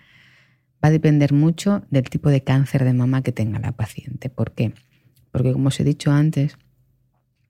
va 0.82 0.88
a 0.88 0.90
depender 0.90 1.34
mucho 1.34 1.84
del 1.90 2.10
tipo 2.10 2.30
de 2.30 2.46
cáncer 2.46 2.86
de 2.86 2.94
mama 2.94 3.24
que 3.24 3.34
tenga 3.34 3.60
la 3.60 3.74
paciente. 3.74 4.30
¿Por 4.30 4.54
qué? 4.54 4.72
Porque 5.32 5.52
como 5.52 5.68
os 5.68 5.78
he 5.82 5.84
dicho 5.84 6.14
antes, 6.14 6.58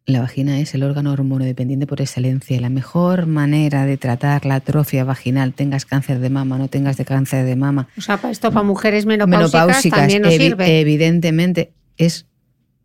la 0.08 0.22
vagina 0.22 0.60
es 0.60 0.74
el 0.74 0.82
órgano 0.82 1.12
hormonodependiente 1.12 1.86
por 1.86 2.02
excelencia 2.02 2.60
la 2.60 2.70
mejor 2.70 3.28
manera 3.28 3.86
de 3.86 3.98
tratar 3.98 4.48
la 4.48 4.56
atrofia 4.56 5.04
vaginal, 5.04 5.54
tengas 5.54 5.86
cáncer 5.86 6.18
de 6.18 6.32
mama, 6.32 6.58
no 6.58 6.68
tengas 6.68 6.98
de 6.98 7.06
cáncer 7.06 7.46
de 7.46 7.56
mama. 7.56 7.90
O 7.96 8.02
sea, 8.02 8.20
esto 8.32 8.52
para 8.52 8.66
mujeres 8.66 9.06
menopáusicas, 9.06 9.84
también 9.92 10.24
nos 10.24 10.34
sirve. 10.34 10.80
Evidentemente 10.80 11.74
es 11.98 12.26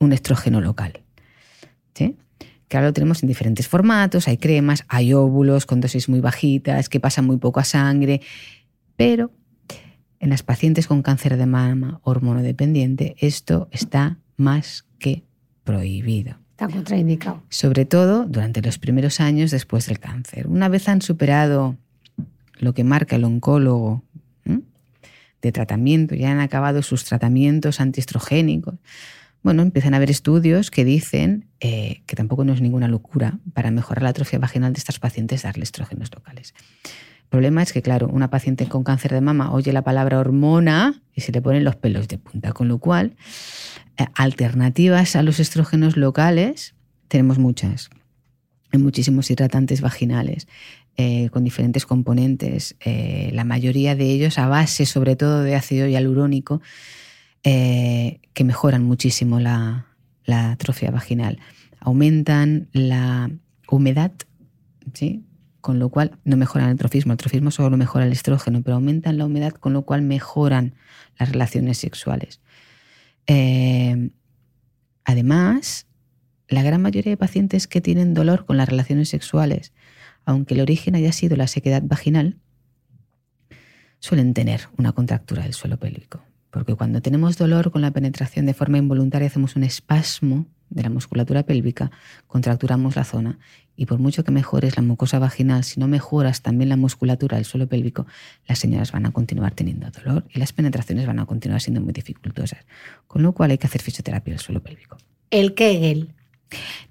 un 0.04 0.12
estrógeno 0.12 0.60
local. 0.60 1.00
¿sí? 1.94 2.16
Claro, 2.68 2.86
lo 2.86 2.92
tenemos 2.92 3.22
en 3.22 3.28
diferentes 3.28 3.68
formatos, 3.68 4.28
hay 4.28 4.38
cremas, 4.38 4.84
hay 4.88 5.12
óvulos 5.12 5.66
con 5.66 5.80
dosis 5.80 6.08
muy 6.08 6.20
bajitas, 6.20 6.88
que 6.88 7.00
pasan 7.00 7.26
muy 7.26 7.36
poco 7.36 7.60
a 7.60 7.64
sangre, 7.64 8.20
pero 8.96 9.30
en 10.20 10.30
las 10.30 10.42
pacientes 10.42 10.86
con 10.86 11.02
cáncer 11.02 11.36
de 11.36 11.46
mama 11.46 12.00
hormonodependiente 12.02 13.16
esto 13.18 13.68
está 13.72 14.18
más 14.36 14.86
que 14.98 15.24
prohibido. 15.64 16.36
Está 16.52 16.68
contraindicado. 16.68 17.42
Sobre 17.48 17.84
todo 17.84 18.24
durante 18.24 18.62
los 18.62 18.78
primeros 18.78 19.20
años 19.20 19.50
después 19.50 19.86
del 19.86 19.98
cáncer. 19.98 20.46
Una 20.46 20.68
vez 20.68 20.88
han 20.88 21.02
superado 21.02 21.76
lo 22.58 22.72
que 22.72 22.84
marca 22.84 23.16
el 23.16 23.24
oncólogo 23.24 24.04
de 24.44 25.52
tratamiento, 25.52 26.14
ya 26.14 26.30
han 26.30 26.40
acabado 26.40 26.82
sus 26.82 27.04
tratamientos 27.04 27.80
antiestrogénicos, 27.80 28.76
bueno, 29.42 29.62
empiezan 29.62 29.94
a 29.94 29.96
haber 29.96 30.10
estudios 30.10 30.70
que 30.70 30.84
dicen 30.84 31.48
eh, 31.60 32.02
que 32.06 32.14
tampoco 32.14 32.44
no 32.44 32.52
es 32.52 32.60
ninguna 32.60 32.86
locura 32.86 33.38
para 33.54 33.70
mejorar 33.70 34.04
la 34.04 34.10
atrofia 34.10 34.38
vaginal 34.38 34.72
de 34.72 34.78
estas 34.78 35.00
pacientes 35.00 35.42
darle 35.42 35.64
estrógenos 35.64 36.10
locales. 36.14 36.54
problema 37.28 37.62
es 37.62 37.72
que, 37.72 37.82
claro, 37.82 38.08
una 38.08 38.30
paciente 38.30 38.66
con 38.68 38.84
cáncer 38.84 39.12
de 39.12 39.20
mama 39.20 39.52
oye 39.52 39.72
la 39.72 39.82
palabra 39.82 40.20
hormona 40.20 41.02
y 41.12 41.22
se 41.22 41.32
le 41.32 41.42
ponen 41.42 41.64
los 41.64 41.76
pelos 41.76 42.06
de 42.06 42.18
punta, 42.18 42.52
con 42.52 42.68
lo 42.68 42.78
cual, 42.78 43.16
eh, 43.98 44.04
alternativas 44.14 45.16
a 45.16 45.22
los 45.22 45.40
estrógenos 45.40 45.96
locales 45.96 46.74
tenemos 47.08 47.38
muchas. 47.38 47.90
Hay 48.70 48.78
muchísimos 48.78 49.30
hidratantes 49.30 49.80
vaginales 49.80 50.46
eh, 50.96 51.30
con 51.30 51.42
diferentes 51.42 51.84
componentes, 51.84 52.76
la 52.84 53.44
mayoría 53.44 53.96
de 53.96 54.04
ellos 54.04 54.38
a 54.38 54.46
base 54.46 54.86
sobre 54.86 55.16
todo 55.16 55.42
de 55.42 55.56
ácido 55.56 55.86
hialurónico, 55.88 56.62
que 57.42 58.44
mejoran 58.44 58.84
muchísimo 58.84 59.40
la, 59.40 59.86
la 60.24 60.52
atrofia 60.52 60.90
vaginal. 60.90 61.38
Aumentan 61.80 62.68
la 62.72 63.30
humedad, 63.68 64.12
¿sí? 64.94 65.24
con 65.62 65.78
lo 65.78 65.88
cual 65.88 66.18
no 66.24 66.36
mejoran 66.36 66.68
el 66.68 66.76
trofismo. 66.76 67.12
El 67.12 67.18
trofismo 67.18 67.50
solo 67.50 67.76
mejora 67.76 68.04
el 68.04 68.12
estrógeno, 68.12 68.62
pero 68.62 68.74
aumentan 68.74 69.16
la 69.16 69.24
humedad, 69.24 69.52
con 69.52 69.72
lo 69.72 69.82
cual 69.82 70.02
mejoran 70.02 70.74
las 71.18 71.30
relaciones 71.30 71.78
sexuales. 71.78 72.40
Eh, 73.26 74.10
además, 75.04 75.86
la 76.48 76.62
gran 76.62 76.82
mayoría 76.82 77.10
de 77.10 77.16
pacientes 77.16 77.66
que 77.66 77.80
tienen 77.80 78.12
dolor 78.12 78.44
con 78.44 78.56
las 78.56 78.68
relaciones 78.68 79.08
sexuales, 79.08 79.72
aunque 80.24 80.54
el 80.54 80.60
origen 80.60 80.94
haya 80.96 81.12
sido 81.12 81.36
la 81.36 81.46
sequedad 81.46 81.82
vaginal, 81.84 82.38
suelen 84.00 84.34
tener 84.34 84.62
una 84.76 84.92
contractura 84.92 85.44
del 85.44 85.54
suelo 85.54 85.78
pélvico. 85.78 86.22
Porque 86.52 86.74
cuando 86.74 87.00
tenemos 87.00 87.38
dolor 87.38 87.70
con 87.70 87.80
la 87.80 87.90
penetración 87.90 88.44
de 88.44 88.52
forma 88.52 88.76
involuntaria, 88.76 89.26
hacemos 89.26 89.56
un 89.56 89.64
espasmo 89.64 90.46
de 90.68 90.82
la 90.82 90.90
musculatura 90.90 91.42
pélvica, 91.44 91.90
contracturamos 92.26 92.94
la 92.94 93.04
zona 93.04 93.38
y 93.74 93.86
por 93.86 93.98
mucho 93.98 94.22
que 94.22 94.32
mejores 94.32 94.76
la 94.76 94.82
mucosa 94.82 95.18
vaginal, 95.18 95.64
si 95.64 95.80
no 95.80 95.88
mejoras 95.88 96.42
también 96.42 96.68
la 96.68 96.76
musculatura 96.76 97.36
del 97.36 97.46
suelo 97.46 97.68
pélvico, 97.68 98.06
las 98.46 98.58
señoras 98.58 98.92
van 98.92 99.06
a 99.06 99.12
continuar 99.12 99.54
teniendo 99.54 99.90
dolor 99.90 100.26
y 100.32 100.38
las 100.38 100.52
penetraciones 100.52 101.06
van 101.06 101.20
a 101.20 101.26
continuar 101.26 101.60
siendo 101.62 101.80
muy 101.80 101.94
dificultosas. 101.94 102.60
Con 103.06 103.22
lo 103.22 103.32
cual 103.32 103.50
hay 103.50 103.58
que 103.58 103.66
hacer 103.66 103.80
fisioterapia 103.80 104.34
del 104.34 104.40
suelo 104.40 104.62
pélvico. 104.62 104.98
¿El 105.30 105.54
Kegel? 105.54 106.14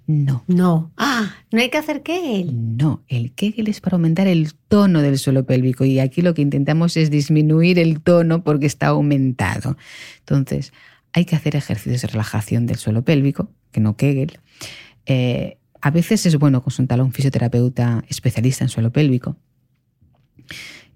No. 0.07 0.43
No. 0.47 0.91
Ah, 0.97 1.36
no 1.51 1.59
hay 1.59 1.70
que 1.70 1.78
hacer 1.78 2.03
Kegel. 2.03 2.78
No, 2.78 3.03
el 3.07 3.34
Kegel 3.34 3.68
es 3.68 3.82
para 3.82 3.95
aumentar 3.95 4.28
el 4.28 4.53
tono 4.68 5.01
del 5.01 5.18
suelo 5.18 5.45
pélvico 5.45 5.86
y 5.86 5.99
aquí 5.99 6.22
lo 6.22 6.34
que 6.34 6.41
intentamos 6.41 6.97
es 6.97 7.09
disminuir 7.09 7.80
el 7.80 8.01
tono 8.01 8.43
porque 8.43 8.66
está 8.66 8.88
aumentado. 8.88 9.78
Entonces, 10.20 10.74
hay 11.14 11.26
que 11.26 11.36
hacer 11.36 11.55
ejercicios 11.55 12.01
de 12.01 12.07
relajación 12.07 12.66
del 12.68 12.78
suelo 12.78 13.03
pélvico, 13.03 13.49
que 13.72 13.80
no 13.80 13.95
Kegel. 13.95 14.39
Eh, 15.05 15.57
a 15.82 15.91
veces 15.91 16.26
es 16.26 16.38
bueno 16.38 16.62
consultar 16.62 16.99
a 16.99 17.03
un 17.03 17.12
fisioterapeuta 17.12 18.03
especialista 18.07 18.64
en 18.64 18.70
suelo 18.70 18.91
pélvico. 18.91 19.38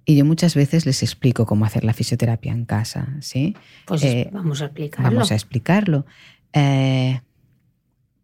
Y 0.05 0.15
yo 0.15 0.25
muchas 0.25 0.53
veces 0.53 0.85
les 0.85 1.01
explico 1.01 1.47
cómo 1.47 1.65
hacer 1.65 1.83
la 1.83 1.93
fisioterapia 1.93 2.51
en 2.51 2.65
casa, 2.65 3.15
¿sí? 3.21 3.55
Pues 3.85 4.03
eh, 4.03 4.29
vamos 4.31 4.61
a 4.61 4.65
explicarlo. 4.65 5.09
Vamos 5.09 5.31
a 5.31 5.35
explicarlo. 5.35 6.05
Eh, 6.53 7.21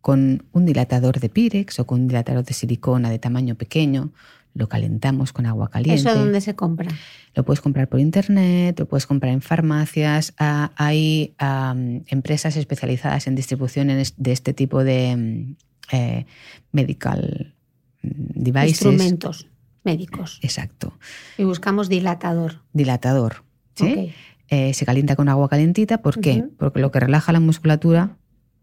con 0.02 0.44
un 0.52 0.66
dilatador 0.66 1.20
de 1.20 1.30
Pirex 1.30 1.80
o 1.80 1.86
con 1.86 2.02
un 2.02 2.08
dilatador 2.08 2.44
de 2.44 2.54
silicona 2.54 3.10
de 3.10 3.20
tamaño 3.20 3.56
pequeño, 3.56 4.12
lo 4.54 4.68
calentamos 4.68 5.32
con 5.32 5.46
agua 5.46 5.70
caliente. 5.70 6.02
¿Eso 6.02 6.18
dónde 6.18 6.42
se 6.42 6.56
compra? 6.56 6.90
Lo 7.36 7.46
puedes 7.46 7.62
comprar 7.62 7.88
por 7.88 8.00
internet, 8.00 8.78
lo 8.80 8.88
puedes 8.88 9.06
comprar 9.06 9.32
en 9.32 9.42
farmacias. 9.42 10.34
Ah, 10.38 10.72
hay 10.76 11.34
empresas 12.08 12.58
especializadas 12.58 13.28
en 13.28 13.36
distribución 13.36 13.88
de 13.88 14.32
este 14.32 14.54
tipo 14.54 14.84
de 14.84 15.16
mm, 15.16 15.56
eh, 15.94 16.26
medical 16.72 17.54
devices. 18.02 18.82
Instrumentos 18.82 19.48
médicos. 19.84 20.40
Exacto. 20.42 20.98
Y 21.38 21.44
buscamos 21.44 21.90
dilatador. 21.90 22.62
Dilatador. 22.74 23.44
¿sí? 23.76 24.14
Eh, 24.50 24.74
se 24.74 24.86
calienta 24.86 25.16
con 25.16 25.30
agua 25.30 25.48
calentita. 25.48 26.02
¿Por 26.02 26.20
qué? 26.20 26.44
Porque 26.58 26.80
lo 26.80 26.92
que 26.92 27.00
relaja 27.00 27.32
la 27.32 27.40
musculatura 27.40 28.18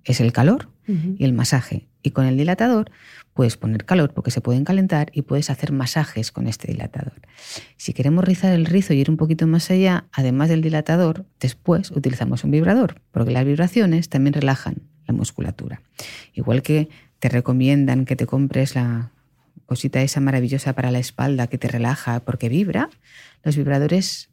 es 0.05 0.21
el 0.21 0.33
calor 0.33 0.69
y 0.89 1.25
el 1.25 1.33
masaje. 1.33 1.87
Y 2.03 2.13
con 2.13 2.25
el 2.25 2.37
dilatador 2.37 2.91
puedes 3.35 3.57
poner 3.57 3.85
calor 3.85 4.15
porque 4.15 4.31
se 4.31 4.41
pueden 4.41 4.65
calentar 4.65 5.11
y 5.13 5.23
puedes 5.23 5.51
hacer 5.51 5.71
masajes 5.73 6.33
con 6.33 6.49
este 6.49 6.73
dilatador. 6.73 7.21
Si 7.77 7.93
queremos 7.93 8.25
rizar 8.25 8.53
el 8.53 8.67
rizo 8.67 8.95
y 8.95 8.99
ir 8.99 9.11
un 9.11 9.17
poquito 9.17 9.47
más 9.47 9.71
allá, 9.71 10.07
además 10.13 10.49
del 10.49 10.63
dilatador, 10.63 11.27
después 11.39 11.91
utilizamos 11.91 12.45
un 12.45 12.51
vibrador, 12.51 13.01
porque 13.13 13.33
las 13.33 13.45
vibraciones 13.45 14.09
también 14.09 14.33
relajan 14.33 14.83
la 15.07 15.15
musculatura. 15.15 15.83
Igual 16.35 16.63
que 16.63 16.89
te 17.19 17.29
recomiendan 17.29 18.05
que 18.05 18.17
te 18.17 18.27
compres 18.27 18.75
la 18.75 19.13
cosita 19.67 20.01
esa 20.01 20.21
maravillosa 20.21 20.73
para 20.73 20.91
la 20.91 20.99
espalda 20.99 21.47
que 21.47 21.59
te 21.59 21.69
relaja 21.69 22.21
porque 22.21 22.49
vibra, 22.49 22.89
los 23.45 23.57
vibradores 23.57 24.31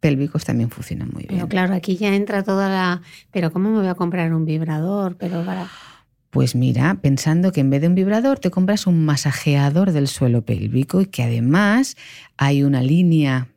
pélvicos 0.00 0.44
también 0.44 0.70
funcionan 0.70 1.10
muy 1.12 1.24
bien. 1.24 1.34
Pero 1.34 1.48
claro, 1.48 1.74
aquí 1.74 1.96
ya 1.96 2.14
entra 2.14 2.42
toda 2.42 2.68
la... 2.68 3.02
Pero 3.32 3.52
¿cómo 3.52 3.70
me 3.70 3.78
voy 3.78 3.88
a 3.88 3.94
comprar 3.94 4.32
un 4.32 4.44
vibrador? 4.44 5.16
Pero 5.16 5.44
para... 5.44 5.68
Pues 6.30 6.54
mira, 6.54 6.98
pensando 7.00 7.52
que 7.52 7.60
en 7.60 7.70
vez 7.70 7.80
de 7.80 7.88
un 7.88 7.94
vibrador 7.94 8.38
te 8.38 8.50
compras 8.50 8.86
un 8.86 9.04
masajeador 9.04 9.92
del 9.92 10.08
suelo 10.08 10.42
pélvico 10.42 11.00
y 11.00 11.06
que 11.06 11.22
además 11.22 11.96
hay 12.36 12.62
una 12.62 12.82
línea 12.82 13.48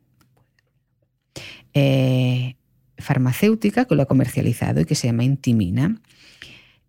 eh, 1.74 2.56
farmacéutica 2.98 3.86
que 3.86 3.96
lo 3.96 4.04
ha 4.04 4.06
comercializado 4.06 4.82
y 4.82 4.86
que 4.86 4.96
se 4.96 5.08
llama 5.08 5.24
Intimina. 5.24 6.02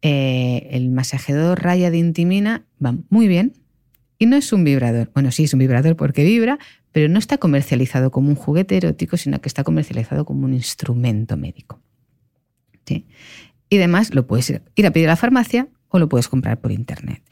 Eh, 0.03 0.68
el 0.70 0.90
masajeador 0.90 1.62
raya 1.62 1.90
de 1.90 1.98
Intimina 1.98 2.64
va 2.84 2.94
muy 3.09 3.28
bien 3.28 3.55
y 4.18 4.26
no 4.26 4.36
es 4.36 4.53
un 4.53 4.62
vibrador. 4.62 5.11
Bueno, 5.14 5.32
sí 5.32 5.44
es 5.44 5.53
un 5.53 5.59
vibrador 5.59 5.96
porque 5.96 6.22
vibra, 6.22 6.59
pero 6.93 7.09
no 7.09 7.18
está 7.18 7.38
comercializado 7.38 8.11
como 8.11 8.28
un 8.28 8.36
juguete 8.36 8.76
erótico, 8.76 9.16
sino 9.16 9.40
que 9.40 9.49
está 9.49 9.64
comercializado 9.64 10.24
como 10.24 10.45
un 10.45 10.55
instrumento 10.55 11.36
médico. 11.36 11.80
¿Sí? 12.86 13.07
Y 13.68 13.78
además 13.78 14.14
lo 14.14 14.26
puedes 14.26 14.51
ir 14.51 14.86
a 14.86 14.90
pedir 14.90 15.09
a 15.09 15.12
la 15.12 15.16
farmacia 15.16 15.68
o 15.88 15.99
lo 15.99 16.09
puedes 16.09 16.28
comprar 16.28 16.61
por 16.61 16.72
internet 16.72 17.22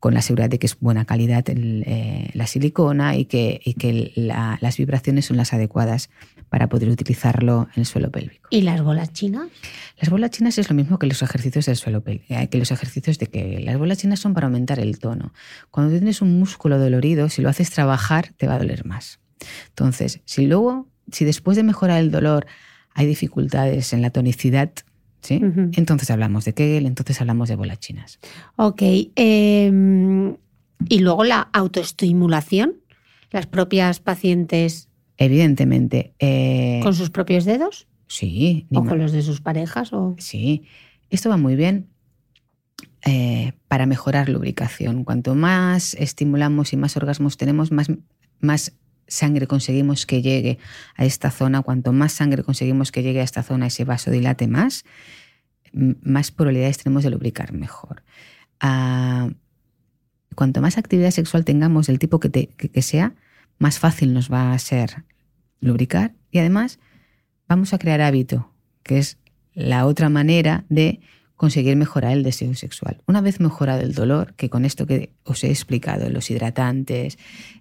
con 0.00 0.14
la 0.14 0.22
seguridad 0.22 0.48
de 0.48 0.58
que 0.58 0.66
es 0.66 0.78
buena 0.78 1.04
calidad 1.04 1.44
eh, 1.48 2.30
la 2.32 2.46
silicona 2.46 3.16
y 3.16 3.24
que, 3.24 3.60
que 3.78 4.12
las 4.16 4.76
vibraciones 4.76 5.26
son 5.26 5.36
las 5.36 5.52
adecuadas 5.52 6.10
para 6.48 6.68
poder 6.68 6.88
utilizarlo 6.88 7.68
en 7.74 7.80
el 7.80 7.86
suelo 7.86 8.10
pélvico. 8.10 8.48
¿Y 8.50 8.62
las 8.62 8.82
bolas 8.82 9.12
chinas? 9.12 9.48
Las 10.00 10.10
bolas 10.10 10.30
chinas 10.30 10.56
es 10.58 10.70
lo 10.70 10.76
mismo 10.76 10.98
que 10.98 11.06
los 11.06 11.22
ejercicios 11.22 11.66
del 11.66 11.76
suelo 11.76 12.02
pélvico, 12.02 12.34
eh, 12.34 12.48
que 12.48 12.58
los 12.58 12.70
ejercicios 12.70 13.18
de 13.18 13.26
que 13.26 13.60
las 13.60 13.76
bolas 13.76 13.98
chinas 13.98 14.20
son 14.20 14.34
para 14.34 14.46
aumentar 14.46 14.78
el 14.78 14.98
tono. 14.98 15.32
Cuando 15.70 15.92
tienes 15.92 16.22
un 16.22 16.38
músculo 16.38 16.78
dolorido, 16.78 17.28
si 17.28 17.42
lo 17.42 17.48
haces 17.48 17.70
trabajar, 17.70 18.32
te 18.36 18.46
va 18.46 18.54
a 18.54 18.58
doler 18.58 18.84
más. 18.84 19.20
Entonces, 19.68 20.20
si 20.24 20.46
luego, 20.46 20.88
si 21.12 21.24
después 21.24 21.56
de 21.56 21.62
mejorar 21.62 22.00
el 22.00 22.10
dolor 22.10 22.46
hay 22.94 23.06
dificultades 23.06 23.92
en 23.92 24.02
la 24.02 24.10
tonicidad 24.10 24.72
¿sí? 25.20 25.40
Entonces 25.76 26.10
hablamos 26.10 26.44
de 26.44 26.54
Kegel, 26.54 26.86
entonces 26.86 27.20
hablamos 27.20 27.48
de 27.48 27.56
bolas 27.56 27.78
chinas. 27.78 28.18
Ok. 28.56 28.82
Em, 29.14 30.36
y 30.88 30.98
luego 31.00 31.24
la 31.24 31.48
autoestimulación, 31.52 32.76
las 33.30 33.46
propias 33.46 34.00
pacientes. 34.00 34.88
Evidentemente. 35.16 36.14
Eh, 36.18 36.80
¿Con 36.82 36.94
sus 36.94 37.10
propios 37.10 37.44
dedos? 37.44 37.86
Sí. 38.06 38.66
¿O 38.72 38.84
con 38.84 38.98
los 38.98 39.12
de 39.12 39.22
sus 39.22 39.40
parejas? 39.40 39.92
O... 39.92 40.14
Sí. 40.18 40.64
Esto 41.10 41.28
va 41.28 41.36
muy 41.36 41.56
bien 41.56 41.88
eh, 43.04 43.52
para 43.68 43.86
mejorar 43.86 44.28
lubricación. 44.28 45.04
Cuanto 45.04 45.34
más 45.34 45.94
estimulamos 45.94 46.72
y 46.72 46.76
más 46.76 46.96
orgasmos 46.96 47.36
tenemos, 47.36 47.70
más, 47.70 47.90
más 48.40 48.72
sangre 49.08 49.46
conseguimos 49.46 50.06
que 50.06 50.22
llegue 50.22 50.58
a 50.94 51.04
esta 51.04 51.30
zona, 51.30 51.62
cuanto 51.62 51.92
más 51.92 52.12
sangre 52.12 52.44
conseguimos 52.44 52.92
que 52.92 53.02
llegue 53.02 53.20
a 53.20 53.24
esta 53.24 53.42
zona, 53.42 53.66
ese 53.66 53.84
vaso 53.84 54.10
dilate 54.10 54.46
más, 54.46 54.84
más 55.72 56.30
probabilidades 56.30 56.78
tenemos 56.78 57.02
de 57.02 57.10
lubricar 57.10 57.52
mejor. 57.52 58.02
Ah, 58.60 59.30
cuanto 60.34 60.60
más 60.60 60.78
actividad 60.78 61.10
sexual 61.10 61.44
tengamos 61.44 61.88
del 61.88 61.98
tipo 61.98 62.20
que, 62.20 62.82
sea, 62.82 63.14
más 63.58 63.78
fácil 63.78 64.12
nos 64.12 64.32
va 64.32 64.52
a 64.52 64.58
ser 64.58 65.04
lubricar 65.60 66.14
y 66.30 66.38
además 66.38 66.78
vamos 67.48 67.72
a 67.74 67.78
crear 67.78 68.00
hábito, 68.00 68.52
que 68.84 68.98
es 68.98 69.18
la 69.52 69.86
otra 69.86 70.08
manera 70.08 70.64
de 70.68 71.00
conseguir 71.38 71.76
mejorar 71.76 72.12
el 72.12 72.22
deseo 72.22 72.54
sexual. 72.54 73.00
Una 73.06 73.22
vez 73.22 73.40
mejorado 73.40 73.80
el 73.80 73.94
dolor, 73.94 74.34
que 74.34 74.50
con 74.50 74.66
esto 74.66 74.86
que 74.86 75.12
os 75.24 75.42
he 75.44 75.48
explicado, 75.48 76.10
los 76.10 76.30
hidratantes, 76.30 77.16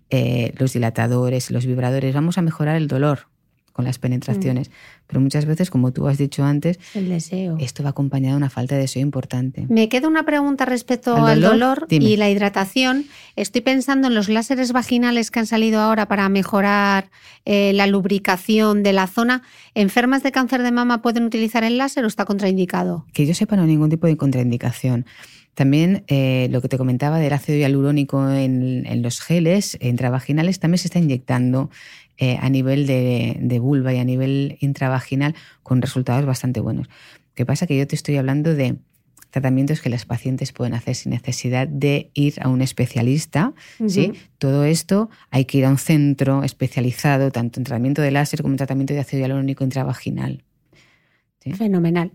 eh, 0.09 0.53
los 0.57 0.73
dilatadores, 0.73 1.51
los 1.51 1.65
vibradores, 1.65 2.13
vamos 2.13 2.38
a 2.38 2.41
mejorar 2.41 2.75
el 2.75 2.88
dolor 2.88 3.28
con 3.78 3.86
las 3.86 3.99
penetraciones. 3.99 4.71
Pero 5.05 5.21
muchas 5.21 5.45
veces, 5.45 5.69
como 5.69 5.93
tú 5.93 6.07
has 6.07 6.17
dicho 6.17 6.43
antes, 6.43 6.80
El 6.95 7.09
deseo. 7.09 7.57
esto 7.59 7.84
va 7.84 7.91
acompañado 7.91 8.34
de 8.34 8.38
una 8.38 8.49
falta 8.49 8.73
de 8.73 8.82
deseo 8.82 9.03
importante. 9.03 9.67
Me 9.69 9.88
queda 9.88 10.07
una 10.07 10.23
pregunta 10.23 10.65
respecto 10.65 11.15
¿Al 11.15 11.25
al 11.34 11.41
dolor? 11.41 11.86
y 11.91 12.17
la 12.17 12.28
hidratación. 12.28 13.05
Estoy 13.36 13.61
pensando 13.61 14.07
en 14.07 14.15
los 14.15 14.30
láseres 14.30 14.71
vaginales 14.73 15.30
que 15.30 15.39
han 15.39 15.45
salido 15.45 15.80
ahora 15.80 16.07
para 16.07 16.28
mejorar 16.28 17.11
eh, 17.45 17.71
la 17.73 17.86
lubricación 17.86 18.82
de 18.82 18.93
la 18.93 19.05
zona. 19.05 19.43
¿Enfermas 19.75 20.23
de 20.23 20.32
cáncer 20.32 20.63
de 20.63 20.71
mama 20.71 21.03
pueden 21.03 21.23
utilizar 21.23 21.63
el 21.63 21.78
láser 21.78 22.03
o 22.03 22.07
está 22.07 22.25
contraindicado? 22.25 23.05
Que 23.13 23.28
yo 23.28 23.36
sepa, 23.36 23.55
no 23.57 23.61
hay 23.61 23.67
ningún 23.67 23.91
tipo 23.91 24.07
de 24.07 24.17
contraindicación. 24.17 25.05
También 25.58 26.03
eh, 26.05 26.49
lo 26.51 26.62
que 26.62 26.70
te 26.70 26.78
comentaba 26.78 27.18
del 27.18 27.34
ácido 27.34 27.58
hialurónico 27.58 28.30
en, 28.30 28.86
en 28.86 29.01
los 29.01 29.20
geles 29.22 29.76
intravaginales 29.82 30.60
también 30.60 30.78
se 30.78 30.88
está 30.88 30.99
inyectando 30.99 31.72
eh, 32.20 32.38
a 32.39 32.47
nivel 32.51 32.86
de, 32.86 33.38
de 33.41 33.58
vulva 33.58 33.91
y 33.91 33.97
a 33.97 34.03
nivel 34.03 34.60
intravaginal 34.60 35.34
con 35.64 35.82
resultados 35.82 36.28
bastante 36.28 36.60
buenos. 36.60 36.86
Lo 36.88 37.34
que 37.34 37.47
pasa 37.47 37.66
que 37.66 37.76
yo 37.76 37.88
te 37.88 37.95
estoy 37.95 38.18
hablando 38.18 38.53
de 38.53 38.76
tratamientos 39.32 39.82
que 39.82 39.89
las 39.89 40.05
pacientes 40.05 40.51
pueden 40.51 40.76
hacer 40.76 40.93
sin 40.93 41.12
necesidad 41.12 41.68
de 41.68 42.12
ir 42.14 42.36
a 42.39 42.49
un 42.49 42.62
especialista. 42.62 43.55
¿sí? 43.88 44.14
Todo 44.38 44.64
esto 44.64 45.10
hay 45.32 45.45
que 45.45 45.58
ir 45.58 45.66
a 45.66 45.72
un 45.72 45.80
centro 45.80 46.43
especializado, 46.43 47.32
tanto 47.32 47.60
en 47.60 47.64
tratamiento 47.64 48.03
de 48.03 48.12
láser 48.12 48.43
como 48.43 48.53
en 48.53 48.58
tratamiento 48.58 48.93
de 48.93 48.99
ácido 48.99 49.22
hialurónico 49.22 49.64
intravaginal. 49.64 50.43
¿sí? 51.39 51.53
Fenomenal. 51.53 52.12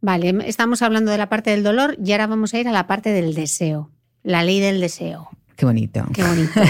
Vale, 0.00 0.34
estamos 0.46 0.82
hablando 0.82 1.10
de 1.10 1.18
la 1.18 1.28
parte 1.28 1.50
del 1.50 1.62
dolor 1.62 1.96
y 2.02 2.12
ahora 2.12 2.26
vamos 2.26 2.54
a 2.54 2.58
ir 2.58 2.68
a 2.68 2.72
la 2.72 2.86
parte 2.86 3.10
del 3.10 3.34
deseo. 3.34 3.90
La 4.22 4.42
ley 4.42 4.60
del 4.60 4.80
deseo. 4.80 5.28
Qué 5.56 5.66
bonito. 5.66 6.06
Qué 6.14 6.22
bonito. 6.22 6.52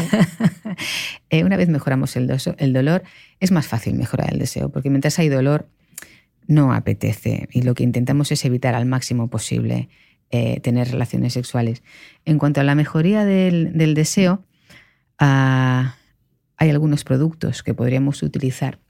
Eh, 1.29 1.45
una 1.45 1.57
vez 1.57 1.69
mejoramos 1.69 2.17
el, 2.17 2.27
dolor, 2.73 3.03
es 3.39 3.53
más 3.53 3.67
fácil 3.69 3.95
mejorar 3.95 4.33
el 4.33 4.39
deseo, 4.41 4.71
porque 4.71 4.91
mientras 4.91 5.19
hay 5.19 5.29
dolor, 5.29 5.69
no 6.49 6.73
apetece. 6.73 7.49
Y 7.53 7.63
lo 7.63 7.75
que 7.75 7.85
intentamos 7.85 8.33
es 8.33 8.45
evitar 8.45 8.75
al 8.75 8.87
máximo 8.87 9.29
posible 9.29 9.89
eh, 10.31 10.59
tener 10.61 10.91
relaciones 10.91 11.35
sexuales. 11.35 11.83
En 12.25 12.39
cuanto 12.39 12.61
a 12.61 12.65
la 12.65 12.75
mejoría 12.75 13.25
del, 13.25 13.77
del 13.77 13.95
deseo, 13.95 14.43
ah, 15.21 15.95
hay 16.57 16.71
algunos 16.71 17.05
productos 17.05 17.63
que 17.63 17.75
podríamos 17.75 18.23
utilizar, 18.25 18.81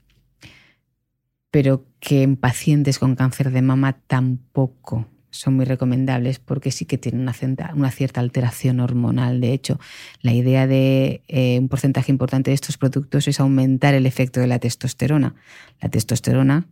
pero 1.51 1.85
que 1.99 2.23
en 2.23 2.37
pacientes 2.37 2.97
con 2.97 3.15
cáncer 3.15 3.51
de 3.51 3.61
mama 3.61 3.99
tampoco 4.07 5.07
son 5.31 5.55
muy 5.55 5.65
recomendables 5.65 6.39
porque 6.39 6.71
sí 6.71 6.85
que 6.85 6.97
tienen 6.97 7.21
una 7.21 7.91
cierta, 7.91 8.19
alteración 8.19 8.79
hormonal. 8.79 9.41
De 9.41 9.53
hecho, 9.53 9.79
la 10.21 10.33
idea 10.33 10.67
de 10.67 11.23
eh, 11.27 11.57
un 11.59 11.69
porcentaje 11.69 12.11
importante 12.11 12.51
de 12.51 12.55
estos 12.55 12.77
productos 12.77 13.27
es 13.27 13.39
aumentar 13.39 13.93
el 13.93 14.05
efecto 14.05 14.39
de 14.39 14.47
la 14.47 14.59
testosterona. 14.59 15.35
La 15.81 15.89
testosterona, 15.89 16.67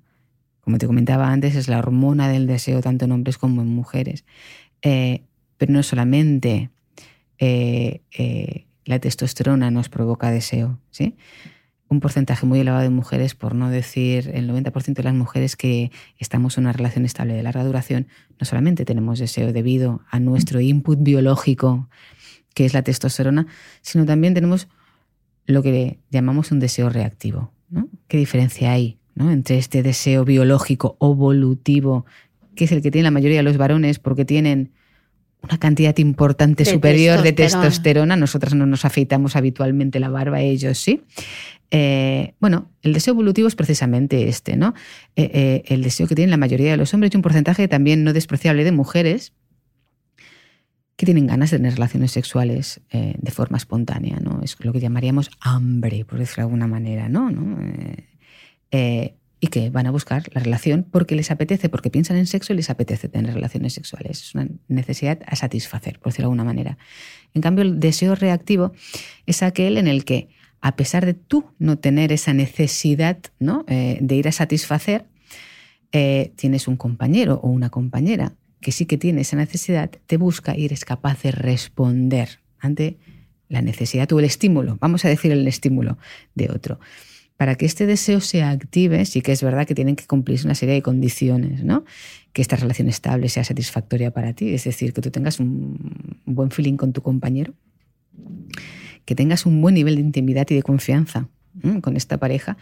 como 0.62 0.78
te 0.78 0.88
comentaba 0.88 1.32
antes, 1.32 1.56
es 1.56 1.68
la 1.70 1.80
hormona 1.80 2.28
del 2.30 2.48
deseo 2.48 2.82
tanto 2.82 3.06
en 3.06 3.14
hombres 3.14 3.38
como 3.38 3.62
en 3.62 3.70
mujeres. 3.70 4.26
Eh, 4.82 5.24
pero 5.58 5.74
no 5.74 5.84
solamente 5.84 6.70
eh, 7.38 8.02
la 8.86 9.00
testosterona 9.00 9.72
nos 9.72 9.88
provoca 9.88 10.32
deseo, 10.32 10.80
¿sí? 10.92 11.16
Un 11.90 12.00
porcentaje 12.00 12.46
muy 12.46 12.60
elevado 12.60 12.84
de 12.84 12.90
mujeres, 12.90 13.36
por 13.36 13.56
no 13.56 13.70
decir 13.70 14.32
el 14.34 14.50
90% 14.50 14.94
de 14.94 15.04
las 15.04 15.14
mujeres 15.14 15.56
que 15.56 15.92
estamos 16.20 16.58
en 16.58 16.66
una 16.66 16.74
relación 16.74 17.04
estable 17.04 17.34
de 17.34 17.44
larga 17.44 17.64
duración, 17.64 18.08
no 18.40 18.46
solamente 18.46 18.86
tenemos 18.86 19.20
deseo 19.20 19.52
debido 19.52 20.02
a 20.10 20.20
nuestro 20.20 20.62
input 20.62 21.00
biológico, 21.02 21.90
que 22.54 22.66
es 22.66 22.74
la 22.74 22.84
testosterona, 22.84 23.48
sino 23.82 24.06
también 24.06 24.34
tenemos 24.34 24.68
lo 25.46 25.64
que 25.64 26.00
llamamos 26.12 26.52
un 26.52 26.60
deseo 26.60 26.90
reactivo. 26.90 27.52
¿Qué 28.08 28.18
diferencia 28.18 28.72
hay 28.72 29.00
entre 29.20 29.58
este 29.58 29.84
deseo 29.84 30.24
biológico 30.24 30.96
o 31.00 31.16
volutivo, 31.16 32.06
que 32.56 32.66
es 32.66 32.72
el 32.72 32.82
que 32.82 32.92
tiene 32.92 33.04
la 33.04 33.12
mayoría 33.12 33.38
de 33.38 33.44
los 33.44 33.58
varones 33.58 34.00
porque 34.00 34.26
tienen 34.26 34.72
una 35.42 35.58
cantidad 35.58 35.98
importante 35.98 36.64
De 36.64 36.72
superior 36.72 37.22
de 37.22 37.34
testosterona. 37.34 38.16
Nosotras 38.16 38.54
no 38.56 38.66
nos 38.66 38.86
afeitamos 38.86 39.36
habitualmente 39.36 40.00
la 40.00 40.10
barba, 40.10 40.42
ellos 40.42 40.78
sí. 40.78 41.04
Eh, 41.72 42.34
bueno, 42.40 42.72
el 42.82 42.94
deseo 42.94 43.14
evolutivo 43.14 43.48
es 43.48 43.56
precisamente 43.56 44.28
este, 44.28 44.58
¿no? 44.58 44.74
Eh, 45.16 45.30
eh, 45.34 45.64
el 45.68 45.84
deseo 45.84 46.08
que 46.08 46.16
tienen 46.16 46.32
la 46.32 46.38
mayoría 46.38 46.72
de 46.72 46.78
los 46.78 46.94
hombres 46.94 47.14
y 47.14 47.18
un 47.18 47.22
porcentaje 47.22 47.68
también 47.68 48.04
no 48.04 48.12
despreciable 48.12 48.64
de 48.64 48.72
mujeres 48.72 49.34
que 50.96 51.06
tienen 51.06 51.28
ganas 51.28 51.52
de 51.52 51.58
tener 51.58 51.74
relaciones 51.74 52.12
sexuales 52.12 52.82
de 52.92 53.32
forma 53.32 53.56
espontánea, 53.56 54.20
¿no? 54.20 54.42
Es 54.44 54.58
lo 54.60 54.74
que 54.74 54.82
llamaríamos 54.82 55.30
hambre, 55.40 56.04
por 56.04 56.20
decirlo 56.20 56.42
de 56.42 56.48
alguna 56.48 56.68
manera, 56.68 57.08
¿no? 57.08 57.32
¿No? 57.32 57.58
Y 59.40 59.48
que 59.48 59.70
van 59.70 59.88
a 59.88 59.92
buscar 59.92 60.24
la 60.34 60.42
relación 60.42 60.86
porque 60.90 61.16
les 61.16 61.32
apetece, 61.32 61.70
porque 61.70 61.90
piensan 61.90 62.18
en 62.18 62.28
sexo 62.28 62.54
y 62.54 62.58
les 62.58 62.70
apetece 62.70 63.08
tener 63.08 63.34
relaciones 63.34 63.74
sexuales. 63.74 64.22
Es 64.22 64.36
una 64.36 64.48
necesidad 64.68 65.20
a 65.26 65.36
satisfacer, 65.36 66.00
por 66.00 66.12
decirlo 66.12 66.28
de 66.28 66.34
alguna 66.34 66.44
manera. 66.44 66.78
En 67.34 67.42
cambio, 67.42 67.64
el 67.64 67.80
deseo 67.80 68.16
reactivo 68.16 68.74
es 69.26 69.42
aquel 69.42 69.78
en 69.78 69.88
el 69.88 70.04
que, 70.04 70.28
a 70.60 70.76
pesar 70.76 71.06
de 71.06 71.14
tú 71.14 71.46
no 71.58 71.78
tener 71.78 72.12
esa 72.12 72.34
necesidad 72.34 73.18
¿no? 73.40 73.64
Eh, 73.68 73.98
de 74.02 74.16
ir 74.16 74.28
a 74.28 74.34
satisfacer, 74.34 75.06
eh, 75.92 76.34
tienes 76.36 76.68
un 76.68 76.76
compañero 76.76 77.40
o 77.42 77.50
una 77.50 77.70
compañera 77.70 78.34
que 78.62 78.72
sí 78.72 78.86
que 78.86 78.98
tiene 78.98 79.22
esa 79.22 79.38
necesidad, 79.38 79.90
te 80.06 80.18
busca 80.18 80.56
y 80.58 80.66
eres 80.66 80.86
capaz 80.86 81.24
de 81.24 81.32
responder 81.32 82.40
ante 82.60 82.98
la 83.48 83.62
necesidad 83.62 84.12
o 84.12 84.20
el 84.20 84.26
estímulo, 84.26 84.78
vamos 84.80 85.06
a 85.06 85.10
decir 85.10 85.32
el 85.32 85.48
estímulo 85.48 85.98
de 86.36 86.52
otro. 86.52 86.80
Para 87.40 87.56
que 87.56 87.66
este 87.66 87.86
deseo 87.86 88.20
se 88.20 88.44
active, 88.44 89.06
sí 89.06 89.22
que 89.22 89.32
es 89.32 89.42
verdad 89.42 89.66
que 89.66 89.74
tienen 89.74 89.96
que 89.96 90.06
cumplirse 90.06 90.46
una 90.46 90.56
serie 90.56 90.76
de 90.76 90.82
condiciones, 90.82 91.64
¿no? 91.64 91.86
Que 92.34 92.42
esta 92.42 92.58
relación 92.58 92.90
estable 92.90 93.30
sea 93.30 93.46
satisfactoria 93.46 94.12
para 94.12 94.34
ti, 94.34 94.50
es 94.54 94.66
decir, 94.66 94.92
que 94.92 95.02
tú 95.02 95.10
tengas 95.10 95.40
un 95.40 96.20
buen 96.26 96.52
feeling 96.52 96.76
con 96.76 96.92
tu 96.92 97.02
compañero, 97.02 97.54
que 99.06 99.16
tengas 99.16 99.46
un 99.46 99.62
buen 99.62 99.76
nivel 99.76 99.96
de 99.96 100.02
intimidad 100.02 100.48
y 100.50 100.56
de 100.56 100.64
confianza 100.64 101.30
con 101.82 101.96
esta 101.96 102.18
pareja 102.18 102.58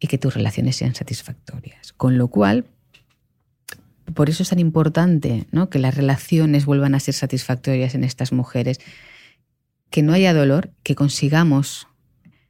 y 0.00 0.06
que 0.06 0.16
tus 0.16 0.32
relaciones 0.32 0.76
sean 0.76 0.94
satisfactorias. 0.94 1.92
Con 1.92 2.16
lo 2.16 2.28
cual, 2.28 2.64
por 4.14 4.30
eso 4.30 4.44
es 4.44 4.48
tan 4.48 4.60
importante 4.60 5.46
¿no? 5.50 5.68
que 5.68 5.78
las 5.78 5.94
relaciones 5.94 6.64
vuelvan 6.64 6.94
a 6.94 7.00
ser 7.00 7.12
satisfactorias 7.12 7.94
en 7.94 8.02
estas 8.02 8.32
mujeres, 8.32 8.80
que 9.90 10.02
no 10.02 10.14
haya 10.14 10.32
dolor, 10.32 10.70
que 10.82 10.94
consigamos, 10.94 11.86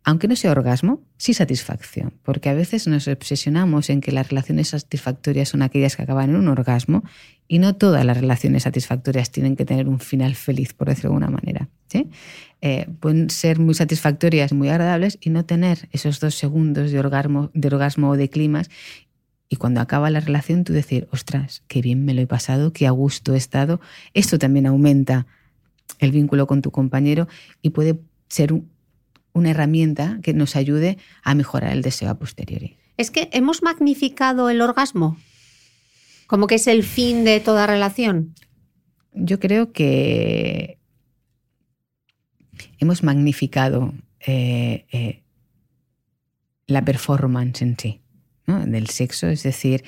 aunque 0.06 0.28
no 0.28 0.36
sea 0.36 0.52
orgasmo, 0.52 1.02
sí 1.18 1.34
satisfacción, 1.34 2.14
porque 2.22 2.48
a 2.48 2.54
veces 2.54 2.86
nos 2.86 3.08
obsesionamos 3.08 3.90
en 3.90 4.00
que 4.00 4.12
las 4.12 4.28
relaciones 4.28 4.68
satisfactorias 4.68 5.48
son 5.48 5.62
aquellas 5.62 5.96
que 5.96 6.02
acaban 6.02 6.30
en 6.30 6.36
un 6.36 6.46
orgasmo 6.46 7.02
y 7.48 7.58
no 7.58 7.74
todas 7.74 8.04
las 8.04 8.16
relaciones 8.16 8.62
satisfactorias 8.62 9.32
tienen 9.32 9.56
que 9.56 9.64
tener 9.64 9.88
un 9.88 9.98
final 9.98 10.36
feliz, 10.36 10.74
por 10.74 10.88
decirlo 10.88 11.10
de 11.10 11.14
alguna 11.16 11.36
manera. 11.36 11.68
¿sí? 11.88 12.08
Eh, 12.62 12.86
pueden 13.00 13.30
ser 13.30 13.58
muy 13.58 13.74
satisfactorias, 13.74 14.52
muy 14.52 14.68
agradables 14.68 15.18
y 15.20 15.30
no 15.30 15.44
tener 15.44 15.88
esos 15.90 16.20
dos 16.20 16.36
segundos 16.36 16.92
de 16.92 17.00
orgasmo, 17.00 17.50
de 17.52 17.66
orgasmo 17.66 18.10
o 18.10 18.16
de 18.16 18.30
climas 18.30 18.70
y 19.48 19.56
cuando 19.56 19.80
acaba 19.80 20.08
la 20.10 20.20
relación 20.20 20.62
tú 20.62 20.72
decir, 20.72 21.08
ostras, 21.10 21.64
qué 21.66 21.82
bien 21.82 22.04
me 22.04 22.14
lo 22.14 22.20
he 22.20 22.26
pasado, 22.28 22.72
qué 22.72 22.86
a 22.86 22.92
gusto 22.92 23.34
he 23.34 23.38
estado. 23.38 23.80
Esto 24.14 24.38
también 24.38 24.66
aumenta 24.66 25.26
el 25.98 26.12
vínculo 26.12 26.46
con 26.46 26.62
tu 26.62 26.70
compañero 26.70 27.26
y 27.60 27.70
puede 27.70 27.98
ser 28.28 28.52
un- 28.52 28.75
una 29.36 29.50
herramienta 29.50 30.18
que 30.22 30.32
nos 30.32 30.56
ayude 30.56 30.96
a 31.22 31.34
mejorar 31.34 31.72
el 31.72 31.82
deseo 31.82 32.08
a 32.08 32.18
posteriori. 32.18 32.78
Es 32.96 33.10
que 33.10 33.28
hemos 33.32 33.62
magnificado 33.62 34.48
el 34.48 34.62
orgasmo, 34.62 35.18
como 36.26 36.46
que 36.46 36.54
es 36.54 36.66
el 36.66 36.82
fin 36.82 37.24
de 37.24 37.40
toda 37.40 37.66
relación. 37.66 38.34
Yo 39.12 39.38
creo 39.38 39.72
que 39.72 40.78
hemos 42.78 43.02
magnificado 43.02 43.92
eh, 44.26 44.86
eh, 44.90 45.22
la 46.66 46.82
performance 46.82 47.60
en 47.60 47.76
sí. 47.78 48.00
¿No? 48.46 48.64
del 48.64 48.88
sexo, 48.88 49.28
es 49.28 49.42
decir, 49.42 49.84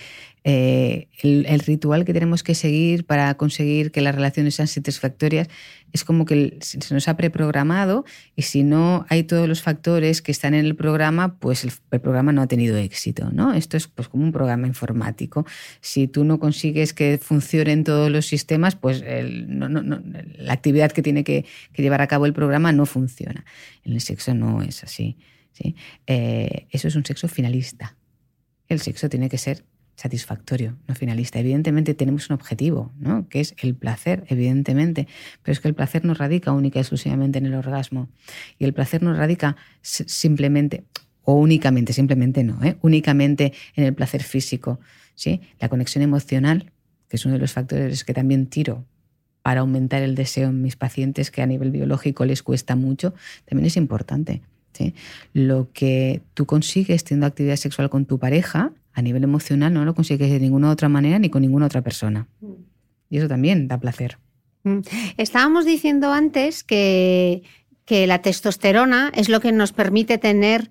eh, 0.51 1.09
el, 1.21 1.61
ritual 1.61 2.07
que 2.07 2.15
tenemos 2.15 2.43
que 2.43 2.55
seguir 2.55 3.05
para 3.05 3.35
conseguir 3.35 3.91
que 3.91 4.01
las 4.01 4.15
relaciones 4.15 4.55
sean 4.55 4.67
satisfactorias 4.67 5.49
es 5.93 6.05
como 6.05 6.25
que 6.25 6.57
se 6.63 6.95
nos 6.95 7.07
ha 7.09 7.19
preprogramado 7.19 8.07
y 8.35 8.43
si 8.43 8.63
no 8.63 9.05
hay 9.11 9.25
todos 9.25 9.47
los 9.47 9.61
factores 9.61 10.23
que 10.23 10.33
están 10.33 10.55
en 10.55 10.65
el 10.65 10.75
programa, 10.75 11.39
pues 11.39 11.65
el, 11.65 12.01
programa 12.01 12.33
no 12.33 12.41
ha 12.41 12.47
tenido 12.47 12.79
éxito. 12.79 13.31
¿no? 13.31 13.53
Esto 13.53 13.77
es 13.77 13.89
pues, 13.89 14.09
como 14.09 14.25
un 14.25 14.33
programa 14.33 14.67
informático. 14.67 15.45
Si 15.83 16.09
tú 16.09 16.25
no 16.25 16.39
consigues 16.39 16.95
que 16.95 17.19
funcionen 17.21 17.85
todos 17.85 18.11
los 18.11 18.25
sistemas, 18.25 18.75
pues 18.75 19.05
la 19.05 20.53
actividad 20.53 20.93
que 20.93 21.03
tiene 21.03 21.25
que, 21.25 21.45
llevar 21.77 22.01
a 22.01 22.07
cabo 22.07 22.25
el 22.25 22.33
programa 22.33 22.73
no 22.73 22.87
funciona. 22.87 23.45
En 23.85 23.93
el 23.93 24.01
sexo 24.01 24.33
no 24.35 24.63
es 24.63 24.83
así. 24.83 25.19
¿sí? 25.53 25.77
Eh, 26.07 26.67
eso 26.71 26.89
es 26.89 26.97
un 26.97 27.05
sexo 27.05 27.29
finalista 27.29 27.97
el 28.69 28.81
sexo 28.81 29.09
tiene 29.09 29.29
que 29.29 29.39
ser 29.39 29.65
satisfactorio, 29.99 30.77
no 30.87 30.95
finalista. 30.95 31.41
Evidentemente 31.41 31.93
tenemos 31.93 32.31
un 32.31 32.35
objetivo, 32.35 32.93
¿no? 33.01 33.29
que 33.29 33.41
es 33.41 33.55
el 33.59 33.75
placer, 33.75 34.25
evidentemente, 34.29 35.09
pero 35.43 35.53
es 35.53 35.61
que 35.61 35.67
el 35.67 35.75
placer 35.75 36.05
no 36.05 36.15
radica 36.15 36.53
única 36.53 36.79
y 36.79 36.83
exclusivamente 36.83 37.39
en 37.39 37.47
el 37.47 37.55
orgasmo. 37.55 38.09
Y 38.59 38.65
el 38.65 38.73
placer 38.73 39.03
no 39.03 39.13
radica 39.13 39.57
simplemente, 39.83 40.85
o 41.23 41.35
únicamente, 41.35 41.93
simplemente 41.93 42.45
no, 42.45 42.63
¿eh? 42.63 42.79
únicamente 42.81 43.53
en 43.75 43.85
el 43.85 43.95
placer 43.95 44.23
físico. 44.23 44.79
¿sí? 45.17 45.41
La 45.59 45.69
conexión 45.69 46.03
emocional, 46.03 46.71
que 47.09 47.17
es 47.17 47.25
uno 47.25 47.35
de 47.35 47.41
los 47.41 47.53
factores 47.53 48.05
que 48.05 48.15
también 48.15 48.47
tiro 48.47 48.85
para 49.43 49.61
aumentar 49.61 50.03
el 50.03 50.15
deseo 50.15 50.51
en 50.51 50.63
mis 50.63 50.77
pacientes, 50.77 51.33
que 51.33 51.43
a 51.43 51.47
nivel 51.47 51.73
biológico 51.73 52.25
les 52.25 52.45
cuesta 52.45 52.77
mucho, 52.77 53.15
también 53.47 53.67
es 53.67 53.77
importante. 53.77 54.43
¿Sí? 54.73 54.95
Lo 55.33 55.69
que 55.73 56.23
tú 56.35 56.47
consigues 56.47 57.05
teniendo 57.05 57.27
actividad 57.27 57.57
sexual 57.57 57.91
con 57.91 58.07
tu 58.07 58.19
pareja, 58.19 58.73
a 58.93 59.03
nivel 59.03 59.25
emocional, 59.25 59.73
no 59.73 59.85
lo 59.85 59.95
consigues 59.95 60.31
de 60.31 60.41
ninguna 60.41 60.71
otra 60.71 60.89
manera 60.89 61.19
ni 61.19 61.31
con 61.31 61.43
ninguna 61.43 61.67
otra 61.67 61.83
persona. 61.83 62.27
Y 63.11 63.19
eso 63.19 63.29
también 63.29 63.69
da 63.69 63.79
placer. 63.79 64.19
Mm. 64.65 64.81
Estábamos 65.17 65.65
diciendo 65.65 66.13
antes 66.13 66.65
que, 66.65 67.43
que 67.85 68.07
la 68.07 68.23
testosterona 68.23 69.13
es 69.15 69.29
lo 69.29 69.41
que 69.41 69.53
nos 69.53 69.73
permite 69.73 70.19
tener 70.19 70.71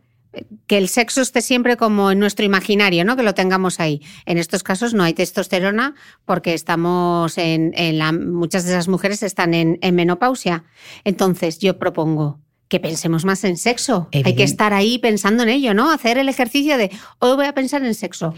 que 0.67 0.77
el 0.77 0.89
sexo 0.89 1.21
esté 1.21 1.41
siempre 1.41 1.77
como 1.77 2.11
en 2.11 2.19
nuestro 2.19 2.45
imaginario, 2.45 3.05
¿no? 3.05 3.15
Que 3.15 3.23
lo 3.23 3.33
tengamos 3.33 3.79
ahí. 3.79 4.01
En 4.25 4.37
estos 4.37 4.63
casos 4.63 4.93
no 4.93 5.03
hay 5.03 5.13
testosterona 5.13 5.95
porque 6.25 6.53
estamos 6.53 7.37
en, 7.37 7.73
la, 7.97 8.11
muchas 8.11 8.65
de 8.65 8.71
esas 8.71 8.87
mujeres 8.87 9.23
están 9.23 9.53
en, 9.53 9.79
menopausia. 9.95 10.63
Entonces 11.03 11.59
yo 11.59 11.79
propongo 11.79 12.39
que 12.67 12.79
pensemos 12.79 13.25
más 13.25 13.43
en 13.43 13.57
sexo. 13.57 14.09
Hay 14.11 14.35
que 14.35 14.43
estar 14.43 14.73
ahí 14.73 14.99
pensando 14.99 15.43
en 15.43 15.49
ello, 15.49 15.73
¿no? 15.73 15.91
Hacer 15.91 16.17
el 16.17 16.29
ejercicio 16.29 16.77
de 16.77 16.91
hoy 17.19 17.35
voy 17.35 17.45
a 17.45 17.53
pensar 17.53 17.83
en 17.85 17.93
sexo. 17.93 18.33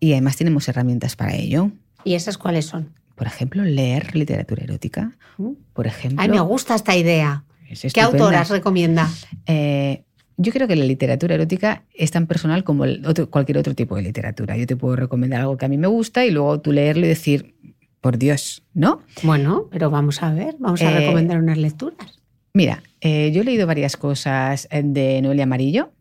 Y 0.00 0.12
además 0.12 0.36
tenemos 0.36 0.68
herramientas 0.68 1.16
para 1.16 1.34
ello. 1.34 1.70
¿Y 2.04 2.14
esas 2.14 2.36
cuáles 2.36 2.66
son? 2.66 2.90
Por 3.14 3.26
ejemplo, 3.26 3.62
leer 3.62 4.14
literatura 4.14 4.64
erótica. 4.64 5.12
Mm. 5.38 5.52
Por 5.72 5.86
ejemplo. 5.86 6.20
Ay, 6.20 6.28
me 6.28 6.40
gusta 6.40 6.74
esta 6.74 6.96
idea. 6.96 7.44
¿Qué 7.92 8.00
autoras 8.00 8.50
recomienda? 8.50 9.10
Eh, 9.46 10.04
yo 10.36 10.52
creo 10.52 10.66
que 10.68 10.76
la 10.76 10.84
literatura 10.84 11.34
erótica 11.34 11.84
es 11.94 12.10
tan 12.10 12.26
personal 12.26 12.64
como 12.64 12.84
cualquier 13.30 13.58
otro 13.58 13.74
tipo 13.74 13.96
de 13.96 14.02
literatura. 14.02 14.56
Yo 14.56 14.66
te 14.66 14.76
puedo 14.76 14.96
recomendar 14.96 15.40
algo 15.40 15.56
que 15.56 15.64
a 15.64 15.68
mí 15.68 15.78
me 15.78 15.86
gusta 15.86 16.26
y 16.26 16.30
luego 16.30 16.60
tú 16.60 16.72
leerlo 16.72 17.06
y 17.06 17.08
decir, 17.08 17.54
por 18.00 18.18
Dios, 18.18 18.62
¿no? 18.74 19.00
Bueno, 19.22 19.68
pero 19.70 19.90
vamos 19.90 20.22
a 20.22 20.32
ver, 20.32 20.56
vamos 20.58 20.82
a 20.82 20.90
eh, 20.90 21.00
recomendar 21.00 21.38
unas 21.38 21.56
lecturas. 21.56 22.20
Mira, 22.56 22.84
eh, 23.00 23.32
yo 23.32 23.42
he 23.42 23.44
leído 23.44 23.66
varias 23.66 23.96
cosas 23.96 24.68
de 24.70 25.20
Noelia 25.20 25.42
Amarillo. 25.42 25.92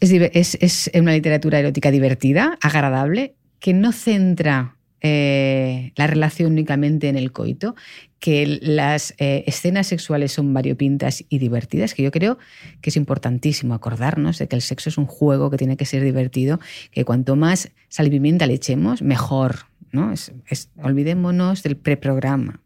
Es, 0.00 0.54
es, 0.58 0.90
una 0.94 1.12
literatura 1.12 1.58
erótica 1.58 1.90
divertida, 1.90 2.56
agradable, 2.62 3.34
que 3.60 3.74
no 3.74 3.92
centra 3.92 4.78
eh, 5.02 5.92
la 5.96 6.06
relación 6.06 6.52
únicamente 6.52 7.10
en 7.10 7.18
el 7.18 7.32
coito, 7.32 7.76
que 8.18 8.46
las 8.62 9.12
eh, 9.18 9.44
escenas 9.46 9.88
sexuales 9.88 10.32
son 10.32 10.54
variopintas 10.54 11.22
y 11.28 11.38
divertidas, 11.38 11.92
que 11.92 12.02
yo 12.02 12.10
creo 12.10 12.38
que 12.80 12.88
es 12.88 12.96
importantísimo 12.96 13.74
acordarnos 13.74 14.38
de 14.38 14.48
que 14.48 14.56
el 14.56 14.62
sexo 14.62 14.88
es 14.88 14.96
un 14.96 15.04
juego 15.04 15.50
que 15.50 15.58
tiene 15.58 15.76
que 15.76 15.84
ser 15.84 16.02
divertido, 16.02 16.60
que 16.90 17.04
cuanto 17.04 17.36
más 17.36 17.70
sal 17.90 18.08
le 18.08 18.54
echemos, 18.54 19.02
mejor. 19.02 19.66
¿no? 19.92 20.14
olvidémonos 20.82 21.62
del 21.62 21.76
preprograma. 21.76 22.63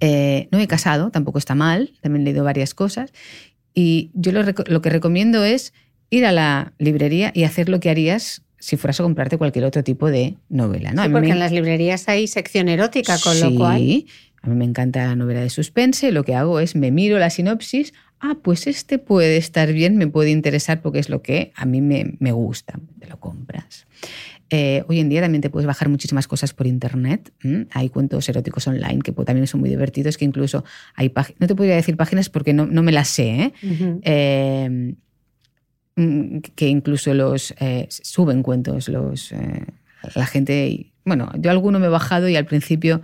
Eh, 0.00 0.48
no 0.50 0.58
he 0.58 0.66
casado, 0.66 1.10
tampoco 1.10 1.38
está 1.38 1.54
mal, 1.54 1.92
también 2.00 2.22
he 2.22 2.24
leído 2.26 2.44
varias 2.44 2.74
cosas. 2.74 3.12
Y 3.74 4.10
yo 4.14 4.32
lo, 4.32 4.42
lo 4.42 4.82
que 4.82 4.90
recomiendo 4.90 5.44
es 5.44 5.72
ir 6.10 6.26
a 6.26 6.32
la 6.32 6.72
librería 6.78 7.32
y 7.34 7.44
hacer 7.44 7.68
lo 7.68 7.80
que 7.80 7.90
harías 7.90 8.42
si 8.64 8.78
fueras 8.78 8.98
a 9.00 9.02
comprarte 9.02 9.36
cualquier 9.36 9.66
otro 9.66 9.84
tipo 9.84 10.10
de 10.10 10.36
novela. 10.48 10.92
¿no? 10.92 11.02
Sí, 11.02 11.10
porque 11.10 11.30
en 11.30 11.38
las 11.38 11.52
librerías 11.52 12.08
hay 12.08 12.26
sección 12.26 12.68
erótica, 12.70 13.18
con 13.22 13.38
lo 13.38 13.54
cual... 13.54 14.06
a 14.40 14.48
mí 14.48 14.54
me 14.56 14.64
encanta 14.64 15.06
la 15.06 15.16
novela 15.16 15.40
de 15.40 15.50
suspense, 15.50 16.12
lo 16.12 16.24
que 16.24 16.34
hago 16.34 16.60
es 16.60 16.74
me 16.74 16.90
miro 16.90 17.18
la 17.18 17.28
sinopsis, 17.28 17.92
ah, 18.20 18.36
pues 18.42 18.66
este 18.66 18.98
puede 18.98 19.36
estar 19.36 19.72
bien, 19.72 19.98
me 19.98 20.06
puede 20.06 20.30
interesar 20.30 20.80
porque 20.80 20.98
es 20.98 21.10
lo 21.10 21.20
que 21.20 21.52
a 21.54 21.66
mí 21.66 21.82
me, 21.82 22.16
me 22.20 22.32
gusta, 22.32 22.80
te 22.98 23.06
lo 23.06 23.20
compras. 23.20 23.86
Eh, 24.50 24.84
hoy 24.88 25.00
en 25.00 25.08
día 25.08 25.20
también 25.20 25.42
te 25.42 25.50
puedes 25.50 25.66
bajar 25.66 25.88
muchísimas 25.88 26.28
cosas 26.28 26.52
por 26.52 26.66
internet. 26.66 27.32
Hay 27.70 27.88
cuentos 27.88 28.28
eróticos 28.28 28.66
online 28.66 29.00
que 29.02 29.12
también 29.12 29.46
son 29.46 29.60
muy 29.60 29.70
divertidos, 29.70 30.16
que 30.16 30.24
incluso 30.24 30.64
hay 30.94 31.08
páginas, 31.08 31.40
no 31.40 31.46
te 31.46 31.54
podría 31.54 31.74
decir 31.76 31.96
páginas 31.96 32.28
porque 32.28 32.52
no, 32.52 32.66
no 32.66 32.82
me 32.82 32.92
las 32.92 33.08
sé, 33.08 33.30
¿eh? 33.30 33.52
eh 34.02 34.94
Mm, 35.96 36.38
que 36.56 36.68
incluso 36.68 37.14
los 37.14 37.54
eh, 37.60 37.86
suben 37.88 38.42
cuentos 38.42 38.88
los 38.88 39.32
la 40.16 40.26
gente 40.26 40.92
bueno 41.04 41.30
yo 41.38 41.52
alguno 41.52 41.78
me 41.78 41.86
he 41.86 41.88
bajado 41.88 42.28
y 42.28 42.34
al 42.34 42.46
principio 42.46 43.02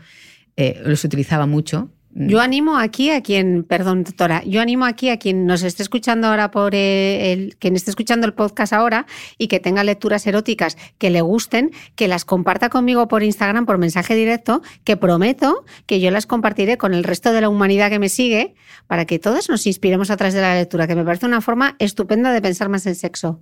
los 0.84 1.04
utilizaba 1.04 1.46
mucho 1.46 1.92
yo 2.12 2.40
animo 2.40 2.76
aquí 2.76 3.10
a 3.10 3.22
quien, 3.22 3.62
perdón, 3.62 4.02
doctora, 4.02 4.42
yo 4.44 4.60
animo 4.60 4.84
aquí 4.84 5.10
a 5.10 5.18
quien 5.18 5.46
nos 5.46 5.62
esté 5.62 5.84
escuchando 5.84 6.26
ahora 6.26 6.50
por 6.50 6.74
eh, 6.74 7.32
el, 7.32 7.56
quien 7.56 7.76
esté 7.76 7.90
escuchando 7.90 8.26
el 8.26 8.34
podcast 8.34 8.72
ahora 8.72 9.06
y 9.38 9.46
que 9.46 9.60
tenga 9.60 9.84
lecturas 9.84 10.26
eróticas 10.26 10.76
que 10.98 11.10
le 11.10 11.20
gusten, 11.20 11.70
que 11.94 12.08
las 12.08 12.24
comparta 12.24 12.68
conmigo 12.68 13.06
por 13.06 13.22
Instagram 13.22 13.64
por 13.64 13.78
mensaje 13.78 14.16
directo, 14.16 14.60
que 14.82 14.96
prometo 14.96 15.64
que 15.86 16.00
yo 16.00 16.10
las 16.10 16.26
compartiré 16.26 16.78
con 16.78 16.94
el 16.94 17.04
resto 17.04 17.32
de 17.32 17.42
la 17.42 17.48
humanidad 17.48 17.90
que 17.90 18.00
me 18.00 18.08
sigue 18.08 18.54
para 18.88 19.04
que 19.04 19.20
todos 19.20 19.48
nos 19.48 19.66
inspiremos 19.68 20.10
a 20.10 20.16
través 20.16 20.34
de 20.34 20.40
la 20.40 20.56
lectura, 20.56 20.88
que 20.88 20.96
me 20.96 21.04
parece 21.04 21.26
una 21.26 21.40
forma 21.40 21.76
estupenda 21.78 22.32
de 22.32 22.42
pensar 22.42 22.68
más 22.68 22.86
en 22.86 22.96
sexo. 22.96 23.40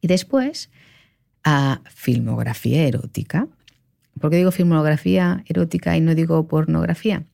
Y 0.00 0.08
después, 0.08 0.68
a 1.44 1.80
filmografía 1.94 2.82
erótica. 2.82 3.46
¿Por 4.20 4.30
qué 4.30 4.36
digo 4.36 4.50
filmografía 4.50 5.44
erótica 5.46 5.96
y 5.96 6.00
no 6.00 6.14
digo 6.14 6.48
pornografía? 6.48 7.24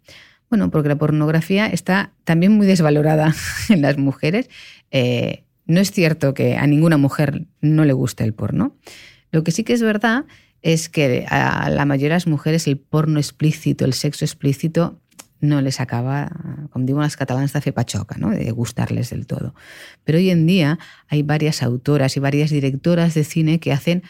Bueno, 0.48 0.70
porque 0.70 0.88
la 0.88 0.96
pornografía 0.96 1.66
está 1.66 2.12
también 2.24 2.52
muy 2.52 2.66
desvalorada 2.66 3.34
en 3.68 3.82
las 3.82 3.98
mujeres. 3.98 4.48
Eh, 4.90 5.44
no 5.66 5.80
es 5.80 5.90
cierto 5.90 6.34
que 6.34 6.56
a 6.56 6.66
ninguna 6.66 6.96
mujer 6.96 7.46
no 7.60 7.84
le 7.84 7.92
guste 7.92 8.24
el 8.24 8.34
porno. 8.34 8.76
Lo 9.32 9.42
que 9.42 9.50
sí 9.50 9.64
que 9.64 9.72
es 9.72 9.82
verdad 9.82 10.24
es 10.62 10.88
que 10.88 11.26
a 11.28 11.68
la 11.70 11.84
mayoría 11.84 12.10
de 12.10 12.16
las 12.16 12.26
mujeres 12.26 12.66
el 12.66 12.78
porno 12.78 13.18
explícito, 13.18 13.84
el 13.84 13.92
sexo 13.92 14.24
explícito, 14.24 15.00
no 15.40 15.60
les 15.60 15.80
acaba, 15.80 16.30
como 16.70 16.86
digo 16.86 17.00
las 17.00 17.16
catalanas, 17.16 17.52
de 17.52 17.60
fepachoca, 17.60 18.16
¿no? 18.18 18.30
de 18.30 18.50
gustarles 18.52 19.10
del 19.10 19.26
todo. 19.26 19.54
Pero 20.04 20.18
hoy 20.18 20.30
en 20.30 20.46
día 20.46 20.78
hay 21.08 21.22
varias 21.22 21.62
autoras 21.62 22.16
y 22.16 22.20
varias 22.20 22.50
directoras 22.50 23.14
de 23.14 23.24
cine 23.24 23.60
que 23.60 23.72
hacen, 23.72 24.02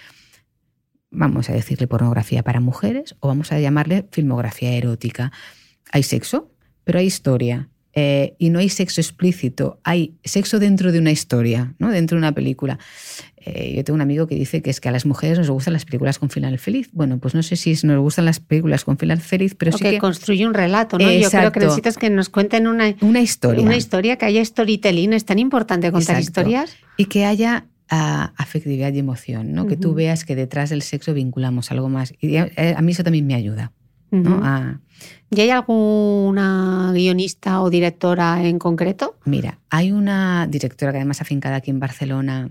vamos 1.10 1.50
a 1.50 1.52
decirle 1.52 1.86
pornografía 1.86 2.42
para 2.42 2.60
mujeres 2.60 3.16
o 3.20 3.28
vamos 3.28 3.52
a 3.52 3.58
llamarle 3.58 4.06
filmografía 4.12 4.72
erótica 4.72 5.32
hay 5.92 6.02
sexo, 6.02 6.50
pero 6.84 6.98
hay 6.98 7.06
historia. 7.06 7.68
Eh, 7.98 8.34
y 8.38 8.50
no 8.50 8.58
hay 8.58 8.68
sexo 8.68 9.00
explícito, 9.00 9.80
hay 9.82 10.16
sexo 10.22 10.58
dentro 10.58 10.92
de 10.92 10.98
una 10.98 11.10
historia, 11.10 11.74
¿no? 11.78 11.90
dentro 11.90 12.16
de 12.16 12.18
una 12.18 12.32
película. 12.32 12.78
Eh, 13.38 13.74
yo 13.74 13.84
tengo 13.84 13.94
un 13.94 14.02
amigo 14.02 14.26
que 14.26 14.34
dice 14.34 14.60
que 14.60 14.68
es 14.68 14.80
que 14.80 14.90
a 14.90 14.92
las 14.92 15.06
mujeres 15.06 15.38
nos 15.38 15.48
gustan 15.48 15.72
las 15.72 15.86
películas 15.86 16.18
con 16.18 16.28
final 16.28 16.58
feliz. 16.58 16.90
Bueno, 16.92 17.16
pues 17.18 17.34
no 17.34 17.42
sé 17.42 17.56
si 17.56 17.74
nos 17.86 17.98
gustan 18.00 18.26
las 18.26 18.38
películas 18.38 18.84
con 18.84 18.98
final 18.98 19.18
feliz, 19.18 19.54
pero 19.54 19.72
sí 19.72 19.82
que... 19.82 19.98
construye 19.98 20.46
un 20.46 20.52
relato, 20.52 20.98
¿no? 20.98 21.10
Yo 21.10 21.30
creo 21.30 21.52
que 21.52 21.60
necesitas 21.60 21.96
que 21.96 22.10
nos 22.10 22.28
cuenten 22.28 22.66
una, 22.66 22.94
una 23.00 23.20
historia. 23.20 23.62
Una 23.62 23.76
historia, 23.76 24.16
que 24.16 24.26
haya 24.26 24.44
storytelling. 24.44 25.14
Es 25.14 25.24
tan 25.24 25.38
importante 25.38 25.90
contar 25.90 26.20
historias. 26.20 26.76
Y 26.98 27.06
que 27.06 27.24
haya 27.24 27.66
ah, 27.88 28.34
afectividad 28.36 28.92
y 28.92 28.98
emoción, 28.98 29.54
¿no? 29.54 29.66
Que 29.66 29.78
tú 29.78 29.94
veas 29.94 30.24
que 30.24 30.36
detrás 30.36 30.68
del 30.68 30.82
sexo 30.82 31.14
vinculamos 31.14 31.70
algo 31.70 31.88
más. 31.88 32.12
Y 32.20 32.36
a, 32.36 32.50
a 32.76 32.82
mí 32.82 32.92
eso 32.92 33.04
también 33.04 33.26
me 33.26 33.36
ayuda. 33.36 33.72
¿Y 35.30 35.40
hay 35.40 35.50
alguna 35.50 36.92
guionista 36.92 37.60
o 37.60 37.70
directora 37.70 38.44
en 38.44 38.58
concreto? 38.58 39.16
Mira, 39.24 39.58
hay 39.70 39.92
una 39.92 40.46
directora 40.46 40.92
que 40.92 40.98
además 40.98 41.20
afincada 41.20 41.56
aquí 41.56 41.70
en 41.70 41.80
Barcelona 41.80 42.48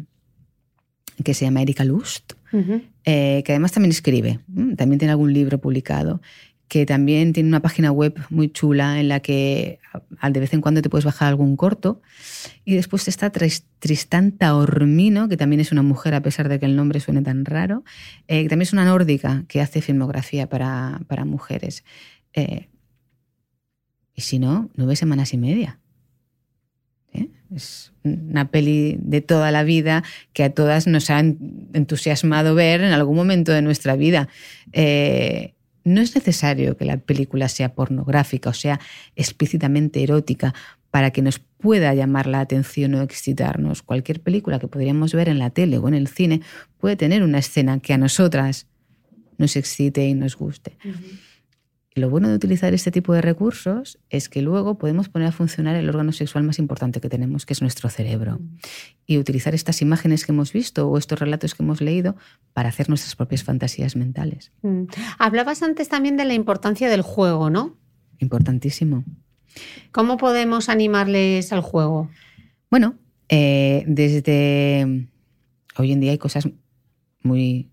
que 1.24 1.34
se 1.34 1.46
llama 1.46 1.62
Erika 1.62 1.86
Lust, 1.86 2.34
eh, 3.06 3.44
que 3.46 3.52
además 3.52 3.72
también 3.72 3.92
escribe, 3.92 4.40
también 4.76 5.00
tiene 5.00 5.12
algún 5.12 5.34
libro 5.34 5.60
publicado, 5.60 6.22
que 6.68 6.86
también 6.86 7.32
tiene 7.32 7.48
una 7.48 7.62
página 7.62 7.92
web 7.92 8.16
muy 8.30 8.50
chula 8.50 9.00
en 9.00 9.08
la 9.08 9.20
que 9.20 9.80
de 10.30 10.40
vez 10.40 10.54
en 10.54 10.62
cuando 10.62 10.82
te 10.82 10.90
puedes 10.90 11.06
bajar 11.06 11.28
algún 11.28 11.56
corto. 11.56 12.02
Y 12.64 12.76
después 12.76 13.08
está 13.08 13.32
Tristán 13.32 14.32
Taormino, 14.32 15.30
que 15.30 15.38
también 15.38 15.60
es 15.60 15.72
una 15.72 15.84
mujer, 15.84 16.16
a 16.16 16.22
pesar 16.22 16.50
de 16.50 16.60
que 16.60 16.66
el 16.66 16.76
nombre 16.76 17.00
suene 17.00 17.22
tan 17.22 17.46
raro, 17.46 17.84
eh, 18.28 18.44
que 18.44 18.50
también 18.50 18.64
es 18.64 18.74
una 18.74 18.86
nórdica 18.86 19.46
que 19.48 19.62
hace 19.62 19.82
filmografía 19.82 20.50
para, 20.50 21.00
mujeres. 21.26 21.84
Eh, 22.36 22.70
y 24.14 24.22
si 24.22 24.38
no, 24.40 24.70
nueve 24.76 24.96
semanas 24.96 25.34
y 25.34 25.38
media. 25.38 25.80
¿Eh? 27.14 27.30
Es 27.54 27.94
una 28.04 28.52
peli 28.52 28.98
de 29.00 29.22
toda 29.22 29.52
la 29.52 29.64
vida 29.64 30.04
que 30.34 30.44
a 30.44 30.54
todas 30.54 30.86
nos 30.86 31.10
ha 31.10 31.20
entusiasmado 31.20 32.54
ver 32.54 32.82
en 32.82 32.94
algún 32.94 33.16
momento 33.16 33.52
de 33.52 33.62
nuestra 33.64 33.96
vida 33.96 34.30
no 35.86 36.02
es 36.02 36.16
necesario 36.16 36.76
que 36.76 36.84
la 36.84 36.98
película 36.98 37.48
sea 37.48 37.74
pornográfica 37.74 38.50
o 38.50 38.54
sea 38.54 38.82
explícitamente 39.16 40.04
erótica 40.04 40.54
para 40.92 41.12
que 41.12 41.22
nos 41.22 41.40
pueda 41.40 41.94
llamar 41.94 42.26
la 42.26 42.40
atención 42.40 42.96
o 42.96 43.02
excitarnos. 43.02 43.84
Cualquier 43.84 44.22
película 44.22 44.60
que 44.60 44.68
podríamos 44.68 45.14
ver 45.14 45.30
en 45.30 45.40
la 45.40 45.52
tele 45.52 45.78
o 45.78 45.88
en 45.88 45.94
el 45.94 46.08
cine 46.08 46.42
puede 46.80 46.96
tener 46.96 47.22
una 47.22 47.40
escena 47.40 47.80
que 47.80 47.94
a 47.94 47.98
nosotras 47.98 48.68
nos 49.38 49.56
excite 49.56 50.08
y 50.08 50.14
nos 50.14 50.36
guste. 50.36 50.78
Lo 51.96 52.10
bueno 52.10 52.28
de 52.28 52.36
utilizar 52.36 52.74
este 52.74 52.92
tipo 52.92 53.14
de 53.14 53.22
recursos 53.22 54.00
es 54.10 54.28
que 54.28 54.42
luego 54.42 54.78
podemos 54.78 55.08
poner 55.08 55.30
a 55.30 55.32
funcionar 55.32 55.78
el 55.78 55.88
órgano 55.88 56.12
sexual 56.12 56.44
más 56.44 56.60
importante 56.60 57.00
que 57.00 57.08
tenemos, 57.08 57.46
que 57.46 57.54
es 57.54 57.62
nuestro 57.62 57.90
cerebro. 57.90 58.40
Mm. 58.40 58.58
Y 59.08 59.18
utilizar 59.18 59.56
estas 59.56 59.82
imágenes 59.82 60.26
que 60.26 60.34
hemos 60.34 60.52
visto 60.52 60.90
o 60.90 60.98
estos 60.98 61.18
relatos 61.20 61.56
que 61.56 61.64
hemos 61.64 61.80
leído 61.80 62.18
para 62.52 62.68
hacer 62.68 62.90
nuestras 62.90 63.16
propias 63.16 63.44
fantasías 63.44 63.96
mentales. 63.96 64.52
Mm. 64.62 64.84
Hablabas 65.18 65.64
antes 65.64 65.88
también 65.88 66.18
de 66.18 66.26
la 66.26 66.34
importancia 66.34 66.90
del 66.90 67.02
juego, 67.02 67.50
¿no? 67.50 67.78
Importantísimo. 68.20 69.06
¿Cómo 69.94 70.18
podemos 70.18 70.68
animarles 70.68 71.54
al 71.54 71.62
juego? 71.62 72.10
Bueno, 72.70 72.96
eh, 73.30 73.86
desde 73.88 75.08
hoy 75.78 75.92
en 75.94 76.02
día 76.02 76.12
hay 76.12 76.18
cosas 76.18 76.50
muy 77.22 77.70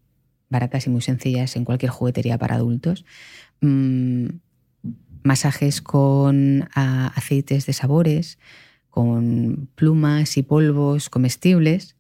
baratas 0.53 0.87
y 0.87 0.91
muy 0.91 1.03
sencillas 1.03 1.57
en 1.57 1.65
cualquier 1.65 1.91
juguetería 1.91 2.39
para 2.39 2.55
adultos. 2.55 3.05
Mm, 3.61 4.27
masajes 5.25 5.83
con 5.83 6.69
aceites 6.75 7.67
de 7.67 7.73
sabores, 7.73 8.39
con 8.91 9.69
plumas 9.75 10.37
y 10.37 10.43
polvos 10.43 11.11
comestibles, 11.11 11.97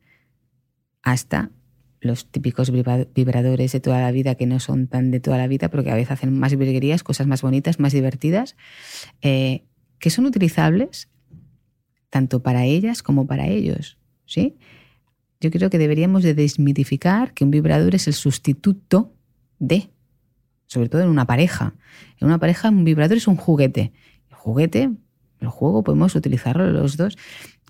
hasta 1.03 1.51
los 2.01 2.31
típicos 2.31 2.71
vibradores 2.71 3.73
de 3.73 3.81
toda 3.81 4.01
la 4.01 4.11
vida 4.11 4.35
que 4.35 4.47
no 4.47 4.59
son 4.61 4.89
tan 4.89 5.11
de 5.11 5.21
toda 5.21 5.39
la 5.39 5.47
vida, 5.47 5.69
pero 5.69 5.85
que 5.85 5.91
a 5.91 5.95
veces 5.95 6.13
hacen 6.13 6.37
más 6.37 6.57
virguerías, 6.57 7.05
cosas 7.05 7.27
más 7.27 7.43
bonitas, 7.43 7.79
más 7.79 7.93
divertidas, 7.93 8.57
eh, 9.21 9.65
que 9.99 10.11
son 10.11 10.27
utilizables 10.27 11.09
tanto 12.11 12.43
para 12.43 12.65
ellas 12.65 13.03
como 13.03 13.27
para 13.27 13.47
ellos. 13.47 13.99
¿sí? 14.27 14.59
Yo 15.43 15.51
creo 15.51 15.71
que 15.71 15.79
deberíamos 15.79 16.23
de 16.23 16.35
desmitificar 16.35 17.35
que 17.35 17.43
un 17.43 17.51
vibrador 17.51 17.97
es 17.97 18.07
el 18.07 18.15
sustituto 18.15 19.13
de, 19.59 19.91
sobre 20.69 20.89
todo 20.89 21.03
en 21.03 21.09
una 21.09 21.27
pareja. 21.27 21.75
En 22.21 22.29
una 22.29 22.39
pareja 22.39 22.69
un 22.69 22.85
vibrador 22.85 23.17
es 23.17 23.27
un 23.27 23.35
juguete. 23.35 23.93
El 24.31 24.37
juguete, 24.37 24.91
el 25.41 25.49
juego, 25.49 25.83
podemos 25.83 26.15
utilizarlo 26.15 26.71
los 26.71 26.97
dos 26.97 27.19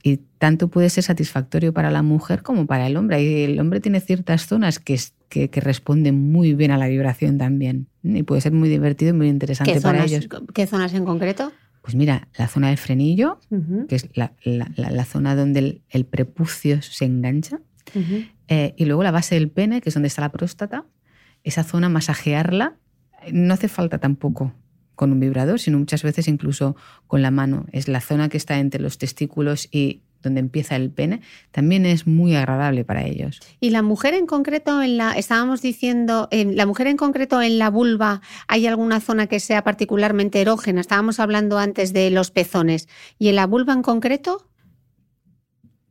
y 0.02 0.18
tanto 0.36 0.68
puede 0.68 0.90
ser 0.90 1.02
satisfactorio 1.02 1.72
para 1.72 1.90
la 1.90 2.02
mujer 2.02 2.42
como 2.42 2.66
para 2.66 2.86
el 2.86 2.98
hombre. 2.98 3.22
Y 3.22 3.44
el 3.44 3.58
hombre 3.58 3.80
tiene 3.80 4.00
ciertas 4.00 4.46
zonas 4.46 4.78
que, 4.78 5.00
que, 5.30 5.48
responden 5.62 6.30
muy 6.30 6.52
bien 6.52 6.72
a 6.72 6.76
la 6.76 6.88
vibración 6.88 7.38
también. 7.38 7.86
Y 8.02 8.22
puede 8.24 8.42
ser 8.42 8.52
muy 8.52 8.68
divertido 8.68 9.14
y 9.14 9.16
muy 9.16 9.28
interesante 9.28 9.80
para 9.80 10.04
ellos. 10.04 10.28
¿Qué 10.52 10.66
zonas 10.66 10.92
en 10.92 11.06
concreto? 11.06 11.52
Pues 11.82 11.96
mira, 11.96 12.28
la 12.38 12.48
zona 12.48 12.68
del 12.68 12.78
frenillo, 12.78 13.40
que 13.88 13.96
es 13.96 14.08
la, 14.14 15.04
zona 15.04 15.34
donde 15.34 15.82
el, 15.88 16.06
prepucio 16.06 16.80
se 16.80 17.04
engancha, 17.04 17.60
eh, 18.48 18.74
y 18.76 18.84
luego 18.84 19.02
la 19.02 19.10
base 19.10 19.34
del 19.34 19.50
pene, 19.50 19.80
que 19.80 19.90
es 19.90 19.94
donde 19.94 20.06
está 20.06 20.22
la 20.22 20.30
próstata, 20.30 20.86
esa 21.42 21.64
zona 21.64 21.88
masajearla, 21.88 22.76
no 23.32 23.54
hace 23.54 23.68
falta 23.68 23.98
tampoco 23.98 24.54
con 24.94 25.10
un 25.10 25.20
vibrador, 25.20 25.58
sino 25.58 25.78
muchas 25.78 26.02
veces 26.04 26.28
incluso 26.28 26.76
con 27.08 27.22
la 27.22 27.32
mano. 27.32 27.66
Es 27.72 27.88
la 27.88 28.00
zona 28.00 28.28
que 28.28 28.36
está 28.36 28.58
entre 28.58 28.80
los 28.80 28.98
testículos 28.98 29.68
y 29.72 30.02
donde 30.22 30.40
empieza 30.40 30.76
el 30.76 30.90
pene, 30.90 31.20
también 31.50 31.86
es 31.86 32.06
muy 32.06 32.34
agradable 32.34 32.84
para 32.84 33.04
ellos. 33.04 33.40
Y 33.60 33.70
la 33.70 33.82
mujer 33.82 34.14
en 34.14 34.26
concreto, 34.26 34.82
en 34.82 34.96
la, 34.96 35.12
estábamos 35.12 35.62
diciendo, 35.62 36.28
en 36.30 36.56
la 36.56 36.66
mujer 36.66 36.86
en 36.86 36.96
concreto 36.96 37.42
en 37.42 37.58
la 37.58 37.70
vulva, 37.70 38.22
¿hay 38.48 38.66
alguna 38.66 39.00
zona 39.00 39.26
que 39.26 39.40
sea 39.40 39.64
particularmente 39.64 40.40
erógena? 40.40 40.80
Estábamos 40.80 41.20
hablando 41.20 41.58
antes 41.58 41.92
de 41.92 42.10
los 42.10 42.30
pezones. 42.30 42.88
¿Y 43.18 43.28
en 43.28 43.36
la 43.36 43.46
vulva 43.46 43.72
en 43.72 43.82
concreto? 43.82 44.48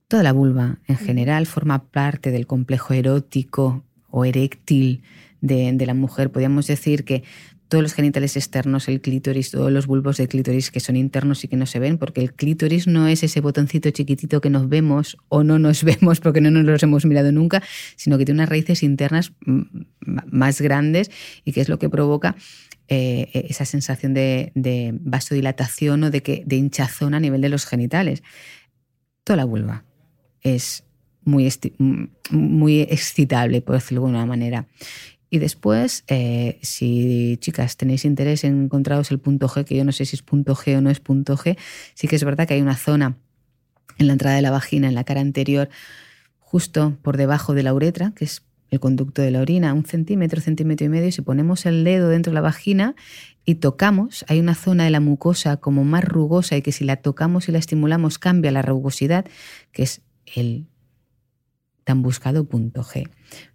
Toda 0.07 0.23
la 0.23 0.33
vulva 0.33 0.79
en 0.87 0.97
general 0.97 1.45
forma 1.45 1.83
parte 1.85 2.31
del 2.31 2.47
complejo 2.47 2.93
erótico 2.93 3.83
o 4.09 4.25
eréctil 4.25 5.03
de, 5.39 5.71
de 5.73 5.85
la 5.85 5.93
mujer. 5.93 6.31
Podríamos 6.31 6.67
decir 6.67 7.05
que 7.05 7.23
todos 7.71 7.81
los 7.81 7.93
genitales 7.93 8.35
externos, 8.35 8.89
el 8.89 8.99
clítoris, 8.99 9.49
todos 9.49 9.71
los 9.71 9.87
bulbos 9.87 10.17
de 10.17 10.27
clítoris 10.27 10.71
que 10.71 10.81
son 10.81 10.97
internos 10.97 11.45
y 11.45 11.47
que 11.47 11.55
no 11.55 11.65
se 11.65 11.79
ven, 11.79 11.97
porque 11.97 12.19
el 12.19 12.33
clítoris 12.33 12.85
no 12.85 13.07
es 13.07 13.23
ese 13.23 13.39
botoncito 13.39 13.89
chiquitito 13.91 14.41
que 14.41 14.49
nos 14.49 14.67
vemos 14.67 15.15
o 15.29 15.45
no 15.45 15.57
nos 15.57 15.81
vemos 15.85 16.19
porque 16.19 16.41
no 16.41 16.51
nos 16.51 16.65
los 16.65 16.83
hemos 16.83 17.05
mirado 17.05 17.31
nunca, 17.31 17.63
sino 17.95 18.17
que 18.17 18.25
tiene 18.25 18.41
unas 18.41 18.49
raíces 18.49 18.83
internas 18.83 19.31
más 20.01 20.59
grandes 20.59 21.11
y 21.45 21.53
que 21.53 21.61
es 21.61 21.69
lo 21.69 21.79
que 21.79 21.89
provoca 21.89 22.35
eh, 22.89 23.45
esa 23.47 23.63
sensación 23.63 24.13
de, 24.13 24.51
vasodilatación 24.99 26.03
o 26.03 26.11
de, 26.11 26.21
que, 26.21 26.43
de 26.45 26.57
hinchazón 26.57 27.13
a 27.13 27.21
nivel 27.21 27.39
de 27.39 27.47
los 27.47 27.65
genitales. 27.65 28.21
Toda 29.23 29.37
la 29.37 29.45
vulva 29.45 29.85
es 30.41 30.83
muy, 31.23 31.49
muy 32.31 32.81
excitable, 32.81 33.61
por 33.61 33.75
decirlo 33.75 34.01
de 34.01 34.07
alguna 34.07 34.25
manera. 34.25 34.67
Y 35.33 35.39
después, 35.39 36.03
eh, 36.07 36.59
si 36.61 37.37
chicas 37.39 37.77
tenéis 37.77 38.03
interés 38.03 38.43
en 38.43 38.63
encontraros 38.63 39.11
el 39.11 39.19
punto 39.19 39.47
G, 39.47 39.63
que 39.63 39.77
yo 39.77 39.85
no 39.85 39.93
sé 39.93 40.05
si 40.05 40.17
es 40.17 40.21
punto 40.21 40.55
G 40.55 40.77
o 40.77 40.81
no 40.81 40.89
es 40.89 40.99
punto 40.99 41.37
G, 41.37 41.57
sí 41.93 42.09
que 42.09 42.17
es 42.17 42.23
verdad 42.25 42.49
que 42.49 42.55
hay 42.55 42.61
una 42.61 42.75
zona 42.75 43.15
en 43.97 44.07
la 44.07 44.13
entrada 44.13 44.35
de 44.35 44.41
la 44.41 44.51
vagina, 44.51 44.89
en 44.89 44.93
la 44.93 45.05
cara 45.05 45.21
anterior, 45.21 45.69
justo 46.37 46.97
por 47.01 47.15
debajo 47.15 47.53
de 47.53 47.63
la 47.63 47.73
uretra, 47.73 48.11
que 48.13 48.25
es 48.25 48.43
el 48.71 48.81
conducto 48.81 49.21
de 49.21 49.31
la 49.31 49.39
orina, 49.39 49.73
un 49.73 49.85
centímetro, 49.85 50.41
centímetro 50.41 50.85
y 50.85 50.89
medio, 50.89 51.07
y 51.07 51.13
si 51.13 51.21
ponemos 51.21 51.65
el 51.65 51.85
dedo 51.85 52.09
dentro 52.09 52.31
de 52.31 52.35
la 52.35 52.41
vagina 52.41 52.95
y 53.45 53.55
tocamos, 53.55 54.25
hay 54.27 54.41
una 54.41 54.53
zona 54.53 54.83
de 54.83 54.89
la 54.89 54.99
mucosa 54.99 55.55
como 55.57 55.85
más 55.85 56.03
rugosa 56.03 56.57
y 56.57 56.61
que 56.61 56.73
si 56.73 56.83
la 56.83 56.97
tocamos 56.97 57.47
y 57.47 57.53
la 57.53 57.59
estimulamos 57.59 58.19
cambia 58.19 58.51
la 58.51 58.63
rugosidad, 58.63 59.25
que 59.71 59.83
es 59.83 60.01
el 60.35 60.67
tan 61.83 62.01
buscado 62.01 62.45
punto 62.45 62.83
G. 62.83 63.09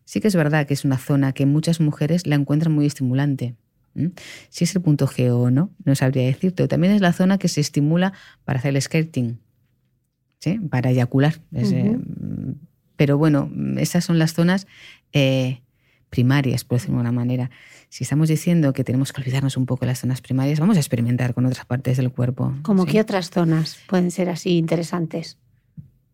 Sí 0.04 0.20
que 0.20 0.28
es 0.28 0.36
verdad 0.36 0.66
que 0.66 0.74
es 0.74 0.84
una 0.84 0.98
zona 0.98 1.32
que 1.32 1.46
muchas 1.46 1.80
mujeres 1.80 2.26
la 2.26 2.36
encuentran 2.36 2.72
muy 2.72 2.86
estimulante. 2.86 3.54
Si 4.50 4.64
es 4.64 4.76
el 4.76 4.82
punto 4.82 5.06
G 5.06 5.30
o 5.30 5.50
no, 5.50 5.70
no 5.84 5.94
sabría 5.94 6.24
decirte. 6.24 6.68
También 6.68 6.92
es 6.92 7.00
la 7.00 7.12
zona 7.12 7.38
que 7.38 7.48
se 7.48 7.60
estimula 7.60 8.12
para 8.44 8.58
hacer 8.58 8.74
el 8.74 8.82
skirting, 8.82 9.38
¿sí? 10.38 10.58
para 10.70 10.90
eyacular. 10.90 11.40
Eh, 11.52 11.96
pero 12.96 13.16
bueno, 13.16 13.50
esas 13.78 14.04
son 14.04 14.18
las 14.18 14.34
zonas 14.34 14.66
eh, 15.12 15.62
primarias, 16.10 16.64
por 16.64 16.78
decirlo 16.78 16.96
de 16.96 17.06
alguna 17.06 17.20
manera. 17.20 17.50
Si 17.88 18.04
estamos 18.04 18.28
diciendo 18.28 18.72
que 18.72 18.84
tenemos 18.84 19.12
que 19.12 19.20
olvidarnos 19.20 19.56
un 19.56 19.64
poco 19.64 19.86
de 19.86 19.92
las 19.92 20.00
zonas 20.00 20.20
primarias, 20.20 20.60
vamos 20.60 20.76
a 20.76 20.80
experimentar 20.80 21.32
con 21.34 21.46
otras 21.46 21.64
partes 21.64 21.96
del 21.96 22.10
cuerpo. 22.10 22.54
¿Cómo 22.62 22.84
qué 22.84 23.00
otras 23.00 23.30
zonas 23.30 23.78
pueden 23.88 24.10
ser 24.10 24.28
así 24.28 24.58
interesantes? 24.58 25.38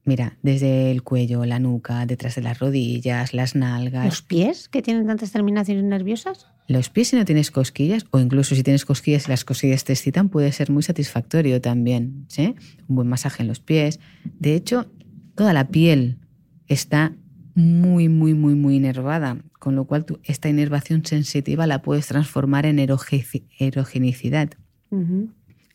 Mira, 0.05 0.37
desde 0.43 0.91
el 0.91 1.05
cuello, 1.05 1.45
la 1.45 1.61
nuca, 1.61 2.07
detrás 2.07 2.35
de 2.35 2.43
las 2.43 2.59
rodillas, 2.59 3.35
las 3.35 3.55
nalgas. 3.55 4.05
¿Los 4.05 4.23
pies 4.23 4.69
que 4.69 4.83
tienen 4.83 5.07
tantas 5.07 5.31
terminaciones 5.31 5.85
nerviosas? 5.85 6.49
Los 6.67 6.91
pies 6.91 7.09
si 7.09 7.17
no 7.17 7.25
tienes 7.25 7.53
cosquillas, 7.53 8.07
o 8.11 8.19
incluso 8.19 8.55
si 8.57 8.65
tienes 8.65 8.85
cosquillas 8.85 9.27
y 9.27 9.31
las 9.31 9.45
cosquillas 9.45 9.85
te 9.85 9.93
excitan, 9.93 10.29
puede 10.29 10.51
ser 10.51 10.71
muy 10.71 10.83
satisfactorio 10.83 11.61
también. 11.61 12.25
¿sí? 12.29 12.57
Un 12.89 12.97
buen 12.97 13.09
masaje 13.09 13.43
en 13.43 13.49
los 13.49 13.61
pies. 13.61 14.01
De 14.41 14.57
hecho, 14.57 14.91
toda 15.37 15.53
la 15.53 15.69
piel 15.69 16.19
está 16.67 17.15
muy, 17.55 18.09
muy, 18.09 18.35
muy, 18.35 18.55
muy 18.55 18.77
inervada, 18.77 19.39
con 19.59 19.77
lo 19.77 19.85
cual 19.85 20.07
esta 20.25 20.49
inervación 20.49 21.05
sensitiva 21.05 21.67
la 21.67 21.83
puedes 21.83 22.09
transformar 22.09 22.67
en 22.67 22.79
erogenicidad. 22.79 24.51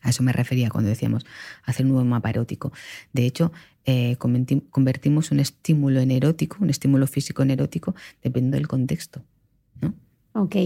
A 0.00 0.10
eso 0.10 0.22
me 0.22 0.32
refería 0.32 0.70
cuando 0.70 0.90
decíamos 0.90 1.26
hacer 1.64 1.86
un 1.86 1.92
nuevo 1.92 2.04
mapa 2.08 2.30
erótico. 2.30 2.72
De 3.12 3.26
hecho, 3.26 3.52
eh, 3.90 4.16
convertimos 4.18 5.30
un 5.30 5.40
estímulo 5.40 6.00
en 6.00 6.10
erótico, 6.10 6.58
un 6.60 6.68
estímulo 6.68 7.06
físico 7.06 7.40
en 7.40 7.52
erótico, 7.52 7.94
dependiendo 8.22 8.58
del 8.58 8.68
contexto. 8.68 9.22
¿no? 9.80 9.94
Ok, 10.34 10.56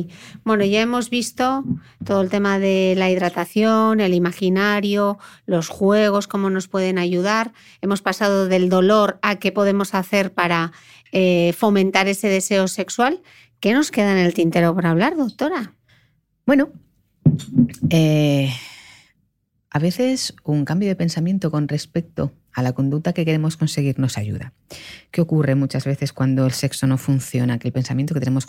bueno, 0.42 0.64
ya 0.64 0.80
hemos 0.80 1.08
visto 1.08 1.62
todo 2.04 2.20
el 2.20 2.30
tema 2.30 2.58
de 2.58 2.94
la 2.96 3.12
hidratación, 3.12 4.00
el 4.00 4.12
imaginario, 4.12 5.18
los 5.46 5.68
juegos, 5.68 6.26
cómo 6.26 6.50
nos 6.50 6.66
pueden 6.66 6.98
ayudar. 6.98 7.52
Hemos 7.80 8.02
pasado 8.02 8.48
del 8.48 8.68
dolor 8.68 9.20
a 9.22 9.36
qué 9.36 9.52
podemos 9.52 9.94
hacer 9.94 10.34
para 10.34 10.72
eh, 11.12 11.54
fomentar 11.56 12.08
ese 12.08 12.26
deseo 12.26 12.66
sexual. 12.66 13.22
¿Qué 13.60 13.72
nos 13.72 13.92
queda 13.92 14.10
en 14.10 14.18
el 14.18 14.34
tintero 14.34 14.74
por 14.74 14.84
hablar, 14.84 15.16
doctora? 15.16 15.74
Bueno, 16.44 16.70
eh, 17.88 18.52
a 19.74 19.78
veces 19.78 20.34
un 20.44 20.66
cambio 20.66 20.88
de 20.88 20.96
pensamiento 20.96 21.50
con 21.50 21.66
respecto 21.66 22.30
a 22.52 22.62
la 22.62 22.74
conducta 22.74 23.14
que 23.14 23.24
queremos 23.24 23.56
conseguir 23.56 23.98
nos 23.98 24.18
ayuda. 24.18 24.52
¿Qué 25.10 25.22
ocurre 25.22 25.54
muchas 25.54 25.86
veces 25.86 26.12
cuando 26.12 26.44
el 26.44 26.52
sexo 26.52 26.86
no 26.86 26.98
funciona? 26.98 27.58
Que 27.58 27.68
el 27.68 27.72
pensamiento 27.72 28.12
que 28.12 28.20
tenemos 28.20 28.46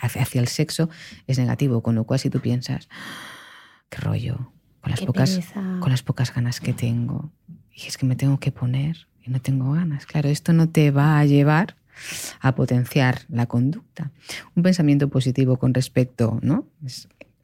hacia 0.00 0.40
el 0.40 0.48
sexo 0.48 0.88
es 1.26 1.38
negativo, 1.38 1.82
con 1.82 1.94
lo 1.94 2.04
cual 2.04 2.20
si 2.20 2.30
tú 2.30 2.40
piensas, 2.40 2.88
qué 3.90 3.98
rollo, 3.98 4.50
con 4.80 4.90
las, 4.92 5.02
pocas, 5.02 5.40
con 5.80 5.90
las 5.90 6.02
pocas 6.02 6.34
ganas 6.34 6.60
que 6.60 6.72
tengo, 6.72 7.30
y 7.70 7.86
es 7.86 7.98
que 7.98 8.06
me 8.06 8.16
tengo 8.16 8.40
que 8.40 8.50
poner 8.50 9.08
y 9.22 9.30
no 9.30 9.42
tengo 9.42 9.72
ganas. 9.72 10.06
Claro, 10.06 10.30
esto 10.30 10.54
no 10.54 10.70
te 10.70 10.90
va 10.90 11.18
a 11.18 11.26
llevar 11.26 11.76
a 12.40 12.54
potenciar 12.54 13.20
la 13.28 13.44
conducta. 13.44 14.10
Un 14.56 14.62
pensamiento 14.62 15.08
positivo 15.08 15.58
con 15.58 15.74
respecto, 15.74 16.38
¿no? 16.40 16.66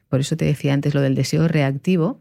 por 0.09 0.21
eso 0.21 0.35
te 0.35 0.45
decía 0.45 0.73
antes 0.73 0.95
lo 0.95 1.01
del 1.01 1.13
deseo 1.13 1.47
reactivo, 1.47 2.19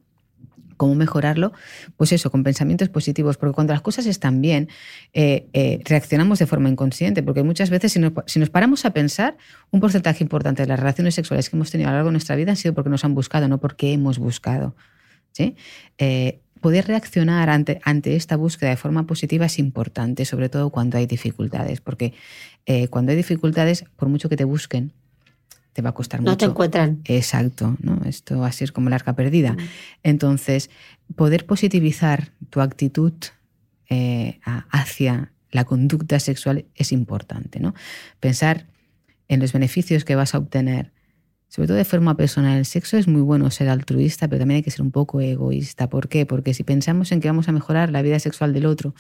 ¿Cómo 0.79 0.95
mejorarlo? 0.95 1.53
Pues 1.97 2.13
eso, 2.13 2.31
con 2.31 2.45
pensamientos 2.45 2.89
positivos, 2.89 3.37
porque 3.37 3.53
cuando 3.53 3.73
las 3.73 3.83
cosas 3.83 4.07
están 4.07 4.41
bien, 4.41 4.69
eh, 5.13 5.49
eh, 5.53 5.81
reaccionamos 5.85 6.39
de 6.39 6.47
forma 6.47 6.69
inconsciente, 6.69 7.23
porque 7.25 7.43
muchas 7.43 7.69
veces 7.69 7.93
si 7.93 7.99
nos, 7.99 8.51
paramos 8.51 8.85
a 8.85 8.93
pensar, 8.93 9.37
un 9.73 9.81
porcentaje 9.81 10.23
importante 10.23 10.63
de 10.63 10.69
las 10.69 10.79
relaciones 10.79 11.17
sexuales 11.17 11.51
que 11.51 11.57
hemos 11.57 11.73
tenido 11.73 11.89
a 11.89 11.93
lo 11.93 11.97
largo 11.97 12.11
de 12.11 12.13
nuestra 12.13 12.37
vida 12.37 12.53
han 12.53 12.57
sido 12.57 12.75
porque 12.75 12.91
nos 12.91 13.05
han 13.05 13.13
buscado, 13.13 13.49
no 13.49 13.59
porque 13.59 13.93
hemos 13.93 14.19
buscado. 14.19 14.77
¿sí? 15.33 15.57
Eh, 15.99 16.39
poder 16.61 16.87
reaccionar 16.87 17.51
ante, 17.51 17.81
ante 17.83 18.15
esta 18.15 18.37
búsqueda 18.37 18.71
de 18.71 18.77
forma 18.77 19.05
positiva 19.05 19.47
es 19.47 19.59
importante, 19.59 20.25
sobre 20.25 20.49
todo 20.49 20.71
cuando 20.71 20.97
hay 20.97 21.07
dificultades, 21.07 21.81
porque 21.81 22.15
cuando 22.91 23.13
hay 23.13 23.17
dificultades, 23.17 23.87
por 23.97 24.11
mucho 24.11 24.29
que 24.29 24.37
te 24.37 24.45
busquen, 24.45 24.93
te 25.79 25.83
va 25.83 25.91
a 25.91 25.95
costar 25.95 26.21
mucho. 26.21 26.33
No 26.33 26.37
te 26.37 26.45
encuentran. 26.45 27.03
Exacto, 27.05 27.77
¿no? 27.81 28.01
Esto 28.05 28.41
va 28.41 28.49
a 28.49 28.53
ser 28.53 28.73
como 28.73 28.91
la 28.91 28.97
arca 28.97 29.15
perdida. 29.15 29.53
Mm. 29.53 29.59
Entonces, 30.03 30.71
poder 31.15 31.47
positivizar 31.47 32.33
tu 32.51 32.61
actitud 32.61 33.13
eh, 33.89 34.41
hacia 34.71 35.31
la 35.53 35.63
conducta 35.63 36.19
sexual 36.19 36.65
es 36.75 36.91
importante, 36.91 37.61
¿no? 37.61 37.75
Pensar 38.19 38.67
en 39.29 39.39
los 39.39 39.53
beneficios 39.53 40.05
que 40.05 40.17
vas 40.17 40.35
a 40.35 40.39
obtener, 40.39 40.91
sobre 41.47 41.69
todo 41.69 41.77
de 41.77 41.85
forma 41.85 42.17
personal. 42.17 42.59
El 42.59 42.67
sexo 42.67 42.97
es 42.97 43.07
muy 43.07 43.23
bueno 43.23 43.49
ser 43.53 43.69
altruista, 43.69 44.27
pero 44.27 44.41
también 44.41 44.57
hay 44.57 44.63
que 44.65 44.73
ser 44.73 44.83
un 44.83 44.91
poco 44.91 45.21
egoísta. 45.21 45.89
¿Por 45.89 46.09
qué? 46.09 46.27
Porque 46.27 46.55
si 46.55 46.65
pensamos 46.65 47.13
en 47.13 47.21
que 47.21 47.29
vamos 47.29 47.49
a 47.49 47.53
mejorar 47.53 47.91
la 47.91 48.03
vida 48.03 48.19
sexual 48.19 48.53
del 48.53 48.67
otro, 48.67 48.97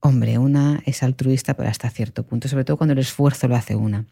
hombre, 0.00 0.36
una 0.36 0.82
es 0.84 1.02
altruista, 1.02 1.54
pero 1.54 1.70
hasta 1.70 1.88
cierto 1.88 2.26
punto, 2.26 2.48
sobre 2.48 2.64
todo 2.64 2.76
cuando 2.76 2.92
el 2.92 2.98
esfuerzo 2.98 3.48
lo 3.48 3.56
hace 3.56 3.76
una. 3.76 4.04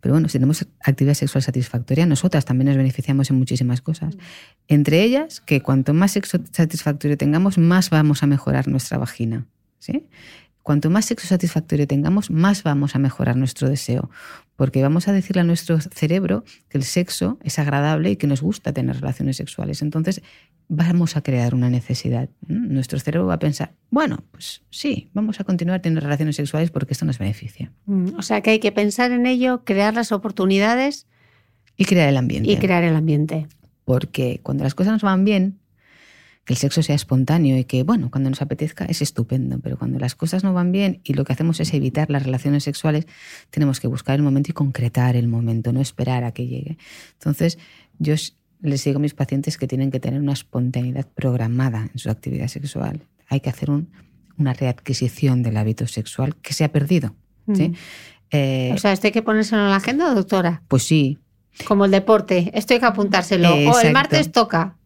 Pero 0.00 0.14
bueno, 0.14 0.28
si 0.28 0.34
tenemos 0.34 0.66
actividad 0.80 1.14
sexual 1.14 1.42
satisfactoria, 1.42 2.06
nosotras 2.06 2.44
también 2.44 2.68
nos 2.68 2.76
beneficiamos 2.76 3.30
en 3.30 3.36
muchísimas 3.36 3.80
cosas. 3.80 4.16
Mm. 4.16 4.20
Entre 4.68 5.02
ellas, 5.02 5.40
que 5.40 5.62
cuanto 5.62 5.94
más 5.94 6.12
sexo 6.12 6.38
satisfactorio 6.52 7.16
tengamos, 7.16 7.58
más 7.58 7.90
vamos 7.90 8.22
a 8.22 8.26
mejorar 8.26 8.68
nuestra 8.68 8.98
vagina. 8.98 9.46
¿sí? 9.78 10.06
Cuanto 10.62 10.90
más 10.90 11.06
sexo 11.06 11.26
satisfactorio 11.26 11.86
tengamos, 11.86 12.30
más 12.30 12.62
vamos 12.62 12.94
a 12.94 12.98
mejorar 12.98 13.36
nuestro 13.36 13.68
deseo, 13.68 14.10
porque 14.60 14.82
vamos 14.82 15.08
a 15.08 15.14
decirle 15.14 15.40
a 15.40 15.44
nuestro 15.44 15.80
cerebro 15.80 16.44
que 16.68 16.76
el 16.76 16.84
sexo 16.84 17.38
es 17.42 17.58
agradable 17.58 18.10
y 18.10 18.16
que 18.16 18.26
nos 18.26 18.42
gusta 18.42 18.74
tener 18.74 19.00
relaciones 19.00 19.38
sexuales. 19.38 19.80
Entonces, 19.80 20.20
vamos 20.68 21.16
a 21.16 21.22
crear 21.22 21.54
una 21.54 21.70
necesidad. 21.70 22.28
Nuestro 22.46 22.98
cerebro 22.98 23.26
va 23.26 23.32
a 23.36 23.38
pensar, 23.38 23.72
bueno, 23.88 24.22
pues 24.30 24.60
sí, 24.68 25.08
vamos 25.14 25.40
a 25.40 25.44
continuar 25.44 25.80
teniendo 25.80 26.02
relaciones 26.02 26.36
sexuales 26.36 26.70
porque 26.70 26.92
esto 26.92 27.06
nos 27.06 27.18
beneficia. 27.18 27.72
Mm, 27.86 28.08
o 28.18 28.20
sea 28.20 28.42
que 28.42 28.50
hay 28.50 28.58
que 28.58 28.70
pensar 28.70 29.12
en 29.12 29.24
ello, 29.24 29.64
crear 29.64 29.94
las 29.94 30.12
oportunidades. 30.12 31.06
Y 31.78 31.86
crear 31.86 32.10
el 32.10 32.18
ambiente. 32.18 32.50
Y 32.50 32.58
crear 32.58 32.84
el 32.84 32.96
ambiente. 32.96 33.46
Porque 33.86 34.40
cuando 34.42 34.62
las 34.62 34.74
cosas 34.74 34.92
nos 34.92 35.02
van 35.02 35.24
bien, 35.24 35.58
que 36.50 36.54
el 36.54 36.58
sexo 36.58 36.82
sea 36.82 36.96
espontáneo 36.96 37.56
y 37.56 37.62
que, 37.62 37.84
bueno, 37.84 38.10
cuando 38.10 38.28
nos 38.28 38.42
apetezca 38.42 38.84
es 38.86 39.02
estupendo, 39.02 39.60
pero 39.60 39.78
cuando 39.78 40.00
las 40.00 40.16
cosas 40.16 40.42
no 40.42 40.52
van 40.52 40.72
bien 40.72 41.00
y 41.04 41.14
lo 41.14 41.24
que 41.24 41.32
hacemos 41.32 41.60
es 41.60 41.72
evitar 41.74 42.10
las 42.10 42.24
relaciones 42.24 42.64
sexuales, 42.64 43.06
tenemos 43.50 43.78
que 43.78 43.86
buscar 43.86 44.16
el 44.16 44.22
momento 44.22 44.50
y 44.50 44.52
concretar 44.52 45.14
el 45.14 45.28
momento, 45.28 45.72
no 45.72 45.80
esperar 45.80 46.24
a 46.24 46.32
que 46.32 46.48
llegue. 46.48 46.76
Entonces, 47.12 47.56
yo 48.00 48.14
les 48.62 48.82
digo 48.82 48.96
a 48.96 49.00
mis 49.00 49.14
pacientes 49.14 49.58
que 49.58 49.68
tienen 49.68 49.92
que 49.92 50.00
tener 50.00 50.20
una 50.20 50.32
espontaneidad 50.32 51.06
programada 51.06 51.88
en 51.92 51.98
su 52.00 52.10
actividad 52.10 52.48
sexual. 52.48 53.06
Hay 53.28 53.38
que 53.38 53.50
hacer 53.50 53.70
una 53.70 54.52
readquisición 54.52 55.44
del 55.44 55.56
hábito 55.56 55.86
sexual 55.86 56.34
que 56.34 56.52
se 56.52 56.64
ha 56.64 56.72
perdido. 56.72 57.14
¿sí? 57.54 57.74
Eh, 58.32 58.72
o 58.74 58.78
sea, 58.78 58.92
¿esto 58.92 59.06
hay 59.06 59.12
que 59.12 59.22
ponérselo 59.22 59.62
en 59.62 59.70
la 59.70 59.76
agenda, 59.76 60.12
doctora? 60.12 60.64
Pues 60.66 60.82
sí. 60.82 61.18
Como 61.64 61.84
el 61.84 61.92
deporte, 61.92 62.50
esto 62.54 62.74
hay 62.74 62.80
que 62.80 62.86
apuntárselo. 62.86 63.54
O 63.54 63.80
el 63.80 63.92
martes 63.92 64.32
toca. 64.32 64.78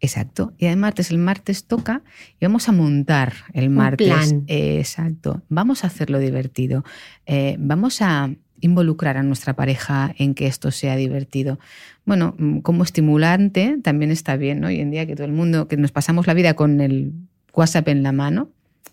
Exacto. 0.00 0.52
Y 0.58 0.66
además 0.66 1.10
el 1.10 1.18
martes 1.18 1.64
toca 1.64 2.02
y 2.38 2.44
vamos 2.44 2.68
a 2.68 2.72
montar 2.72 3.32
el 3.54 3.70
martes. 3.70 4.08
plan. 4.08 4.44
exacto. 4.46 5.42
Vamos 5.48 5.84
a 5.84 5.86
hacerlo 5.86 6.18
divertido. 6.18 6.84
Eh, 7.24 7.56
vamos 7.58 8.02
a 8.02 8.30
involucrar 8.60 9.16
a 9.16 9.22
nuestra 9.22 9.54
pareja 9.54 10.14
en 10.18 10.34
que 10.34 10.46
esto 10.46 10.70
sea 10.70 10.96
divertido. 10.96 11.58
Bueno, 12.04 12.34
mm, 12.38 12.58
como 12.58 12.82
estimulante 12.82 13.78
también 13.82 14.10
está 14.10 14.36
bien, 14.36 14.60
¿no? 14.60 14.68
Hoy 14.68 14.80
en 14.80 14.90
día 14.90 15.06
que 15.06 15.14
todo 15.14 15.26
el 15.26 15.32
mundo, 15.32 15.68
que 15.68 15.76
nos 15.76 15.92
pasamos 15.92 16.26
la 16.26 16.34
vida 16.34 16.54
con 16.54 16.80
el 16.80 17.12
WhatsApp 17.52 17.88
en 17.88 18.02
la 18.02 18.12
mano, 18.12 18.50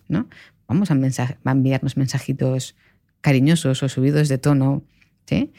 ¿no? 0.08 0.28
Vamos 0.68 0.90
a, 0.92 0.94
a 0.94 1.52
enviarnos 1.52 1.98
mensajitos 1.98 2.76
cariñosos 3.22 3.84
o 3.84 3.90
subidos 3.90 4.30
de 4.30 4.38
tono, 4.38 4.84
¿sí? 5.26 5.52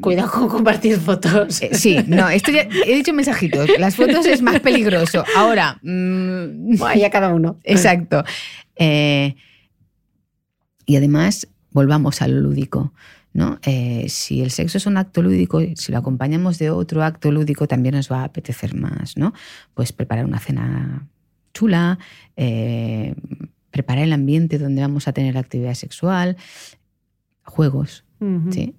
Cuidado 0.00 0.30
con 0.30 0.48
compartir 0.48 0.98
fotos. 0.98 1.60
Eh, 1.62 1.70
sí, 1.74 1.98
no, 2.06 2.28
esto 2.28 2.52
ya 2.52 2.68
he 2.86 2.94
dicho 2.94 3.12
mensajitos. 3.12 3.68
Las 3.78 3.96
fotos 3.96 4.24
es 4.26 4.40
más 4.40 4.60
peligroso. 4.60 5.24
Ahora. 5.36 5.78
Mmm, 5.82 6.76
ya 6.96 7.10
cada 7.10 7.34
uno. 7.34 7.58
Exacto. 7.64 8.22
Eh, 8.76 9.34
y 10.86 10.96
además, 10.96 11.48
volvamos 11.72 12.22
a 12.22 12.28
lo 12.28 12.40
lúdico. 12.40 12.92
¿no? 13.32 13.58
Eh, 13.62 14.06
si 14.10 14.42
el 14.42 14.52
sexo 14.52 14.78
es 14.78 14.86
un 14.86 14.96
acto 14.96 15.20
lúdico, 15.20 15.60
si 15.74 15.90
lo 15.90 15.98
acompañamos 15.98 16.58
de 16.60 16.70
otro 16.70 17.02
acto 17.02 17.32
lúdico, 17.32 17.66
también 17.66 17.96
nos 17.96 18.10
va 18.10 18.20
a 18.20 18.24
apetecer 18.24 18.76
más, 18.76 19.16
¿no? 19.16 19.32
Pues 19.74 19.92
preparar 19.92 20.24
una 20.24 20.38
cena 20.38 21.08
chula, 21.52 21.98
preparar 23.72 24.04
el 24.04 24.12
ambiente 24.12 24.58
donde 24.58 24.82
vamos 24.82 25.08
a 25.08 25.12
tener 25.12 25.36
actividad 25.36 25.74
sexual, 25.74 26.36
juegos, 27.42 28.04
¿sí? 28.52 28.76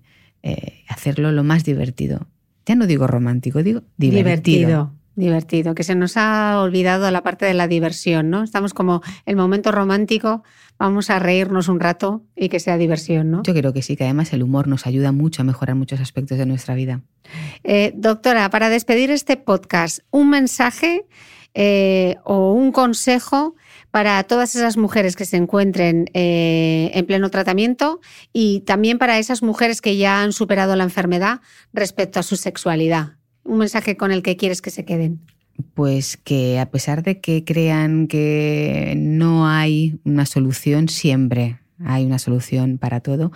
Eh, 0.48 0.84
hacerlo 0.88 1.32
lo 1.32 1.44
más 1.44 1.64
divertido. 1.64 2.28
Ya 2.68 2.76
no 2.76 2.86
digo 2.86 3.08
romántico, 3.08 3.64
digo 3.64 3.82
divertido. 3.98 4.28
Divertido, 4.28 4.92
divertido, 5.16 5.74
que 5.74 5.84
se 5.84 5.96
nos 5.96 6.18
ha 6.18 6.62
olvidado 6.62 7.10
la 7.10 7.24
parte 7.24 7.48
de 7.48 7.56
la 7.56 7.68
diversión, 7.68 8.30
¿no? 8.30 8.44
Estamos 8.44 8.76
como 8.76 9.02
el 9.26 9.38
momento 9.38 9.72
romántico, 9.72 10.44
vamos 10.78 11.10
a 11.10 11.18
reírnos 11.18 11.68
un 11.68 11.80
rato 11.80 12.22
y 12.36 12.50
que 12.50 12.60
sea 12.60 12.78
diversión, 12.78 13.32
¿no? 13.32 13.42
Yo 13.42 13.56
creo 13.56 13.74
que 13.74 13.82
sí, 13.82 13.96
que 13.96 14.04
además 14.04 14.34
el 14.34 14.44
humor 14.44 14.68
nos 14.68 14.86
ayuda 14.86 15.12
mucho 15.12 15.42
a 15.42 15.46
mejorar 15.46 15.76
muchos 15.76 16.00
aspectos 16.00 16.38
de 16.38 16.46
nuestra 16.46 16.76
vida. 16.76 17.02
Eh, 17.64 17.92
doctora, 17.96 18.48
para 18.52 18.70
despedir 18.70 19.10
este 19.10 19.38
podcast, 19.38 20.02
un 20.12 20.30
mensaje 20.30 21.08
eh, 21.56 22.18
o 22.24 22.52
un 22.52 22.72
consejo 22.72 23.56
para 23.96 24.22
todas 24.26 24.58
esas 24.58 24.76
mujeres 24.76 25.16
que 25.16 25.24
se 25.24 25.38
encuentren 25.38 26.10
eh, 26.14 26.92
en 26.94 27.06
pleno 27.06 27.30
tratamiento 27.30 28.02
y 28.34 28.60
también 28.66 28.98
para 28.98 29.20
esas 29.20 29.42
mujeres 29.42 29.80
que 29.80 29.96
ya 29.96 30.22
han 30.22 30.34
superado 30.34 30.76
la 30.76 30.84
enfermedad 30.84 31.40
respecto 31.72 32.20
a 32.20 32.24
su 32.24 32.36
sexualidad. 32.36 33.14
Un 33.46 33.60
mensaje 33.60 33.96
con 33.96 34.12
el 34.12 34.22
que 34.22 34.36
quieres 34.36 34.62
que 34.62 34.70
se 34.70 34.84
queden. 34.84 35.22
Pues 35.76 36.18
que 36.18 36.60
a 36.60 36.70
pesar 36.72 37.04
de 37.04 37.22
que 37.22 37.46
crean 37.46 38.08
que 38.08 38.96
no 38.98 39.48
hay 39.48 39.98
una 40.04 40.26
solución, 40.26 40.90
siempre 40.90 41.62
hay 41.80 42.04
una 42.04 42.20
solución 42.20 42.78
para 42.78 43.00
todo. 43.00 43.32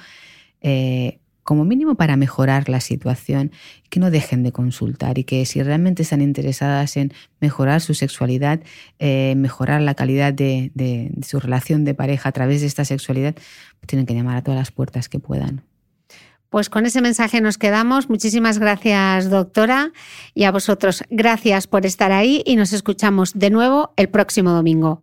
Eh, 0.60 1.22
como 1.50 1.66
mínimo 1.66 1.96
para 1.96 2.16
mejorar 2.16 2.70
la 2.70 2.80
situación, 2.80 3.52
que 3.90 4.00
no 4.00 4.12
dejen 4.12 4.44
de 4.44 4.52
consultar 4.52 5.18
y 5.18 5.24
que 5.24 5.48
si 5.48 5.64
realmente 5.64 6.04
están 6.04 6.22
interesadas 6.22 6.96
en 6.96 7.12
mejorar 7.40 7.82
su 7.82 7.96
sexualidad, 7.96 8.60
eh, 9.00 9.34
mejorar 9.36 9.82
la 9.82 9.96
calidad 9.96 10.32
de, 10.32 10.70
de, 10.76 11.10
su 11.26 11.40
relación 11.40 11.86
de 11.86 11.96
pareja 11.96 12.30
a 12.30 12.32
través 12.34 12.62
de 12.62 12.68
esta 12.68 12.86
sexualidad, 12.86 13.34
tienen 13.88 14.06
que 14.06 14.14
llamar 14.14 14.38
a 14.38 14.44
todas 14.44 14.60
las 14.60 14.70
puertas 14.70 15.10
que 15.10 15.18
puedan. 15.18 15.64
Pues 16.52 16.70
con 16.70 16.86
ese 16.86 17.02
mensaje 17.02 17.42
nos 17.42 17.58
quedamos. 17.58 18.12
Muchísimas 18.12 18.60
gracias, 18.60 19.32
doctora. 19.32 19.92
Y 20.36 20.44
a 20.44 20.52
vosotros, 20.52 21.04
gracias 21.10 21.66
por 21.66 21.88
estar 21.88 22.12
ahí 22.12 22.44
y 22.46 22.58
nos 22.58 22.74
escuchamos 22.74 23.34
de 23.34 23.50
nuevo 23.50 23.92
el 23.98 24.10
próximo 24.10 24.52
domingo. 24.52 25.02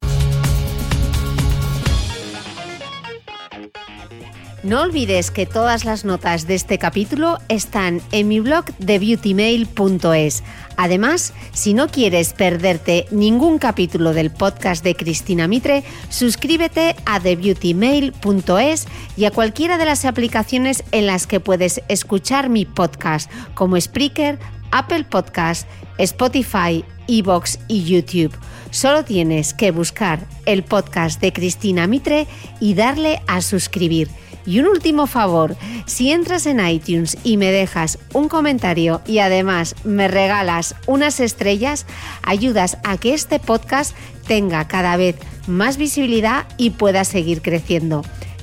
No 4.66 4.80
olvides 4.80 5.30
que 5.30 5.46
todas 5.46 5.84
las 5.84 6.04
notas 6.04 6.48
de 6.48 6.56
este 6.56 6.76
capítulo 6.76 7.38
están 7.48 8.02
en 8.10 8.26
mi 8.26 8.40
blog 8.40 8.64
de 8.78 8.98
beautymail.es. 8.98 10.42
Además, 10.76 11.34
si 11.52 11.72
no 11.72 11.86
quieres 11.86 12.32
perderte 12.32 13.06
ningún 13.12 13.58
capítulo 13.58 14.12
del 14.12 14.32
podcast 14.32 14.82
de 14.82 14.96
Cristina 14.96 15.46
Mitre, 15.46 15.84
suscríbete 16.08 16.96
a 17.06 17.20
thebeautymail.es 17.20 18.88
y 19.16 19.24
a 19.26 19.30
cualquiera 19.30 19.78
de 19.78 19.86
las 19.86 20.04
aplicaciones 20.04 20.82
en 20.90 21.06
las 21.06 21.28
que 21.28 21.38
puedes 21.38 21.80
escuchar 21.86 22.48
mi 22.48 22.64
podcast, 22.64 23.30
como 23.54 23.80
Spreaker, 23.80 24.36
Apple 24.72 25.04
Podcast, 25.04 25.68
Spotify, 25.98 26.84
Evox 27.06 27.60
y 27.68 27.84
YouTube. 27.84 28.36
Solo 28.72 29.04
tienes 29.04 29.54
que 29.54 29.70
buscar 29.70 30.26
el 30.44 30.64
podcast 30.64 31.20
de 31.20 31.32
Cristina 31.32 31.86
Mitre 31.86 32.26
y 32.58 32.74
darle 32.74 33.22
a 33.28 33.42
suscribir. 33.42 34.08
Y 34.46 34.60
un 34.60 34.68
último 34.68 35.08
favor, 35.08 35.56
si 35.86 36.12
entras 36.12 36.46
en 36.46 36.64
iTunes 36.66 37.18
y 37.24 37.36
me 37.36 37.50
dejas 37.50 37.98
un 38.12 38.28
comentario 38.28 39.02
y 39.04 39.18
además 39.18 39.74
me 39.84 40.06
regalas 40.06 40.76
unas 40.86 41.18
estrellas, 41.18 41.84
ayudas 42.22 42.78
a 42.84 42.96
que 42.96 43.12
este 43.12 43.40
podcast 43.40 43.96
tenga 44.26 44.66
cada 44.68 44.96
vez 44.96 45.16
más 45.48 45.76
visibilidad 45.76 46.46
y 46.56 46.70
pueda 46.70 47.04
seguir 47.04 47.42
creciendo. 47.42 48.02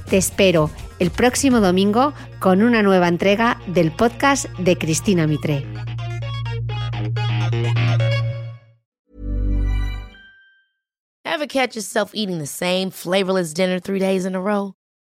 Te 0.10 0.18
espero 0.18 0.70
el 1.00 1.10
próximo 1.10 1.62
domingo 1.62 2.14
con 2.40 2.62
una 2.62 2.84
nueva 2.84 3.08
entrega 3.08 3.62
del 3.68 3.92
podcast 3.92 4.46
de 4.60 4.78
Cristina 4.78 5.26
Mitre. 5.26 5.66
Ever 11.26 11.48
catch 11.48 11.76
yourself 11.76 12.12
eating 12.14 12.38
the 12.38 12.46
same 12.46 12.92
flavorless 12.92 13.54
dinner 13.54 13.80
three 13.80 14.00
days 14.00 14.26
in 14.26 14.36
a 14.36 14.42
row? 14.42 14.76